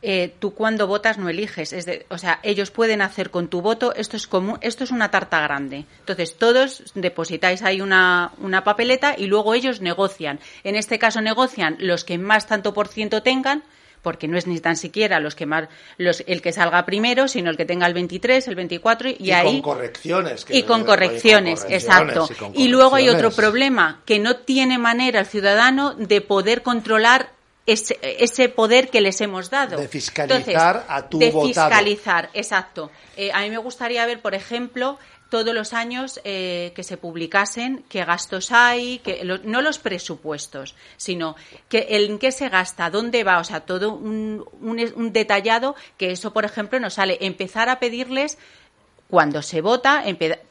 [0.00, 3.60] eh, tú cuando votas no eliges, es de- o sea, ellos pueden hacer con tu
[3.62, 5.86] voto, esto es como, esto es una tarta grande.
[6.00, 10.38] Entonces todos depositáis ahí una, una papeleta y luego ellos negocian.
[10.62, 13.64] En este caso negocian los que más tanto por ciento tengan,
[14.00, 17.50] porque no es ni tan siquiera los que más, los, el que salga primero, sino
[17.50, 20.44] el que tenga el 23, el 24 y, y ahí con correcciones.
[20.44, 22.28] que- y con correcciones, con correcciones, exacto.
[22.54, 27.30] y luego hay otro problema, que no tiene manera el ciudadano de poder controlar
[27.72, 29.76] ese, ese poder que les hemos dado.
[29.78, 31.68] De fiscalizar a tu De votado.
[31.70, 32.90] fiscalizar, exacto.
[33.16, 34.98] Eh, a mí me gustaría ver, por ejemplo,
[35.30, 40.74] todos los años eh, que se publicasen qué gastos hay, que lo- no los presupuestos,
[40.96, 41.36] sino
[41.68, 46.10] que en qué se gasta, dónde va, o sea, todo un, un, un detallado que
[46.12, 48.38] eso, por ejemplo, nos sale empezar a pedirles
[49.10, 50.04] cuando se vota,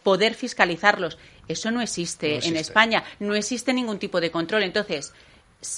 [0.03, 1.17] poder fiscalizarlos.
[1.47, 2.57] Eso no existe, No en.
[2.57, 3.03] España.
[3.19, 4.63] No existe ningún tipo de control.
[4.63, 5.13] Entonces,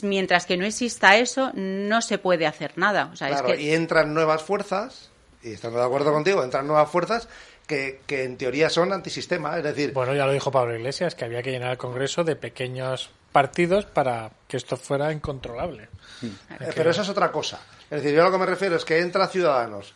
[0.03, 3.09] mientras que no exista eso, no se puede hacer nada.
[3.11, 5.09] O sea, Claro, es que y entran nuevas fuerzas,
[5.41, 7.27] y estando de acuerdo contigo, entran nuevas fuerzas
[7.67, 11.25] que, que en teoría son antisistema, es decir, Bueno, ya lo dijo Pablo Iglesias, que
[11.25, 15.87] había que llenar el Congreso de pequeños partidos para que esto fuera incontrolable.
[16.23, 17.61] Eh, pero eso es otra cosa.
[17.89, 19.93] Es decir, yo a lo que me refiero es que entra Ciudadanos,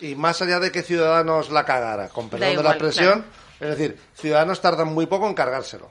[0.00, 3.24] y más allá de que Ciudadanos la cagara, con perdón de la igual, expresión,
[3.60, 5.90] es decir, Ciudadanos tardan muy poco en cargárselo.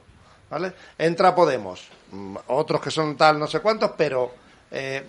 [0.50, 0.74] ¿vale?
[0.98, 2.05] Entra Podemos, mm,
[2.48, 4.34] otros que son tal, no sé cuántos, pero
[4.72, 5.04] eh,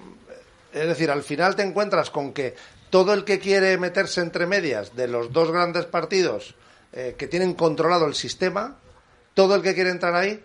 [0.72, 2.54] es decir, al final te encuentras con que
[2.90, 6.54] todo el que quiere meterse entre medias de los dos grandes partidos
[6.92, 8.76] eh, que tienen controlado el sistema,
[9.34, 10.42] todo el que quiere entrar ahí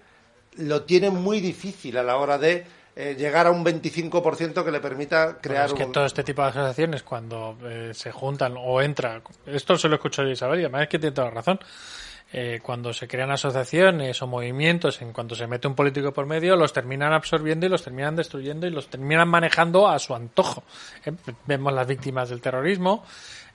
[0.57, 2.65] lo tiene muy difícil a la hora de
[2.95, 5.91] eh, llegar a un 25% que le permita crear Bueno, es que un...
[5.93, 10.23] todo este tipo de asociaciones, cuando eh, se juntan o entra, esto se lo escucho
[10.23, 11.59] de Isabel y además es que tiene toda la razón.
[12.33, 16.55] Eh, cuando se crean asociaciones o movimientos, en cuanto se mete un político por medio,
[16.55, 20.63] los terminan absorbiendo y los terminan destruyendo y los terminan manejando a su antojo.
[21.05, 21.11] Eh,
[21.45, 23.03] vemos las víctimas del terrorismo,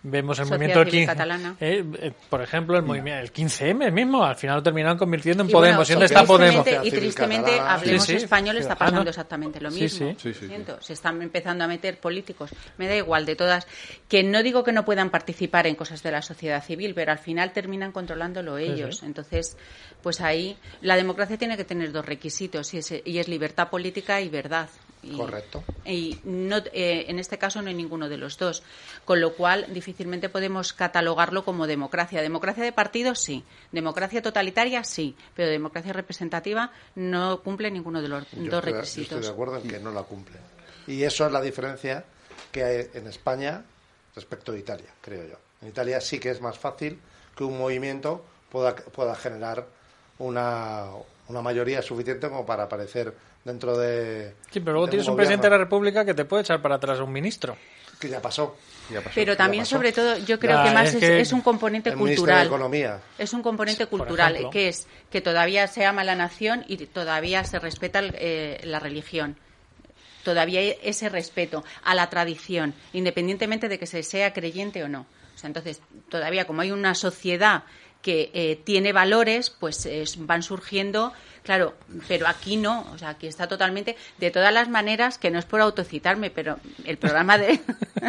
[0.08, 1.56] vemos el Sociedad movimiento del Civil 15, Catalana.
[1.60, 5.50] eh, eh, por ejemplo, el movimiento el 15M mismo, al final lo terminaron convirtiendo en
[5.50, 5.76] Y Podemos.
[5.76, 6.86] bueno, ¿Y dónde está tristemente- Podemos?
[6.86, 8.90] Y tristemente, Hablemos Sí, sí, Español está Ciudadanos.
[8.92, 9.88] pasando exactamente lo mismo.
[9.88, 10.16] sí.
[10.18, 10.46] Sí, sí, sí.
[10.48, 12.50] Siento, Se están empezando a meter políticos.
[12.78, 13.66] Me da igual de todas.
[14.08, 17.18] Que no digo que no puedan participar en cosas de la sociedad civil, pero al
[17.18, 18.98] final terminan controlándolo ellos.
[18.98, 19.06] sí.
[19.06, 19.56] Entonces,
[20.02, 24.20] pues ahí la democracia tiene que tener dos requisitos y es, y es libertad política
[24.20, 24.68] y verdad.
[25.08, 25.62] Y, Correcto.
[25.84, 28.62] Y no, eh, en este caso no hay ninguno de los dos.
[29.04, 32.20] Con lo cual, difícilmente podemos catalogarlo como democracia.
[32.22, 33.44] Democracia de partidos, sí.
[33.72, 35.14] Democracia totalitaria, sí.
[35.34, 39.02] Pero democracia representativa no cumple ninguno de los Yo dos estoy- yo requisitos.
[39.12, 40.36] estoy de acuerdo en que no la cumple.
[40.88, 42.04] Y eso es la diferencia
[42.52, 43.62] que hay en España
[44.14, 45.36] respecto a Italia, creo yo.
[45.62, 46.98] En Italia sí que es más fácil
[47.36, 49.66] que un movimiento pueda, pueda generar
[50.18, 50.86] una,
[51.28, 53.12] una mayoría suficiente como para aparecer
[53.46, 54.34] dentro de.
[54.50, 56.98] Sí, pero luego tienes un presidente de la República que te puede echar para atrás
[56.98, 57.56] a un ministro.
[57.98, 58.56] Que ya pasó.
[58.90, 59.76] Ya pasó, Pero también, pasó.
[59.76, 62.40] sobre todo, yo creo Ya, que más es es, que es un componente El cultural.
[62.40, 63.00] de Economía.
[63.18, 64.50] Es un componente cultural, ejemplo.
[64.50, 68.78] que es que todavía se ama la nación y todavía se respeta el- eh, la
[68.80, 69.36] religión.
[70.24, 75.06] Todavía hay ese respeto a la tradición, independientemente de que se sea creyente o no.
[75.34, 77.64] O sea, entonces, todavía como hay una sociedad
[78.06, 81.12] que eh, tiene valores, pues es- van surgiendo,
[81.42, 81.74] claro,
[82.06, 85.44] pero aquí no, o sea, aquí está totalmente, de todas las maneras, que no es
[85.44, 87.58] por autocitarme, pero el programa de,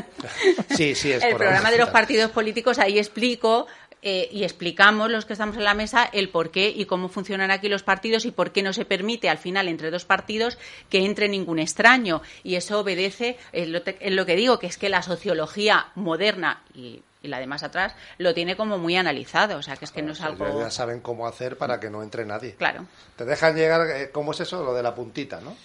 [0.76, 3.66] Sí, sí, es el por programa de los partidos políticos, ahí explico
[4.04, 7.50] eh, y explicamos los que estamos en la mesa el por qué y cómo funcionan
[7.50, 10.60] aquí los partidos y por qué no se permite al final entre dos partidos
[10.92, 12.22] que entre ningún extraño.
[12.44, 15.88] Y eso obedece, en lo, te- en lo que digo, que es que la sociología
[15.96, 19.58] moderna y, y la de más atrás lo tiene como muy analizado.
[19.58, 20.60] O sea, que es que no es algo...
[20.60, 22.56] ya saben cómo hacer para que no entre nadie.
[22.56, 22.86] Claro.
[23.16, 24.64] Te dejan llegar, eh, ¿cómo es eso?
[24.64, 25.56] Lo de la puntita, ¿no?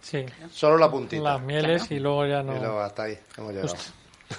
[0.00, 0.24] Sí.
[0.50, 1.22] Solo la puntita.
[1.22, 2.56] Las mieles y luego ya no.
[2.56, 3.74] Y luego hasta ahí hemos llegado.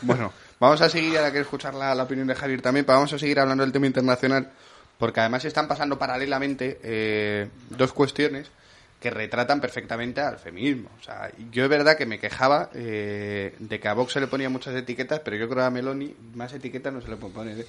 [0.02, 3.14] Bueno, vamos a seguir, ahora que escuchar la, la opinión de Javier también, pero vamos
[3.14, 4.50] a seguir hablando del tema internacional,
[4.98, 8.50] porque además están pasando paralelamente eh, dos cuestiones
[9.02, 10.90] que retratan perfectamente al feminismo.
[11.00, 14.28] O sea, yo es verdad que me quejaba eh, de que a Vox se le
[14.28, 17.34] ponía muchas etiquetas, pero yo creo que a Meloni más etiquetas no se le puede
[17.34, 17.60] poner.
[17.60, 17.66] ¿eh?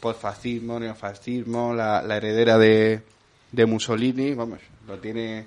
[0.00, 3.02] Posfascismo, neofascismo, la, la heredera de,
[3.52, 5.46] de Mussolini, vamos, lo tiene,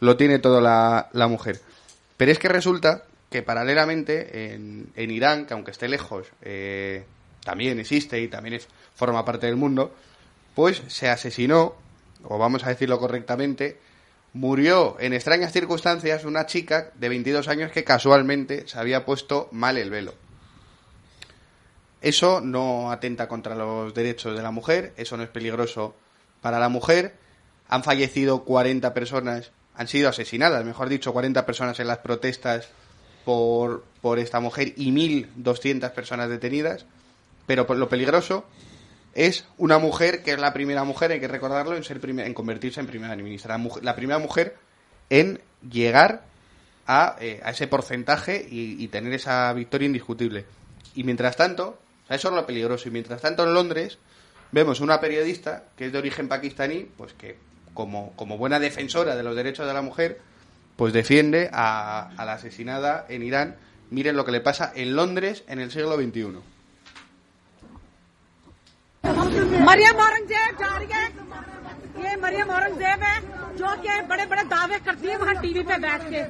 [0.00, 1.60] lo tiene todo la, la mujer.
[2.16, 7.04] Pero es que resulta que paralelamente en, en Irán, que aunque esté lejos, eh,
[7.44, 9.94] también existe y también es, forma parte del mundo,
[10.56, 11.76] pues se asesinó,
[12.24, 13.78] o vamos a decirlo correctamente,
[14.34, 19.78] murió en extrañas circunstancias una chica de 22 años que casualmente se había puesto mal
[19.78, 20.12] el velo.
[22.02, 25.94] Eso no atenta contra los derechos de la mujer, eso no es peligroso
[26.42, 27.14] para la mujer.
[27.68, 32.68] Han fallecido 40 personas, han sido asesinadas, mejor dicho, 40 personas en las protestas
[33.24, 36.84] por, por esta mujer y 1.200 personas detenidas.
[37.46, 38.44] Pero lo peligroso
[39.14, 42.80] es una mujer que es la primera mujer, hay que recordarlo, en, ser en convertirse
[42.80, 43.58] en primera ministra.
[43.82, 44.56] La, primera mujer
[45.08, 46.24] en llegar
[46.86, 50.46] a, eh, ese porcentaje y, tener esa victoria indiscutible.
[50.94, 51.78] Y mientras tanto,
[52.08, 52.88] eso es lo peligroso.
[52.88, 53.98] Y mientras tanto en Londres
[54.50, 57.36] vemos una periodista que es de origen pakistaní, pues que
[57.72, 60.20] como, como buena defensora de los derechos de la mujer,
[60.76, 63.56] pues defiende a, a la asesinada en Irán.
[63.90, 66.53] Miren lo que le pasa en Londres en el siglo XXI.
[69.23, 71.05] Maryam औरंगजेब जा रही है
[72.03, 73.15] ये मरियम औरंगजेब है
[73.57, 76.21] जो कि बड़े बड़े दावे करती है वहाँ टीवी पे बैठ के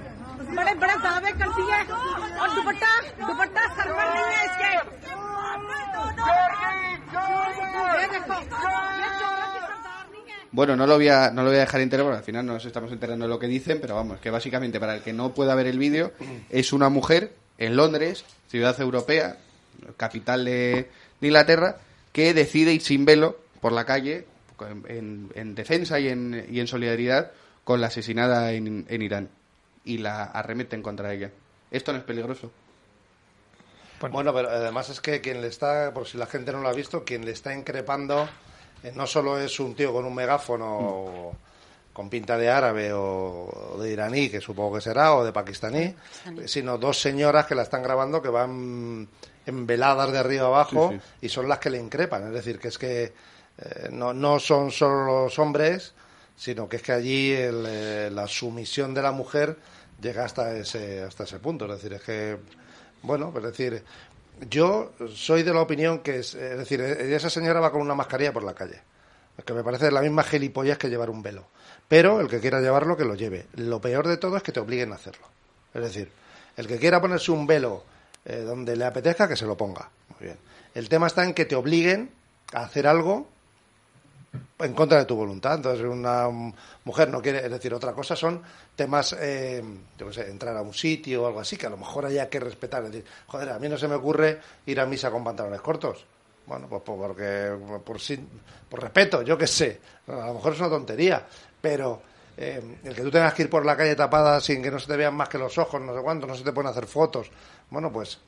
[0.57, 1.81] बड़े बड़े दावे करती है
[2.41, 2.91] और दुपट्टा
[3.27, 4.71] दुपट्टा सर पर नहीं है इसके
[7.89, 11.57] ये देखो ये चोरों की सरदारनी है Bueno, no lo voy a, no lo voy
[11.57, 14.19] a dejar entero porque al final nos estamos enterando de lo que dicen, pero vamos,
[14.19, 16.11] que básicamente para el que no pueda ver el vídeo,
[16.49, 19.37] es una mujer en Londres, ciudad europea,
[19.97, 20.89] capital de,
[21.21, 21.77] de Inglaterra,
[22.14, 24.24] que decide ir sin velo por la calle
[24.60, 27.32] en, en- en defensa y en, y en solidaridad
[27.64, 29.28] con la asesinada en, en Irán
[29.84, 31.30] y la arremeten contra ella.
[31.70, 32.50] ¿Esto no es peligroso?
[34.12, 36.72] Bueno, pero además es que quien le está, por si la gente no lo ha
[36.72, 38.28] visto, quien le está increpando
[38.82, 41.32] eh, no solo es un tío con un megáfono
[41.92, 45.94] con pinta de árabe o, o de iraní, que supongo que será, o de pakistaní,
[46.46, 49.08] sino dos señoras que la están grabando que van
[49.46, 52.26] enveladas de arriba abajo Sí, y son las que le increpan.
[52.28, 53.12] Es decir, que es que
[53.58, 55.94] eh, no, no son solo los hombres,
[56.36, 59.56] sino que es que allí el, eh, la sumisión de la mujer
[60.00, 61.66] llega hasta ese, hasta ese punto.
[61.66, 62.38] Es decir, es que,
[63.02, 63.84] bueno, es decir,
[64.50, 67.94] yo soy de la opinión que es, es decir, eh, esa señora va con una
[67.94, 68.80] mascarilla por la calle,
[69.44, 71.46] que me parece la misma gilipollas que llevar un velo.
[71.86, 73.46] Pero el que quiera llevarlo, que lo lleve.
[73.54, 75.26] Lo peor de todo es que te obliguen a hacerlo.
[75.72, 76.10] Es decir,
[76.56, 77.84] el que quiera ponerse un velo
[78.24, 79.88] eh, donde le apetezca, que se lo ponga.
[80.10, 80.38] Muy bien.
[80.74, 82.10] El tema está en que te obliguen
[82.52, 83.28] a hacer algo
[84.58, 85.54] en contra de tu voluntad.
[85.56, 86.28] Entonces, una
[86.84, 88.42] mujer no quiere, es decir, otra cosa son
[88.76, 89.62] temas, eh,
[89.98, 92.28] yo qué sé, entrar a un sitio o algo así, que a lo mejor haya
[92.28, 92.84] que respetar.
[92.84, 96.04] Es decir, joder, a mí no se me ocurre ir a misa con pantalones cortos.
[96.46, 97.52] Bueno, pues por- porque,
[97.84, 98.26] por, sí-
[98.68, 99.80] por respeto, yo qué sé.
[100.08, 101.24] A lo mejor es una tontería,
[101.60, 102.02] pero
[102.36, 104.86] eh, el que tú tengas que ir por la calle tapada sin que no se
[104.88, 107.30] te vean más que los ojos, no sé cuánto, no se te pueden hacer fotos.
[107.70, 108.18] Bueno, pues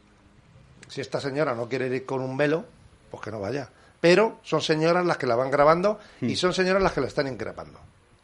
[0.89, 2.65] si esta señora no quiere ir con un velo,
[3.11, 3.69] pues que no vaya.
[4.01, 6.31] Pero son señoras las que la van grabando Hmm.
[6.31, 7.81] y son señoras las que la están increpando.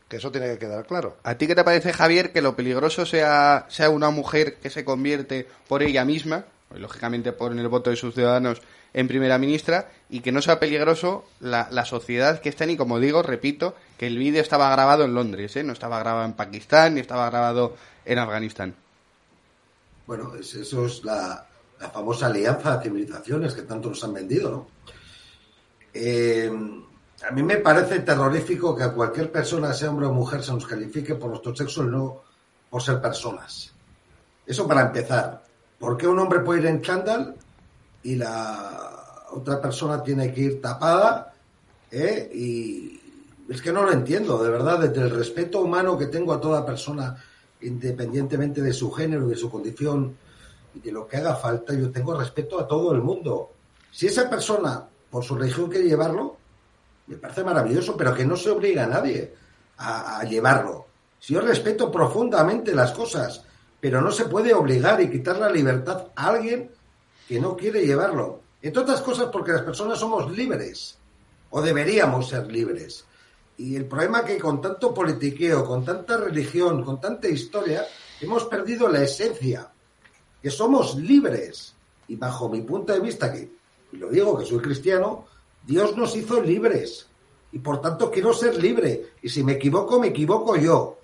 [0.09, 1.17] Que eso tiene que quedar claro.
[1.23, 4.85] ¿A ti qué te parece, Javier, que lo peligroso sea, sea una mujer que se
[4.85, 6.45] convierte por ella misma,
[6.75, 8.61] lógicamente por el voto de sus ciudadanos,
[8.95, 13.01] en primera ministra, y que no sea peligroso la, la sociedad que está, y como
[13.01, 15.65] digo, repito, que el vídeo estaba grabado en Londres, ¿eh?
[15.65, 17.75] no estaba grabado en Pakistán, ni estaba grabado
[18.05, 18.75] en Afganistán.
[20.07, 21.47] Bueno, es- eso es la,
[21.81, 24.66] la famosa alianza de civilizaciones que tanto nos han vendido, ¿no?
[25.95, 26.51] Eh,
[27.29, 30.66] a mí me parece terrorífico que a cualquier persona, sea hombre o mujer, se nos
[30.66, 32.23] califique por nuestro sexo y no
[32.70, 33.73] por ser personas.
[34.47, 35.45] Eso para empezar.
[35.79, 37.35] ¿Por qué un hombre puede ir en chándal
[38.03, 41.33] y la otra persona tiene que ir tapada?
[41.91, 42.31] ¿eh?
[42.35, 43.01] Y
[43.49, 46.65] es que no lo entiendo, de verdad, desde el respeto humano que tengo a toda
[46.66, 47.23] persona,
[47.63, 50.17] independientemente de su género, de su condición
[50.75, 53.51] y de lo que haga falta, yo tengo respeto a todo el mundo.
[53.91, 56.37] Si esa persona, por su religión, quiere llevarlo,
[57.07, 59.35] me parece maravilloso, pero que no se obliga a nadie
[59.79, 60.87] a, a llevarlo.
[61.19, 63.45] Si yo respeto profundamente las cosas,
[63.81, 66.71] pero no se puede obligar y quitar la libertad a alguien
[67.29, 68.41] que no quiere llevarlo.
[68.63, 70.99] Entre otras cosas porque las personas somos libres,
[71.51, 73.05] o deberíamos ser libres.
[73.59, 77.87] Y el problema es que con tanto politiqueo, con tanta religión, con tanta historia,
[78.20, 79.70] hemos perdido la esencia,
[80.41, 81.74] que somos libres.
[82.09, 83.49] Y bajo mi punto de vista, que
[83.93, 85.27] y lo digo que soy cristiano,
[85.65, 87.07] Dios nos hizo libres.
[87.53, 89.11] Y por tanto quiero ser libre.
[89.20, 90.99] Y si me equivoco, me equivoco yo.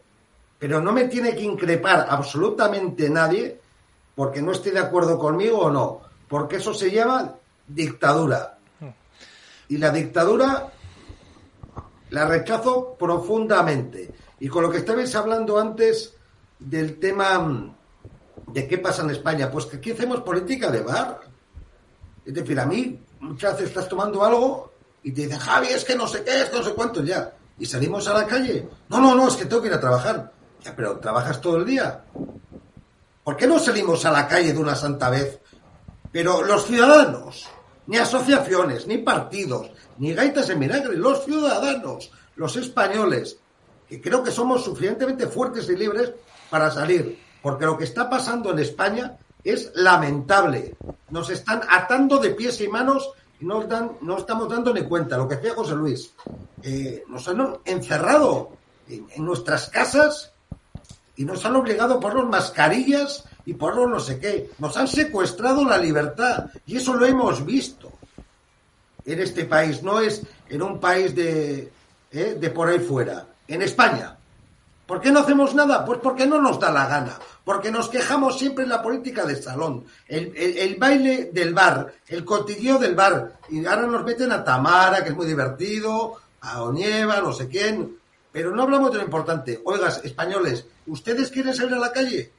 [0.59, 3.61] Pero no me tiene que increpar absolutamente nadie
[4.15, 6.01] porque no esté de acuerdo conmigo o no.
[6.27, 7.35] Porque eso se llama
[7.67, 8.59] dictadura.
[9.69, 10.73] Y la dictadura
[12.11, 14.13] la rechazo profundamente.
[14.41, 16.15] Y con lo que estabais hablando antes
[16.59, 17.75] del tema mm,
[18.49, 21.21] de qué pasa en España, pues que aquí hacemos política de bar.
[22.25, 24.73] Es decir, a mí muchas veces estás tomando algo
[25.03, 27.33] y te dicen, Javi, es que no sé qué, es no sé cuánto ya.
[27.59, 28.69] Y salimos a la calle.
[28.89, 30.33] No, no, no, es que tengo que ir a trabajar.
[30.63, 32.05] Ya, pero ¿trabajas todo el día?
[33.25, 35.41] ¿Por qué no salimos a la calle de una santa vez?
[36.11, 37.47] Pero los ciudadanos,
[37.87, 43.39] ni asociaciones, ni partidos, ni gaitas en vinagre, los ciudadanos, los españoles,
[43.89, 46.13] que creo que somos suficientemente fuertes y libres
[46.51, 47.19] para salir.
[47.43, 50.77] Porque lo que está pasando en España es lamentable.
[51.11, 53.11] Nos están atando de pies y manos
[53.41, 53.67] y no,
[54.01, 55.17] no estamos dando ni cuenta.
[55.17, 56.13] Lo que decía José Luis,
[56.63, 58.51] eh, nos han encerrado
[58.89, 60.33] en, nuestras casas
[61.17, 64.51] y nos han obligado a ponernos mascarillas y ponernos no sé qué.
[64.59, 67.98] Nos han secuestrado la libertad y eso lo hemos visto
[69.13, 69.83] en este país.
[69.83, 71.71] No es en un país de,
[72.13, 74.17] eh, de por ahí fuera, en España.
[74.87, 75.85] ¿Por qué no hacemos nada?
[75.85, 79.37] Pues porque no nos da la gana, porque nos quejamos siempre en la política de
[79.37, 84.33] salón, el, el- el baile del bar, el cotilleo del bar, y ahora nos meten
[84.33, 87.97] a Tamara, que es muy divertido, a Onieva, no sé quién,
[88.33, 89.61] pero no hablamos de lo importante.
[89.65, 92.33] Oigas, españoles, ¿ustedes quieren salir a la calle?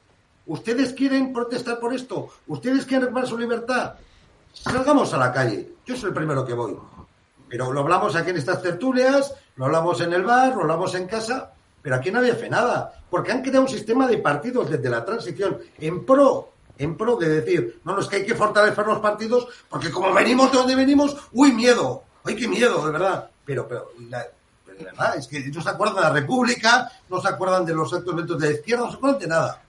[0.48, 2.30] ¿Ustedes quieren protestar por esto?
[2.48, 3.94] ¿Ustedes quieren reclamar su libertad?
[4.54, 5.76] Salgamos a la calle.
[5.86, 6.78] Yo soy el primero que voy.
[7.48, 11.08] Pero lo hablamos aquí en estas tertulias, lo hablamos en el bar, lo hablamos en
[11.08, 11.52] casa,
[11.82, 15.58] pero aquí nadie hace nada, porque han creado un sistema de partidos desde la transición
[15.80, 19.48] en pro, en pro de decir, no, no es que hay que fortalecer los partidos,
[19.68, 23.30] porque como venimos de donde venimos, uy, miedo, ay, qué miedo, de verdad.
[23.44, 27.66] Pero, pero, de verdad, es que no se acuerdan de la República, no se acuerdan
[27.66, 29.62] de los actos de la izquierda, no se acuerdan de nada.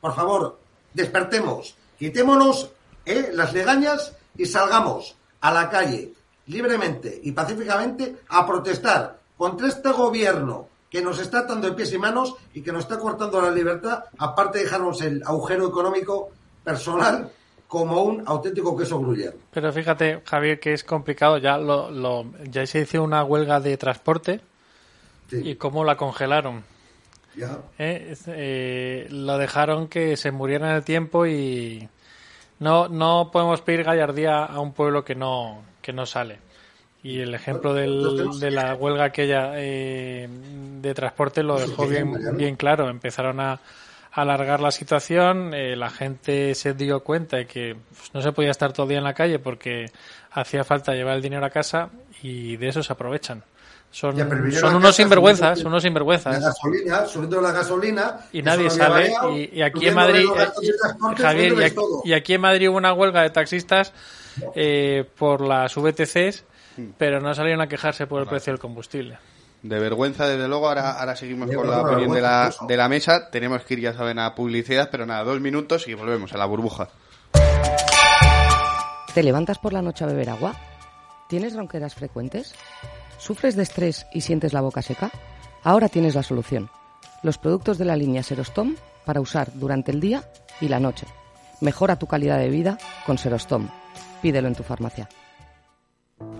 [0.00, 0.58] Por favor,
[0.92, 2.70] despertemos, quitémonos
[3.06, 6.12] eh, las legañas y salgamos a la calle
[6.46, 11.98] libremente y pacíficamente a protestar contra este gobierno que nos está atando de pies y
[11.98, 16.30] manos y que nos está cortando la libertad, aparte de dejarnos el agujero económico
[16.64, 17.30] personal
[17.66, 19.36] como un auténtico queso gruyere.
[19.52, 21.36] Pero fíjate, Javier, que es complicado.
[21.36, 24.40] Ya lo, lo- ya se hizo una huelga de transporte
[25.30, 26.64] y cómo la congelaron.
[27.36, 27.58] Ya.
[27.78, 28.16] ¿eh?
[28.26, 31.86] Eh, lo dejaron que se muriera en el tiempo y
[32.58, 36.38] no no podemos pedir gallardía a un pueblo que no que no sale.
[37.02, 38.02] Y el ejemplo del-
[38.40, 40.28] de la huelga aquella eh,
[40.80, 42.88] de transporte lo dejó bien, bien claro.
[42.90, 43.60] Empezaron a
[44.10, 48.50] alargar la situación, eh, la gente se dio cuenta de que pues, no se podía
[48.50, 49.86] estar todo el día en la calle porque
[50.32, 51.90] hacía falta llevar el dinero a casa
[52.22, 53.44] y de eso se aprovechan.
[53.90, 54.14] Son,
[54.52, 56.40] son unos sinvergüenzas, subiendo unos sinvergüenzas.
[56.40, 58.16] La gasolina, subiendo la gasolina.
[58.32, 59.10] Y nadie sale.
[59.10, 60.26] variado, Y, y aquí en Madrid,
[61.16, 62.02] Javier, y aquí, todo.
[62.04, 63.92] y aquí en Madrid hubo una huelga de taxistas
[64.54, 66.44] eh, por las VTCs,
[66.98, 69.18] pero no salieron a quejarse por el precio del combustible.
[69.62, 70.68] De vergüenza, desde luego.
[70.68, 73.30] Ahora, ahora seguimos De con la opinión de la, de la mesa.
[73.30, 76.44] Tenemos que ir, ya saben, a publicidad, pero nada, dos minutos y volvemos a la
[76.44, 76.88] burbuja.
[79.14, 80.54] ¿Te levantas por la noche a beber agua?
[81.28, 82.54] ¿Tienes ronqueras frecuentes?
[83.18, 85.10] ¿Sufres de estrés y sientes la boca seca?
[85.64, 86.70] Ahora tienes la solución.
[87.22, 90.22] Los productos de la línea Serostom para usar durante el día
[90.60, 91.06] y la noche.
[91.60, 93.68] Mejora tu calidad de vida con Serostom.
[94.22, 95.08] Pídelo en tu farmacia.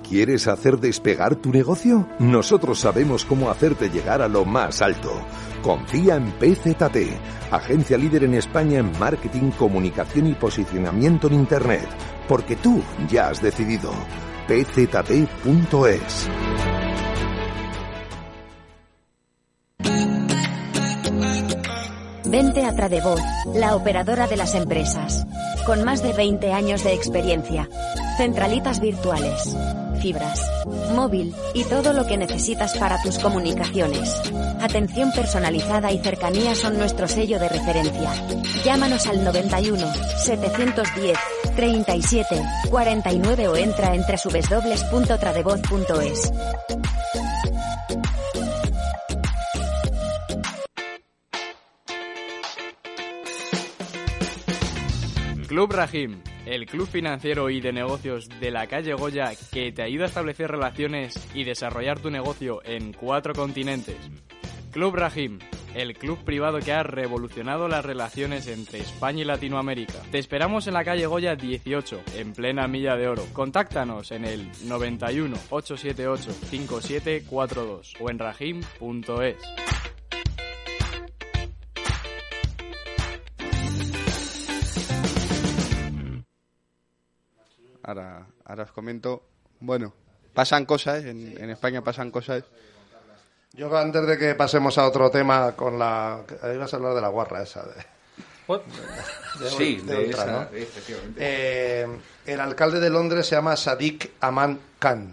[0.09, 2.09] ¿Quieres hacer despegar tu negocio?
[2.19, 5.13] Nosotros sabemos cómo hacerte llegar a lo más alto.
[5.63, 11.89] Confía en PZT, agencia líder en España en marketing, comunicación y posicionamiento en Internet,
[12.27, 13.93] porque tú ya has decidido.
[14.49, 16.29] pzt.es.
[22.25, 23.21] Vente a Tradevoz,
[23.55, 25.27] la operadora de las empresas.
[25.67, 27.69] Con más de 20 años de experiencia.
[28.17, 29.55] Centralitas virtuales,
[30.01, 30.51] fibras,
[30.95, 34.15] móvil y todo lo que necesitas para tus comunicaciones.
[34.61, 38.11] Atención personalizada y cercanía son nuestro sello de referencia.
[38.65, 41.19] Llámanos al 91 710
[41.59, 42.41] 37
[42.71, 46.33] 49 o entra en www.tradevoz.es.
[55.49, 60.05] Club Rahim, el club financiero y de negocios de la calle Goya que te ayuda
[60.05, 63.97] a establecer relaciones y desarrollar tu negocio en cuatro continentes.
[64.71, 65.41] Club Rahim,
[65.75, 70.01] el club privado que ha revolucionado las relaciones entre España y Latinoamérica.
[70.11, 73.25] Te esperamos en la calle Goya 18, en plena milla de oro.
[73.33, 79.37] Contáctanos en el 91 878 5742 o en rahim.es.
[87.83, 89.23] Ahora, ahora os comento.
[89.61, 89.95] Bueno,
[90.35, 92.45] pasan cosas, en, en España pasan cosas.
[93.59, 96.21] Yo antes de que pasemos a otro tema con la...
[96.43, 97.63] Ahí vas a hablar de la guarra esa.
[97.65, 100.43] De, de- Sí, de de Ultra, esa, ¿no?
[100.57, 101.19] efectivamente.
[101.21, 101.87] Eh,
[102.27, 105.13] el alcalde de Londres se llama Sadiq Aman Khan.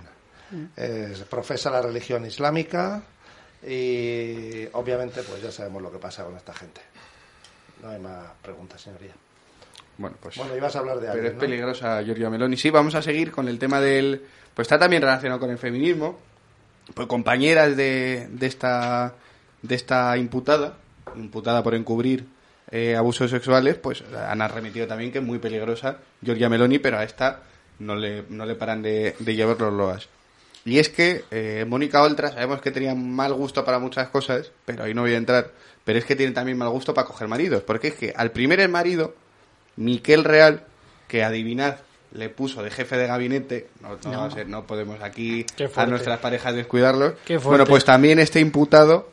[0.51, 0.63] Mm.
[0.77, 3.01] Eh, profesa la religión islámica
[3.67, 6.81] y obviamente pues ya sabemos lo que pasa con esta gente.
[7.81, 9.13] No hay más preguntas, señoría.
[9.97, 10.37] Bueno, pues.
[10.37, 11.39] Bueno, ibas a hablar de Pero alguien, es ¿no?
[11.39, 12.57] peligrosa Giorgia Meloni.
[12.57, 14.23] Sí, vamos a seguir con el tema del.
[14.53, 16.19] Pues está también relacionado con el feminismo.
[16.93, 19.15] Pues compañeras de, de esta
[19.61, 20.77] de esta imputada,
[21.15, 22.25] imputada por encubrir
[22.71, 27.03] eh, abusos sexuales, pues han arremetido también que es muy peligrosa Giorgia Meloni, pero a
[27.03, 27.41] esta
[27.79, 30.07] no le, no le paran de, de llevar los loas.
[30.65, 34.83] Y es que eh, Mónica Oltra, sabemos que tenía mal gusto para muchas cosas, pero
[34.83, 35.51] ahí no voy a entrar,
[35.83, 38.67] pero es que tiene también mal gusto para coger maridos, porque es que al primer
[38.67, 39.13] marido,
[39.75, 40.63] Miquel Real,
[41.07, 41.77] que adivinad,
[42.15, 44.31] le puso de jefe de gabinete, no, no, No.
[44.31, 47.13] ser- no podemos aquí a nuestras parejas descuidarlos.
[47.43, 49.09] Bueno, pues también está imputado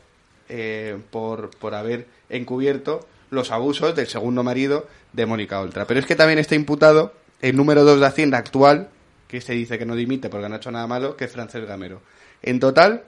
[0.48, 5.86] eh, por, por haber encubierto los abusos del segundo marido de Mónica Oltra.
[5.86, 8.88] Pero es que también está imputado el número 2 de Hacienda actual,
[9.28, 11.66] que se dice que no dimite porque no ha hecho nada malo, que es Francés
[11.66, 12.02] Gamero.
[12.42, 13.02] En total,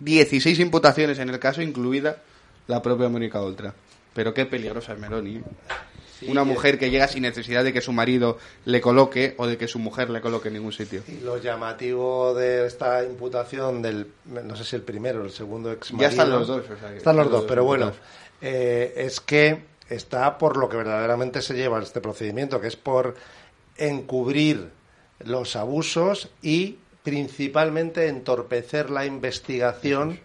[0.00, 2.18] 16 imputaciones en el caso, incluida
[2.66, 3.72] la propia Mónica Oltra.
[4.14, 5.40] Pero qué peligrosa es Meloni.
[6.26, 9.68] Una mujer que llega sin necesidad de que su marido le coloque o de que
[9.68, 11.02] su mujer le coloque en ningún sitio.
[11.06, 15.70] Y lo llamativo de esta imputación del, no sé si el primero o el segundo
[15.72, 17.92] ex Ya están los dos, o sea que están los dos, pero bueno,
[18.40, 23.14] eh, es que está por lo que verdaderamente se lleva este procedimiento, que es por
[23.76, 24.70] encubrir
[25.20, 30.20] los abusos y principalmente entorpecer la investigación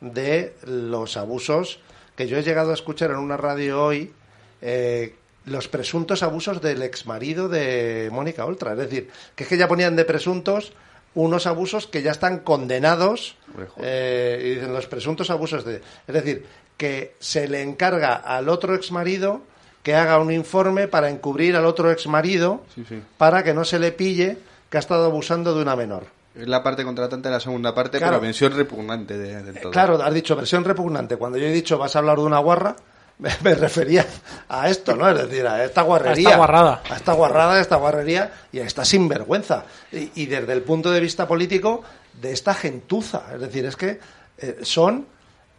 [0.00, 1.80] de los abusos
[2.16, 4.12] que yo he llegado a escuchar en una radio hoy
[4.60, 5.14] eh,
[5.46, 8.72] los presuntos abusos del exmarido de Mónica Oltra.
[8.72, 10.72] Es decir, que es que ya ponían de presuntos
[11.14, 13.36] unos abusos que ya están condenados
[13.82, 15.82] eh, y dicen los presuntos abusos de...
[16.06, 16.46] Es decir,
[16.76, 19.42] que se le encarga al otro exmarido
[19.82, 23.02] que haga un informe para encubrir al otro exmarido Sí, sí.
[23.18, 24.38] para que no se le pille
[24.70, 26.04] que ha estado abusando de una menor.
[26.34, 28.12] Es la parte contratante de la segunda parte, Claro.
[28.14, 29.70] pero mención repugnante de, de todo.
[29.70, 31.16] Claro, has dicho versión repugnante.
[31.16, 32.74] Cuando yo he dicho vas a hablar de una guarra,
[33.42, 34.06] me, refería
[34.48, 35.08] a esto, ¿no?
[35.08, 36.28] Es decir, a esta guarrería.
[36.28, 36.82] A esta guarrada.
[36.88, 39.64] A esta guarrada, a esta guarrería y a esta sinvergüenza.
[39.92, 41.82] Y, y desde el punto de vista político,
[42.20, 43.24] de esta gentuza.
[43.34, 44.00] Es decir, es que
[44.38, 45.06] eh, son.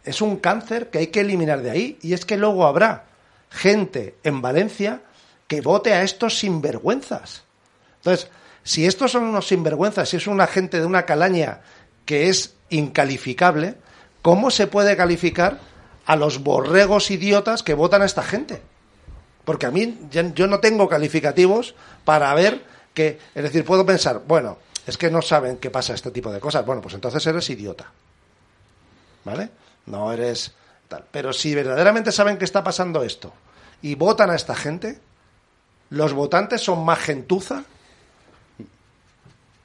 [0.04, 1.98] Es un cáncer que hay que eliminar de ahí.
[2.02, 3.04] Y es que luego habrá
[3.50, 5.00] gente en Valencia
[5.46, 7.44] que vote a estos sinvergüenzas.
[7.96, 8.28] Entonces,
[8.62, 11.60] si estos son unos sinvergüenzas, si es una gente de una calaña
[12.04, 13.76] que es incalificable,
[14.20, 15.58] ¿cómo se puede calificar
[16.06, 18.62] a los borregos idiotas que votan a esta gente?
[19.44, 21.74] Porque a mí yo no tengo calificativos
[22.04, 22.64] para ver
[22.94, 26.40] que, es decir, puedo pensar, bueno, es que no saben qué pasa este tipo de
[26.40, 26.64] cosas.
[26.64, 27.90] Bueno, pues entonces eres idiota.
[29.24, 29.50] ¿vale?
[29.86, 30.52] No eres
[30.88, 31.04] tal.
[31.10, 33.32] Pero si verdaderamente saben que está pasando esto
[33.82, 35.00] y votan a esta gente,
[35.90, 37.64] los votantes son más gentuza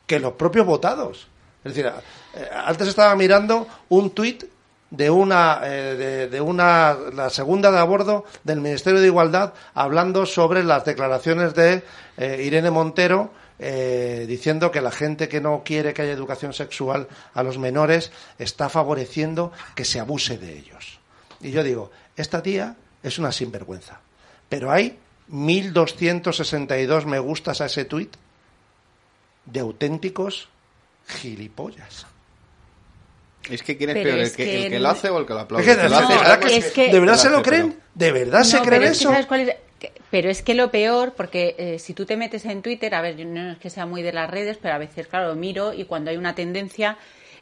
[0.07, 1.27] que los propios votados.
[1.63, 1.91] Es decir,
[2.33, 4.45] eh, antes estaba mirando un tuit
[4.91, 10.25] de una, eh, de, una, la segunda de a bordo del Ministerio de Igualdad hablando
[10.25, 11.83] sobre las declaraciones de
[12.17, 17.07] eh, Irene Montero eh, diciendo que la gente que no quiere que haya educación sexual
[17.33, 20.99] a los menores está favoreciendo que se abuse de ellos.
[21.41, 23.99] Y yo digo, esta tía es una sinvergüenza.
[24.47, 24.97] Pero hay
[25.29, 28.15] 1.262 me gustas a ese tuit
[29.45, 30.47] de auténticos
[31.07, 32.07] gilipollas.
[33.49, 35.19] Es que quién es Pero peor, el es que, que el que lo hace o
[35.19, 35.63] el que lo aplaude.
[35.65, 37.41] Es que de verdad- hace, de verdad que- es que- ¿De verdad el se lo
[37.41, 37.69] creen?
[37.71, 39.09] pero- ¿De verdad se creen pero es que eso?
[39.11, 39.55] ¿sabes cuál es?
[39.79, 43.01] Que- Pero es que lo peor, porque eh, si tú te metes en Twitter, a
[43.01, 45.35] ver, yo no es que sea muy de las redes, pero a veces, claro, lo
[45.35, 46.97] miro y cuando hay una tendencia,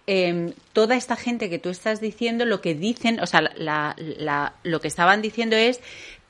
[0.05, 4.53] eh, toda esta gente que tú estás diciendo, lo que dicen, o sea, la- la-
[4.63, 5.79] lo que estaban diciendo es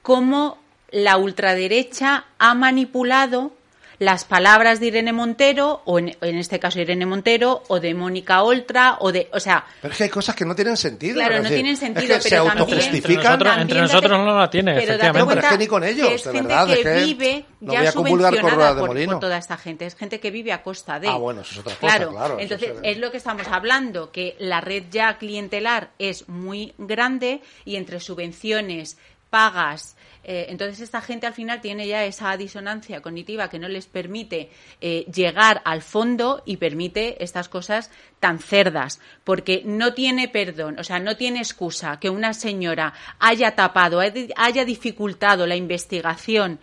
[0.01, 0.59] cómo
[0.91, 3.51] la ultraderecha ha manipulado
[3.99, 8.43] las palabras de Irene Montero, o en, en este caso Irene Montero, o de Mónica
[8.43, 11.15] Oltra, o de, o sea, Pero es que hay cosas que no tienen sentido.
[11.15, 13.33] Claro, no decir, tienen es sentido, que se pero también- autojustifican.
[13.33, 15.35] Entre nosotros- entre date- nosotros no la tiene, pero efectivamente.
[15.35, 17.45] Pero es que ni con ellos, que es de gente verdad, que es que vive
[17.59, 19.85] no ya voy a comulgar con subvencionada por, toda esta gente.
[19.87, 21.07] Es gente que vive a costa de.
[21.07, 24.35] Ah, bueno, eso es otra cosa, Claro, claro, entonces es lo que estamos hablando, que
[24.39, 28.97] la red ya clientelar es muy grande y entre subvenciones,
[29.31, 29.96] pagas,
[30.27, 34.49] eh, entonces esta gente al final tiene ya esa disonancia cognitiva que no les permite
[34.81, 37.89] eh, llegar al fondo y permite estas cosas
[38.19, 43.55] tan cerdas, porque no tiene perdón, o sea, no tiene excusa que una señora haya
[43.55, 46.59] tapado, haya- haya dificultado la investigación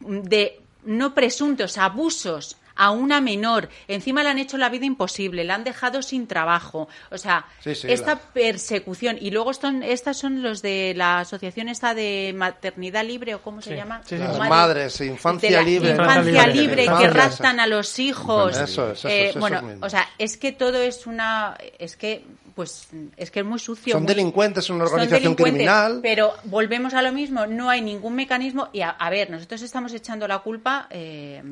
[0.00, 5.54] de no presuntos abusos a una menor, encima le han hecho la vida imposible, la
[5.56, 10.16] han dejado sin trabajo, o sea, Sí, sí, esta la- persecución y luego están, estas
[10.16, 14.00] son los de la asociación esta de maternidad libre o cómo se llama,
[14.48, 15.90] Madres, infancia de la libre.
[15.90, 19.62] infancia libre, que raptan a los hijos, Eso es, eso Eh, es, eso bueno, es
[19.64, 19.86] mismo.
[19.86, 22.24] o sea, es que todo es una, es que,
[22.54, 23.92] pues, es que es muy sucio.
[23.94, 26.00] Son muy- delincuentes, una son organización delincuentes, criminal.
[26.02, 28.68] Pero volvemos a lo mismo, no hay ningún mecanismo.
[28.72, 31.42] Y a, a ver, nosotros estamos echando la culpa eh,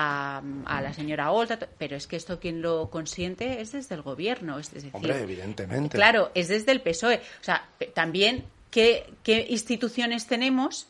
[0.00, 4.02] a, a la señora Olta, pero es que esto quien lo consiente es desde el
[4.02, 4.58] gobierno.
[4.58, 5.96] Es decir, Hombre, evidentemente.
[5.96, 7.16] Claro, es desde el PSOE.
[7.40, 10.86] O sea, también qué, qué instituciones tenemos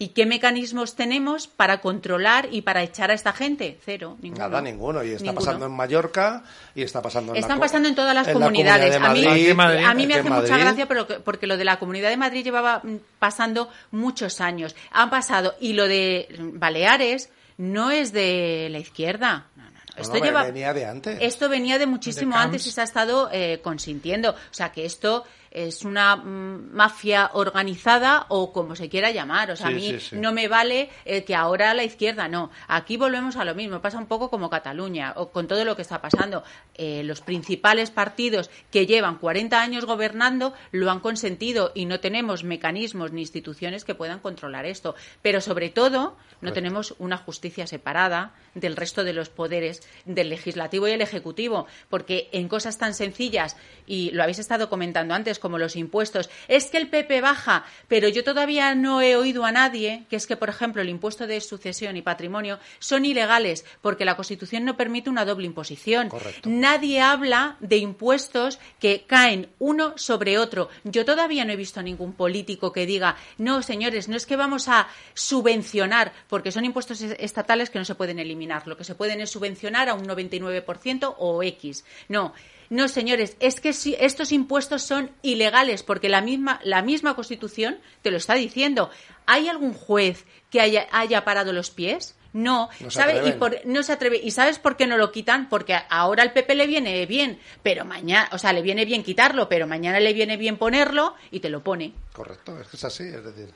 [0.00, 3.78] y qué mecanismos tenemos para controlar y para echar a esta gente.
[3.84, 4.44] Cero, ninguno.
[4.48, 5.02] Nada, ninguno.
[5.02, 5.44] Y está Ninguno.
[5.44, 6.44] pasando en Mallorca
[6.74, 8.96] y está pasando en la Están co- pasando en todas las en la comunidades.
[8.96, 11.64] Comunidad a mí, Madrid, a mí me hace mucha gracia pero que- porque lo de
[11.64, 14.76] la Comunidad de Madrid llevaba mm, pasando muchos años.
[14.92, 15.54] Han pasado.
[15.60, 19.48] Y lo de Baleares no es de la izquierda.
[19.56, 19.78] No, no, no.
[19.96, 21.18] Esto lleva, venía de antes.
[21.20, 24.30] esto venía de muchísimo De antes y se ha estado eh, consintiendo.
[24.30, 29.50] O sea, que esto es una mm, mafia organizada o como se quiera llamar.
[29.50, 30.16] O sea, Sí, a mí sí, sí.
[30.16, 32.50] no me vale eh, que ahora la izquierda no.
[32.66, 33.80] Aquí volvemos a lo mismo.
[33.80, 36.42] Pasa un poco como Cataluña o con todo lo que está pasando.
[36.74, 42.44] Eh, los principales partidos que llevan 40 años gobernando lo han consentido y no tenemos
[42.44, 44.94] mecanismos ni instituciones que puedan controlar esto.
[45.22, 46.54] Pero sobre todo no Correcto.
[46.54, 52.28] tenemos una justicia separada del resto de los poderes del legislativo y el ejecutivo, porque
[52.32, 53.56] en cosas tan sencillas
[53.86, 58.08] y lo habéis estado comentando antes como los impuestos, es que el PP baja, pero
[58.08, 61.40] yo todavía no he oído a nadie que es que por ejemplo el impuesto de
[61.40, 66.08] sucesión y patrimonio son ilegales porque la Constitución no permite una doble imposición.
[66.44, 70.68] Nadie habla de impuestos que caen uno sobre otro.
[70.84, 74.36] Yo todavía no he visto a ningún político que diga, no, señores, no es que
[74.36, 78.47] vamos a subvencionar, porque son impuestos es- estatales que no se pueden eliminar.
[78.66, 81.84] Lo que se pueden es subvencionar a un 99% o X.
[82.08, 82.32] No.
[82.70, 87.78] No, señores, es que si estos impuestos son ilegales porque la misma, la misma Constitución
[88.02, 88.90] te lo está diciendo.
[89.24, 92.14] ¿Hay algún juez que haya, haya parado los pies?
[92.34, 93.26] No, No se ¿sabe?
[93.26, 94.20] Y por- no se atreve.
[94.22, 95.48] ¿Y sabes por qué no lo quitan?
[95.48, 99.48] Porque ahora al PP le viene bien, pero mañana, o sea, le viene bien quitarlo,
[99.48, 101.94] pero mañana le viene bien ponerlo y te lo pone.
[102.12, 103.48] Correcto, es que es así, es decir.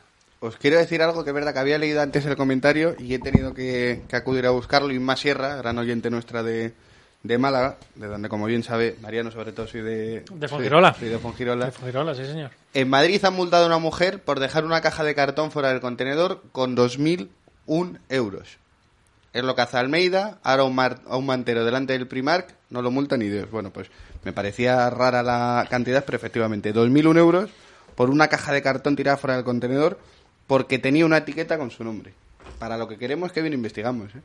[0.44, 3.20] Os quiero decir algo que es verdad que había leído antes el comentario y he
[3.20, 4.92] tenido que, que acudir a buscarlo.
[4.92, 6.72] Inma Sierra, gran oyente nuestra de,
[7.22, 10.20] de Málaga, de donde, como bien sabe, Mariano, sobre todo, soy de...
[10.20, 10.94] De soy- Fongirola.
[10.94, 11.66] soy de Fongirola.
[11.66, 12.50] De Fongirola, sí, señor.
[12.74, 15.80] En Madrid han multado a una mujer por dejar una caja de cartón fuera del
[15.80, 18.48] contenedor con 2.001 euros.
[19.32, 22.82] Es lo que hace Almeida, ahora un, mar- a un mantero delante del Primark, no
[22.82, 23.48] lo multa ni Dios.
[23.50, 23.88] Bueno, pues
[24.24, 27.50] me parecía rara la cantidad, pero efectivamente, 2.001 euros
[27.94, 29.98] por una caja de cartón tirada fuera del contenedor
[30.52, 32.12] porque tenía una etiqueta con su nombre.
[32.58, 34.18] Para lo que queremos que bien investigamos, ¿eh?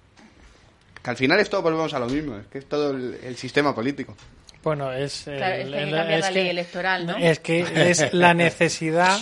[1.01, 3.73] Que al final esto volvemos a lo mismo, es que es todo el, el sistema
[3.73, 4.13] político.
[4.61, 7.15] Bueno, es, Claro, es que hay que el- cambiar es la que- ley electoral, ¿no?
[7.15, 9.17] Es que es la necesidad,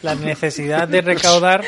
[0.00, 1.62] la necesidad de recaudar.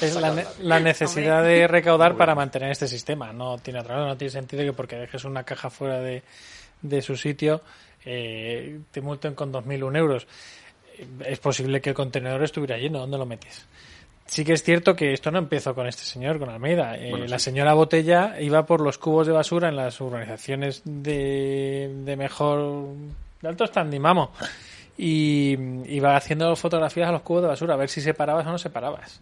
[0.00, 0.16] Es
[0.60, 3.32] la necesidad de recaudar para mantener este sistema.
[3.32, 6.24] No tiene otra no tiene sentido que porque dejes una caja fuera de,
[6.82, 7.62] de su sitio
[8.04, 10.26] eh, te multen con 2.001 euros.
[11.24, 12.98] Es posible que el contenedor estuviera lleno.
[13.00, 13.66] ¿Dónde lo metes?
[14.26, 16.96] Sí que es cierto que esto no empezó con este señor, con Almeida.
[16.96, 22.16] Eh, La señora Botella iba por los cubos de basura en las organizaciones de, de
[22.16, 22.88] mejor,
[23.40, 24.30] de alto standing, vamos.
[24.98, 25.56] Y
[25.94, 29.20] iba haciendo fotografías a los cubos de basura, a ver si separabas o no separabas.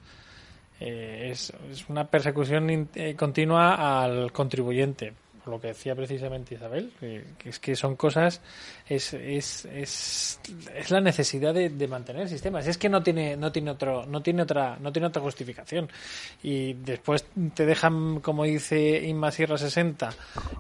[0.81, 5.13] Eh, es, es una persecución in- eh, continua al contribuyente,
[5.45, 8.41] por lo que decía precisamente Isabel, que, que es que son cosas,
[8.89, 10.41] es, es, es,
[10.75, 12.63] es la necesidad de, de mantener el sistema.
[12.63, 15.89] Si es que no tiene, no tiene otro, no tiene otra, no tiene otra justificación.
[16.43, 20.11] Y después te dejan, como dice Inma Sierra 60,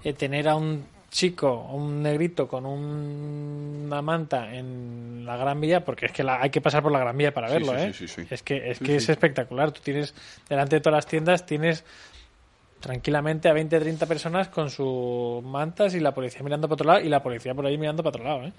[0.04, 5.84] eh, tener a un chico, un negrito con un- una manta en la Gran Vía,
[5.84, 7.78] porque es que la- hay que pasar por la Gran Vía para Sí, verlo, sí,
[7.78, 7.92] ¿eh?
[7.94, 8.26] sí, sí, sí.
[8.34, 9.70] Es que es que es espectacular.
[9.72, 10.12] Tú tienes
[10.48, 11.84] delante de todas las tiendas tienes
[12.84, 17.00] tranquilamente a 20 30 personas con sus mantas y la policía mirando para otro lado
[17.00, 18.52] y la policía por ahí mirando para otro lado, ¿eh?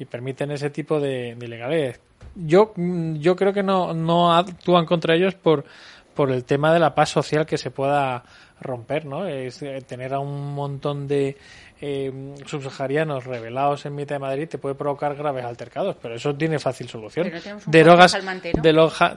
[0.00, 2.00] Y permiten ese tipo de, de ilegalidades.
[2.34, 5.64] Yo mm, yo creo que no no actúan contra ellos por
[6.12, 8.24] por el tema de la paz social que se pueda
[8.60, 9.28] romper, ¿no?
[9.28, 11.36] Es eh, tener a un montón de
[11.84, 16.58] eh, subsaharianos rebelados en mitad de Madrid te puede provocar graves altercados, pero eso tiene
[16.60, 17.26] fácil solución.
[18.12, 18.62] Concejal mantero.
[18.62, 19.16] deloja-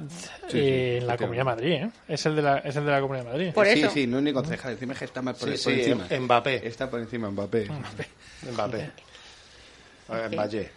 [0.49, 1.89] Sí, eh, sí, en la Comunidad de Madrid, ¿eh?
[2.07, 3.51] Es el de la, es el de la Comunidad de Madrid.
[3.93, 5.79] sí, sí, no es ni concejal, encima es que está más por, Sí, por sí,
[5.91, 6.19] encima.
[6.19, 6.67] Mbappé.
[6.67, 7.67] Está por encima Mbappé.
[7.69, 8.05] Mbappé.
[8.51, 8.79] Mbappé.
[8.79, 10.71] Eh, Mbappé.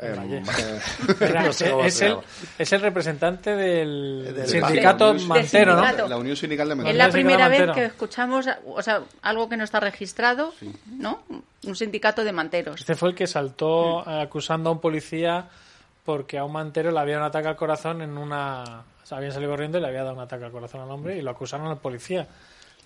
[0.00, 0.42] Eh,
[1.34, 2.22] no sé es, el, llama.
[2.58, 5.82] es el representante del, Del sindicato Del mantero, ¿no?
[5.82, 6.08] sindicato.
[6.08, 9.64] La Unión Sindical de Es la primera vez que escuchamos, o sea, algo que no
[9.64, 10.54] está registrado,
[10.86, 11.22] ¿no?
[11.66, 12.80] Un sindicato de manteros.
[12.80, 15.48] Este fue el que saltó acusando a un policía
[16.04, 18.84] porque a un mantero le había dado un ataque al corazón en una...
[19.02, 21.16] O sea, habían salido corriendo y le había dado un ataque al corazón al hombre
[21.16, 22.26] y lo acusaron al policía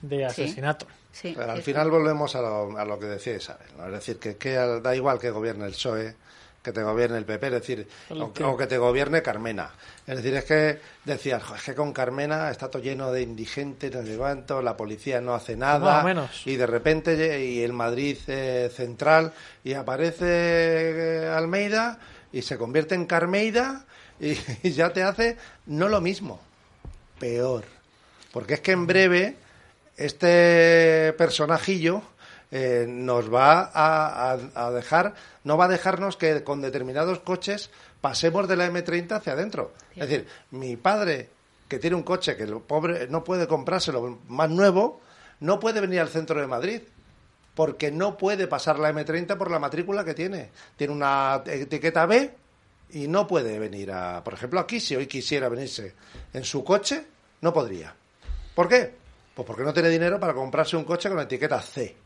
[0.00, 0.86] de asesinato.
[1.12, 3.68] Sí, Pero al final volvemos a lo, a lo que decía Isabel.
[3.76, 3.86] ¿no?
[3.86, 6.16] Es decir, que, que da igual que gobierne el PSOE,
[6.62, 9.70] que te gobierne el PP, es decir, o, que- o que te gobierne Carmena.
[10.06, 13.92] Es decir, es que decías, "Jo, es que con Carmena está todo lleno de indigentes,
[13.92, 16.46] no levanto, la policía no hace nada, menos.
[16.46, 19.32] y de repente y el Madrid eh, central
[19.64, 21.98] y aparece eh, Almeida
[22.32, 23.84] y se convierte en Carmeida
[24.20, 25.36] y, y ya te hace
[25.66, 26.40] no lo mismo,
[27.18, 27.64] peor.
[28.32, 29.36] Porque es que en breve
[29.96, 32.02] este personajillo
[32.52, 37.70] eh, nos va a, a- a dejar, no va a dejarnos que con determinados coches
[38.00, 39.72] pasemos de la M30 hacia adentro.
[39.96, 41.30] Es decir, mi padre,
[41.66, 45.00] que tiene un coche que el pobre no puede comprárselo más nuevo,
[45.40, 46.82] no puede venir al centro de Madrid
[47.54, 50.50] porque no puede pasar la M30 por la matrícula que tiene.
[50.76, 52.34] Tiene una etiqueta B
[52.90, 55.94] y no puede venir a, por ejemplo, aquí, si hoy quisiera venirse
[56.32, 57.04] en su coche,
[57.40, 57.94] no podría.
[58.54, 58.94] ¿Por qué?
[59.34, 61.96] Pues porque no tiene dinero para comprarse un coche con la etiqueta C.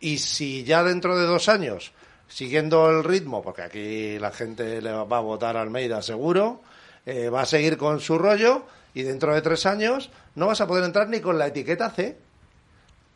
[0.00, 1.92] Y si ya dentro de dos años,
[2.26, 6.62] siguiendo el ritmo, porque aquí la gente le va a votar Almeida seguro,
[7.04, 8.64] eh, va a seguir con su rollo
[8.94, 12.16] y dentro de tres años no vas a poder entrar ni con la etiqueta C.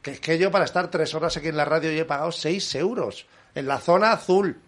[0.02, 2.74] Que es que yo para estar tres horas aquí en la radio he pagado seis
[2.74, 4.60] euros en la zona azul.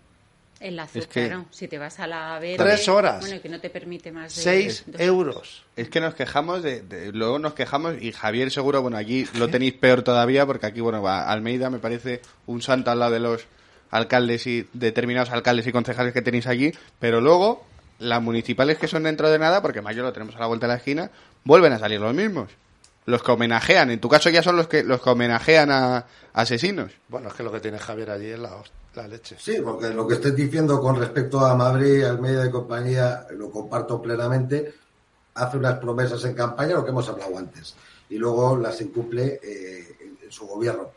[0.61, 1.45] El azul, Es que- claro.
[1.51, 2.57] Si te vas a la verde...
[2.57, 3.21] Tres horas.
[3.21, 4.43] Bueno, que no te permite más de...
[4.43, 5.65] Seis dos- euros.
[5.77, 9.49] Es que nos quejamos de, de- luego nos quejamos y Javier seguro, bueno, aquí lo
[9.49, 13.21] tenéis peor todavía porque aquí, bueno, va- Almeida me parece un santo al lado de
[13.21, 13.45] los
[13.91, 17.65] alcaldes y determinados alcaldes y concejales que tenéis allí, pero luego
[17.99, 20.73] las municipales que son dentro de nada, porque Mayo lo tenemos a la vuelta de
[20.73, 21.11] la esquina,
[21.45, 22.51] vuelven a salir los mismos.
[23.07, 26.91] Los que homenajean, en tu caso ya son los que los que homenajean a asesinos.
[27.09, 28.73] Bueno, es que lo que tiene Javier allí es la, host-
[29.39, 34.01] Sí, porque lo que estés diciendo con respecto a Madrid, Almeida y compañía, lo comparto
[34.01, 34.73] plenamente.
[35.35, 37.75] Hace unas promesas en campaña, lo que hemos hablado antes,
[38.09, 40.93] y luego las incumple eh, en, su gobierno.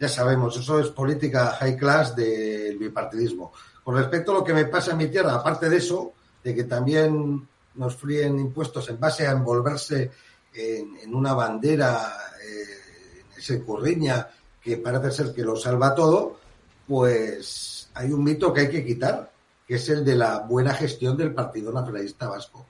[0.00, 3.52] Ya sabemos, eso es política high class del bipartidismo.
[3.84, 6.64] Con respecto a lo que me pasa en mi tierra, aparte de eso, de que
[6.64, 10.10] también nos fríen impuestos en base a envolverse
[10.54, 14.26] en, en una bandera, eh, en ese curriña
[14.60, 16.45] que parece ser que lo salva todo,
[16.86, 19.32] pues hay un mito que hay que quitar,
[19.66, 22.66] que es el de la buena gestión del Partido Nacionalista Vasco.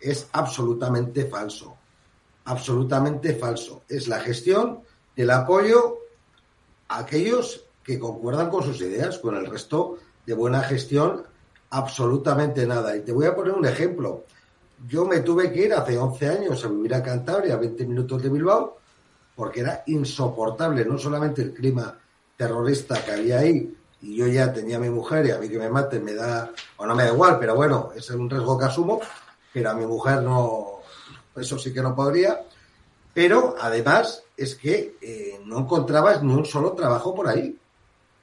[0.00, 1.76] Es absolutamente falso,
[2.44, 3.82] absolutamente falso.
[3.88, 4.80] Es la gestión
[5.14, 5.98] del apoyo
[6.88, 11.24] a aquellos que concuerdan con sus ideas, con el resto de buena gestión,
[11.70, 12.96] absolutamente nada.
[12.96, 14.24] Y te voy a poner un ejemplo.
[14.88, 18.22] Yo me tuve que ir hace 11 años a vivir a Cantabria, a 20 minutos
[18.22, 18.78] de Bilbao,
[19.36, 21.98] porque era insoportable no solamente el clima
[22.44, 25.58] terrorista que había ahí y yo ya tenía a mi mujer y a mí que
[25.58, 28.64] me maten me da, o no me da igual, pero bueno, es un riesgo que
[28.64, 28.98] asumo,
[29.52, 30.80] pero a mi mujer no,
[31.36, 32.40] eso sí que no podría.
[33.12, 37.58] Pero además es que eh, no encontrabas ni un solo trabajo por ahí.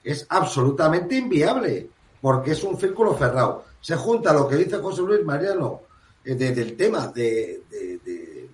[0.03, 1.89] Es absolutamente inviable,
[2.22, 3.65] porque es un círculo cerrado.
[3.80, 5.81] Se junta lo que dice José Luis Mariano
[6.26, 8.49] eh, de- del tema de- de-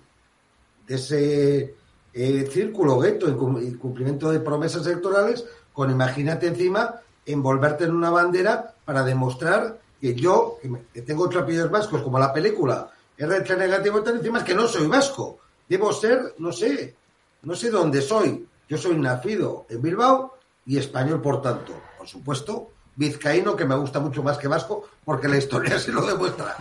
[0.86, 1.74] de ese
[2.14, 8.74] eh, círculo gueto, incum- incumplimiento de promesas electorales, con imagínate encima envolverte en una bandera
[8.84, 14.16] para demostrar que yo, que, me- tengo apellidos vascos, como la película RH negativo, tal,
[14.16, 15.38] encima es que no soy vasco.
[15.68, 16.94] Debo ser, no sé,
[17.42, 18.46] no sé dónde soy.
[18.68, 20.34] Yo soy nacido en Bilbao
[20.66, 21.72] y español, por tanto.
[21.98, 26.02] Por supuesto, vizcaíno, que me gusta mucho más que vasco, porque la historia se lo
[26.04, 26.56] demuestra.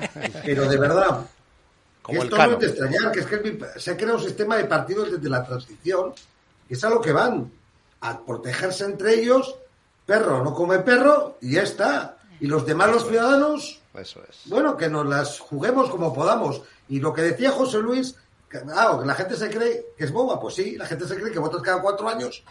[0.45, 1.25] Pero de verdad,
[2.03, 4.23] Como que el esto no es de extrañar, que es que se ha creado un
[4.23, 6.13] sistema de partidos desde la transición,
[6.67, 7.51] que es a lo que van,
[8.01, 9.55] a protegerse entre ellos,
[10.05, 12.17] perro no come perro, y ya está.
[12.39, 14.41] Y los demás, los ciudadanos, Eso es.
[14.45, 16.61] bueno, que nos las juguemos como podamos.
[16.89, 18.15] Y lo que decía José Luis,
[18.49, 21.15] que, ah, que la gente se cree que es boba, pues sí, la gente se
[21.15, 22.43] cree que votas cada cuatro años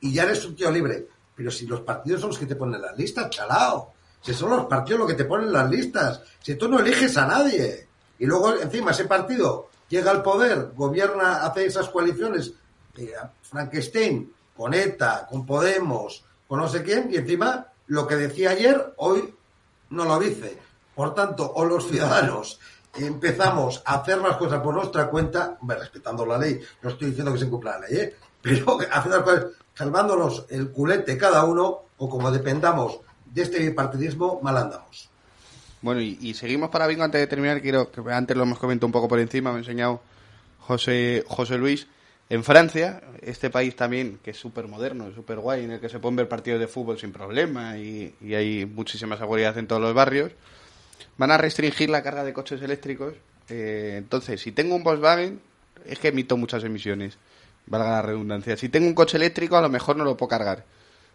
[0.00, 1.08] y ya eres un tío libre.
[1.34, 3.94] Pero si los partidos son los que te ponen las listas, chalao.
[4.20, 6.20] Si son los partidos los que te ponen las listas.
[6.40, 7.88] Si tú no eliges a nadie.
[8.22, 12.52] Y luego, encima, ese partido llega al poder, gobierna, hace esas coaliciones,
[12.96, 18.50] eh, Frankenstein, con ETA, con Podemos, con no sé quién, y encima, lo que decía
[18.50, 19.34] ayer, hoy
[19.90, 20.56] no lo dice.
[20.94, 22.60] Por tanto, o los ciudadanos
[22.94, 27.40] empezamos a hacer las cosas por nuestra cuenta, respetando la ley, no estoy diciendo que
[27.40, 28.16] se cumpla la ley, ¿eh?
[28.40, 35.10] pero hacer salvándonos el culete cada uno, o como dependamos de este bipartidismo, mal andamos.
[35.82, 37.60] Bueno, y, seguimos para bingo antes de terminar.
[37.60, 40.00] Quiero que antes lo hemos comentado un poco por encima, me ha enseñado
[40.60, 41.88] José, José Luis.
[42.30, 45.98] En Francia, este país también, que es súper moderno, súper guay, en el que se
[45.98, 49.92] pueden ver partidos de fútbol sin problema y, y hay muchísima seguridad en todos los
[49.92, 50.32] barrios,
[51.18, 53.14] van a restringir la carga de coches eléctricos.
[53.48, 55.40] Eh, entonces, si tengo un Volkswagen,
[55.84, 57.18] es que emito muchas emisiones,
[57.66, 58.56] valga la redundancia.
[58.56, 60.64] Si tengo un coche eléctrico, a lo mejor no lo puedo cargar.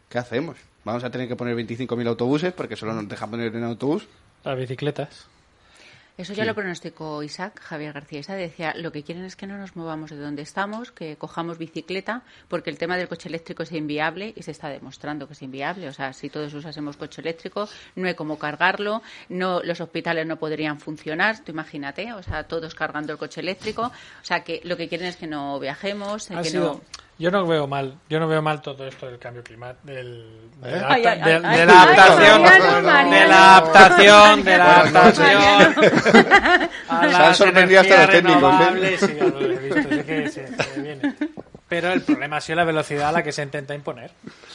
[0.09, 0.57] ¿Qué hacemos?
[0.85, 4.07] ¿Vamos a tener que poner 25.000 autobuses porque solo nos dejan poner en autobús?
[4.43, 5.27] Las bicicletas.
[6.17, 6.47] Eso ya Sí.
[6.47, 10.09] lo pronosticó Isaac, Javier García Isaac, decía, lo que quieren es que no nos movamos
[10.09, 14.41] de donde estamos, que cojamos bicicleta, porque el tema del coche eléctrico es inviable y
[14.41, 15.87] se está demostrando que es inviable.
[15.87, 20.37] O sea, si todos usásemos coche eléctrico, no hay cómo cargarlo, no los hospitales no
[20.37, 23.83] podrían funcionar, tú imagínate, o sea, todos cargando el coche eléctrico.
[23.83, 27.06] O sea, que lo que quieren es que no viajemos, Ha que sido- no...
[27.19, 30.69] Yo no veo mal, yo no veo mal todo esto del cambio climático, del, de,
[30.69, 30.79] ¿Eh?
[30.81, 34.43] la Ay, adapta- ay, de- ay, de ay, la ay, adaptación, Mariano, de la adaptación,
[34.43, 35.41] de la adaptación
[36.87, 38.57] a Se han las sorprendido hasta energías los técnicos, ¿eh?
[38.57, 41.15] renovables, sí, ya lo he visto, sí que se- se viene.
[41.67, 44.11] Pero el problema ha sido la velocidad a la que se intenta imponer.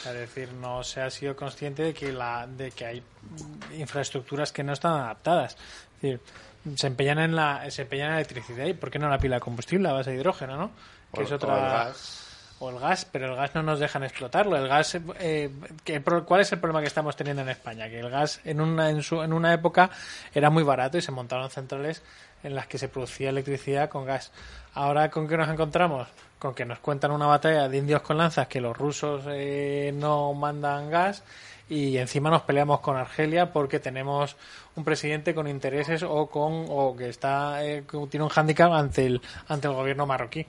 [0.06, 3.02] Es decir, no se ha sido consciente de que, la, de que hay
[3.76, 5.56] infraestructuras que no están adaptadas.
[5.96, 6.20] Es decir,
[6.76, 9.36] se empeñan en la, se empeñan en la electricidad y ¿por qué no la pila
[9.36, 10.70] de combustible a base de hidrógeno, no?
[11.12, 12.31] Que O- es o otra el gas.
[12.62, 14.56] O el gas, pero el gas no nos dejan explotarlo.
[14.56, 15.50] El gas, eh,
[16.24, 17.88] ¿cuál es el problema que estamos teniendo en España?
[17.88, 19.90] Que el gas en una en, su, en una época
[20.32, 22.02] era muy barato y se montaron centrales
[22.44, 24.30] en las que se producía electricidad con gas.
[24.74, 26.06] Ahora, ¿con qué nos encontramos?
[26.38, 30.32] Con que nos cuentan una batalla de indios con lanzas que los rusos eh, no
[30.32, 31.24] mandan gas
[31.68, 34.36] y encima nos peleamos con Argelia porque tenemos
[34.76, 39.20] un presidente con intereses o con o que está eh, tiene un hándicap ante el
[39.48, 40.46] ante el gobierno marroquí.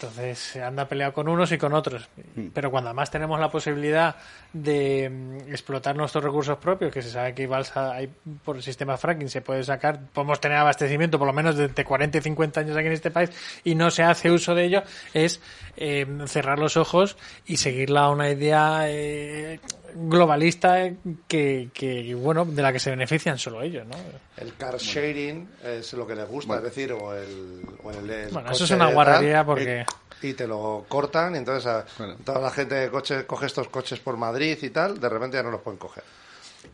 [0.00, 2.08] Entonces se anda peleado con unos y con otros.
[2.54, 4.14] Pero cuando además tenemos la posibilidad
[4.52, 8.08] de mm, explotar nuestros recursos propios, que se sabe que balsa, hay,
[8.44, 11.84] por el sistema fracking se puede sacar, podemos tener abastecimiento por lo menos de, de
[11.84, 13.30] 40 y 50 años aquí en este país
[13.64, 14.82] y no se hace uso de ello,
[15.14, 15.40] es
[15.76, 19.58] eh, cerrar los ojos y seguirla a una idea eh,
[19.94, 20.90] globalista
[21.26, 23.96] que, que, bueno, de la que se benefician solo ellos, ¿no?
[24.36, 26.66] El car sharing es lo que les gusta, Bueno.
[26.66, 29.84] es decir, o el, o el- el Bueno, eso es una guarrería porque-
[30.22, 31.84] Y, y te lo cortan, y entonces a-
[32.24, 35.42] toda la gente de coche, coge estos coches por Madrid y tal, de repente ya
[35.42, 36.04] no los pueden coger.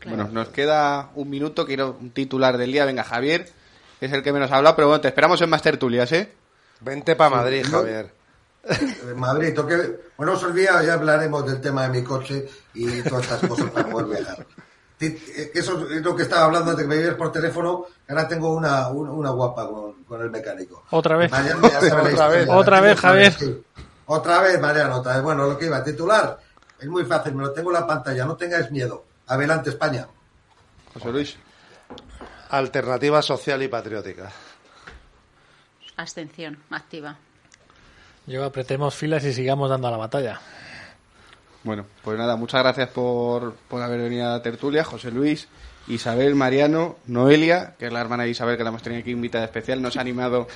[0.07, 2.85] Bueno, nos queda un minuto, quiero un titular del día.
[2.85, 3.47] Venga, Javier,
[4.01, 6.31] es el que menos ha hablado, pero bueno, te esperamos en más tertulias, ¿eh?
[6.81, 7.63] Vente para Madrid.
[7.69, 8.11] Javier.
[9.15, 9.99] Madrid, toque...
[10.17, 13.89] Bueno, os olvida, ya hablaremos del tema de mi coche y todas estas cosas para
[13.89, 14.45] poder viajar.
[14.99, 17.85] Eh, Eso es lo que estaba hablando antes que me vives por teléfono.
[18.07, 20.83] Ahora tengo una, una, una guapa con, con el mecánico.
[20.91, 21.31] Otra vez.
[21.31, 22.27] Mañana ya Otra historia.
[22.27, 22.47] vez.
[22.49, 23.33] Otra vez, Javier.
[23.33, 23.63] sí.
[24.07, 24.95] Otra vez, Mariano.
[24.97, 25.23] Otra vez.
[25.23, 26.39] Bueno, lo que iba a titular
[26.79, 27.35] es muy fácil.
[27.35, 28.25] Me lo tengo en la pantalla.
[28.25, 29.03] No tengáis miedo.
[29.27, 30.07] Adelante, España.
[30.93, 31.37] José Luis.
[32.49, 34.31] Alternativa social y patriótica.
[35.97, 37.17] Abstención activa.
[38.27, 40.39] Yo apretemos filas y sigamos dando a la batalla.
[41.63, 45.47] Bueno, pues nada, muchas gracias por, por haber venido a la tertulia, José Luis,
[45.87, 49.45] Isabel, Mariano, Noelia, que es la hermana de Isabel que la hemos tenido aquí invitada
[49.45, 50.47] especial, nos ha animado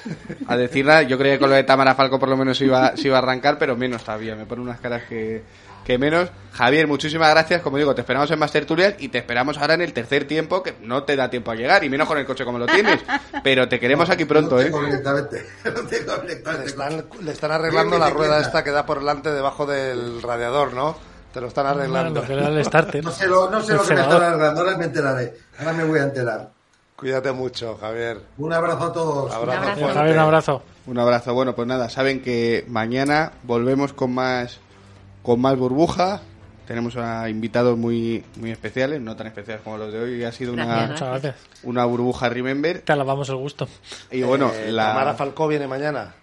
[0.48, 1.04] a decirla.
[1.04, 3.22] Yo creía que con lo de Tamara Falco por lo menos iba, se iba a
[3.22, 5.44] arrancar, pero menos todavía, me pone unas caras que,
[5.90, 6.30] que menos.
[6.54, 9.82] Javier, muchísimas gracias, como digo, te esperamos en más tertulias y te esperamos ahora en
[9.82, 12.46] el tercer tiempo, que no te da tiempo a llegar, y menos con el coche
[12.46, 13.00] como lo tienes,
[13.44, 14.66] pero te queremos aquí pronto, ¿eh?
[14.66, 15.48] Tengo directamente.
[15.66, 16.66] No tengo Le directamente.
[16.68, 20.96] están, le están arreglando la rueda esta que da por delante debajo del radiador, ¿no?
[21.34, 22.24] Te lo están arreglando.
[22.24, 23.04] El starter.
[23.04, 25.34] No sé lo, no sé lo que me están arreglando, ahora me enteraré.
[25.58, 26.52] Ahora me voy a enterar.
[26.96, 28.20] Cuídate mucho, Javier.
[28.38, 29.34] Un abrazo a todos.
[29.34, 29.88] Abrazo.
[29.92, 30.62] Javier, un abrazo.
[30.86, 31.34] Un abrazo.
[31.34, 34.60] Bueno, pues nada, saben que mañana volvemos con más
[35.30, 36.22] con más burbuja.
[36.66, 40.24] Tenemos a invitados muy muy especiales, no tan especiales como los de hoy.
[40.24, 41.36] Ha sido una, Gracias, Muchas gracias.
[41.62, 42.82] una burbuja Remember.
[42.82, 43.68] Te alabamos el gusto.
[44.10, 46.16] Y bueno, Eh, la Tamara Falcó viene mañana.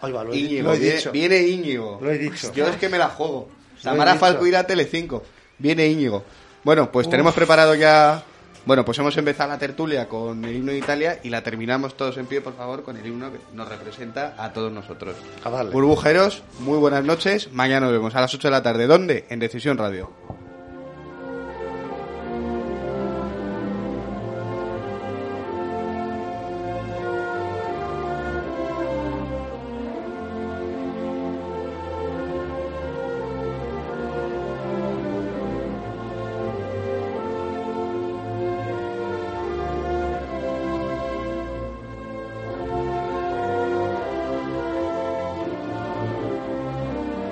[0.00, 1.10] Ahí va, lo he, Íñigo, lo he viene, dicho.
[1.10, 1.98] viene Íñigo.
[2.00, 2.52] Lo he dicho.
[2.54, 3.48] Yo es que me la juego.
[3.82, 4.14] Tamara.
[4.14, 5.24] Falco irá a Telecinco.
[5.58, 6.22] Viene Íñigo.
[6.62, 8.22] Bueno, pues tenemos preparado ya.
[8.68, 12.18] Bueno, pues hemos empezado la tertulia con el himno de Italia y la terminamos todos
[12.18, 15.16] en pie, por favor, con el himno que nos representa a todos nosotros.
[15.42, 15.70] A darle.
[15.70, 17.50] Burbujeros, muy buenas noches.
[17.50, 18.86] Mañana nos vemos a las 8 de la tarde.
[18.86, 19.24] ¿Dónde?
[19.30, 20.12] En Decisión Radio.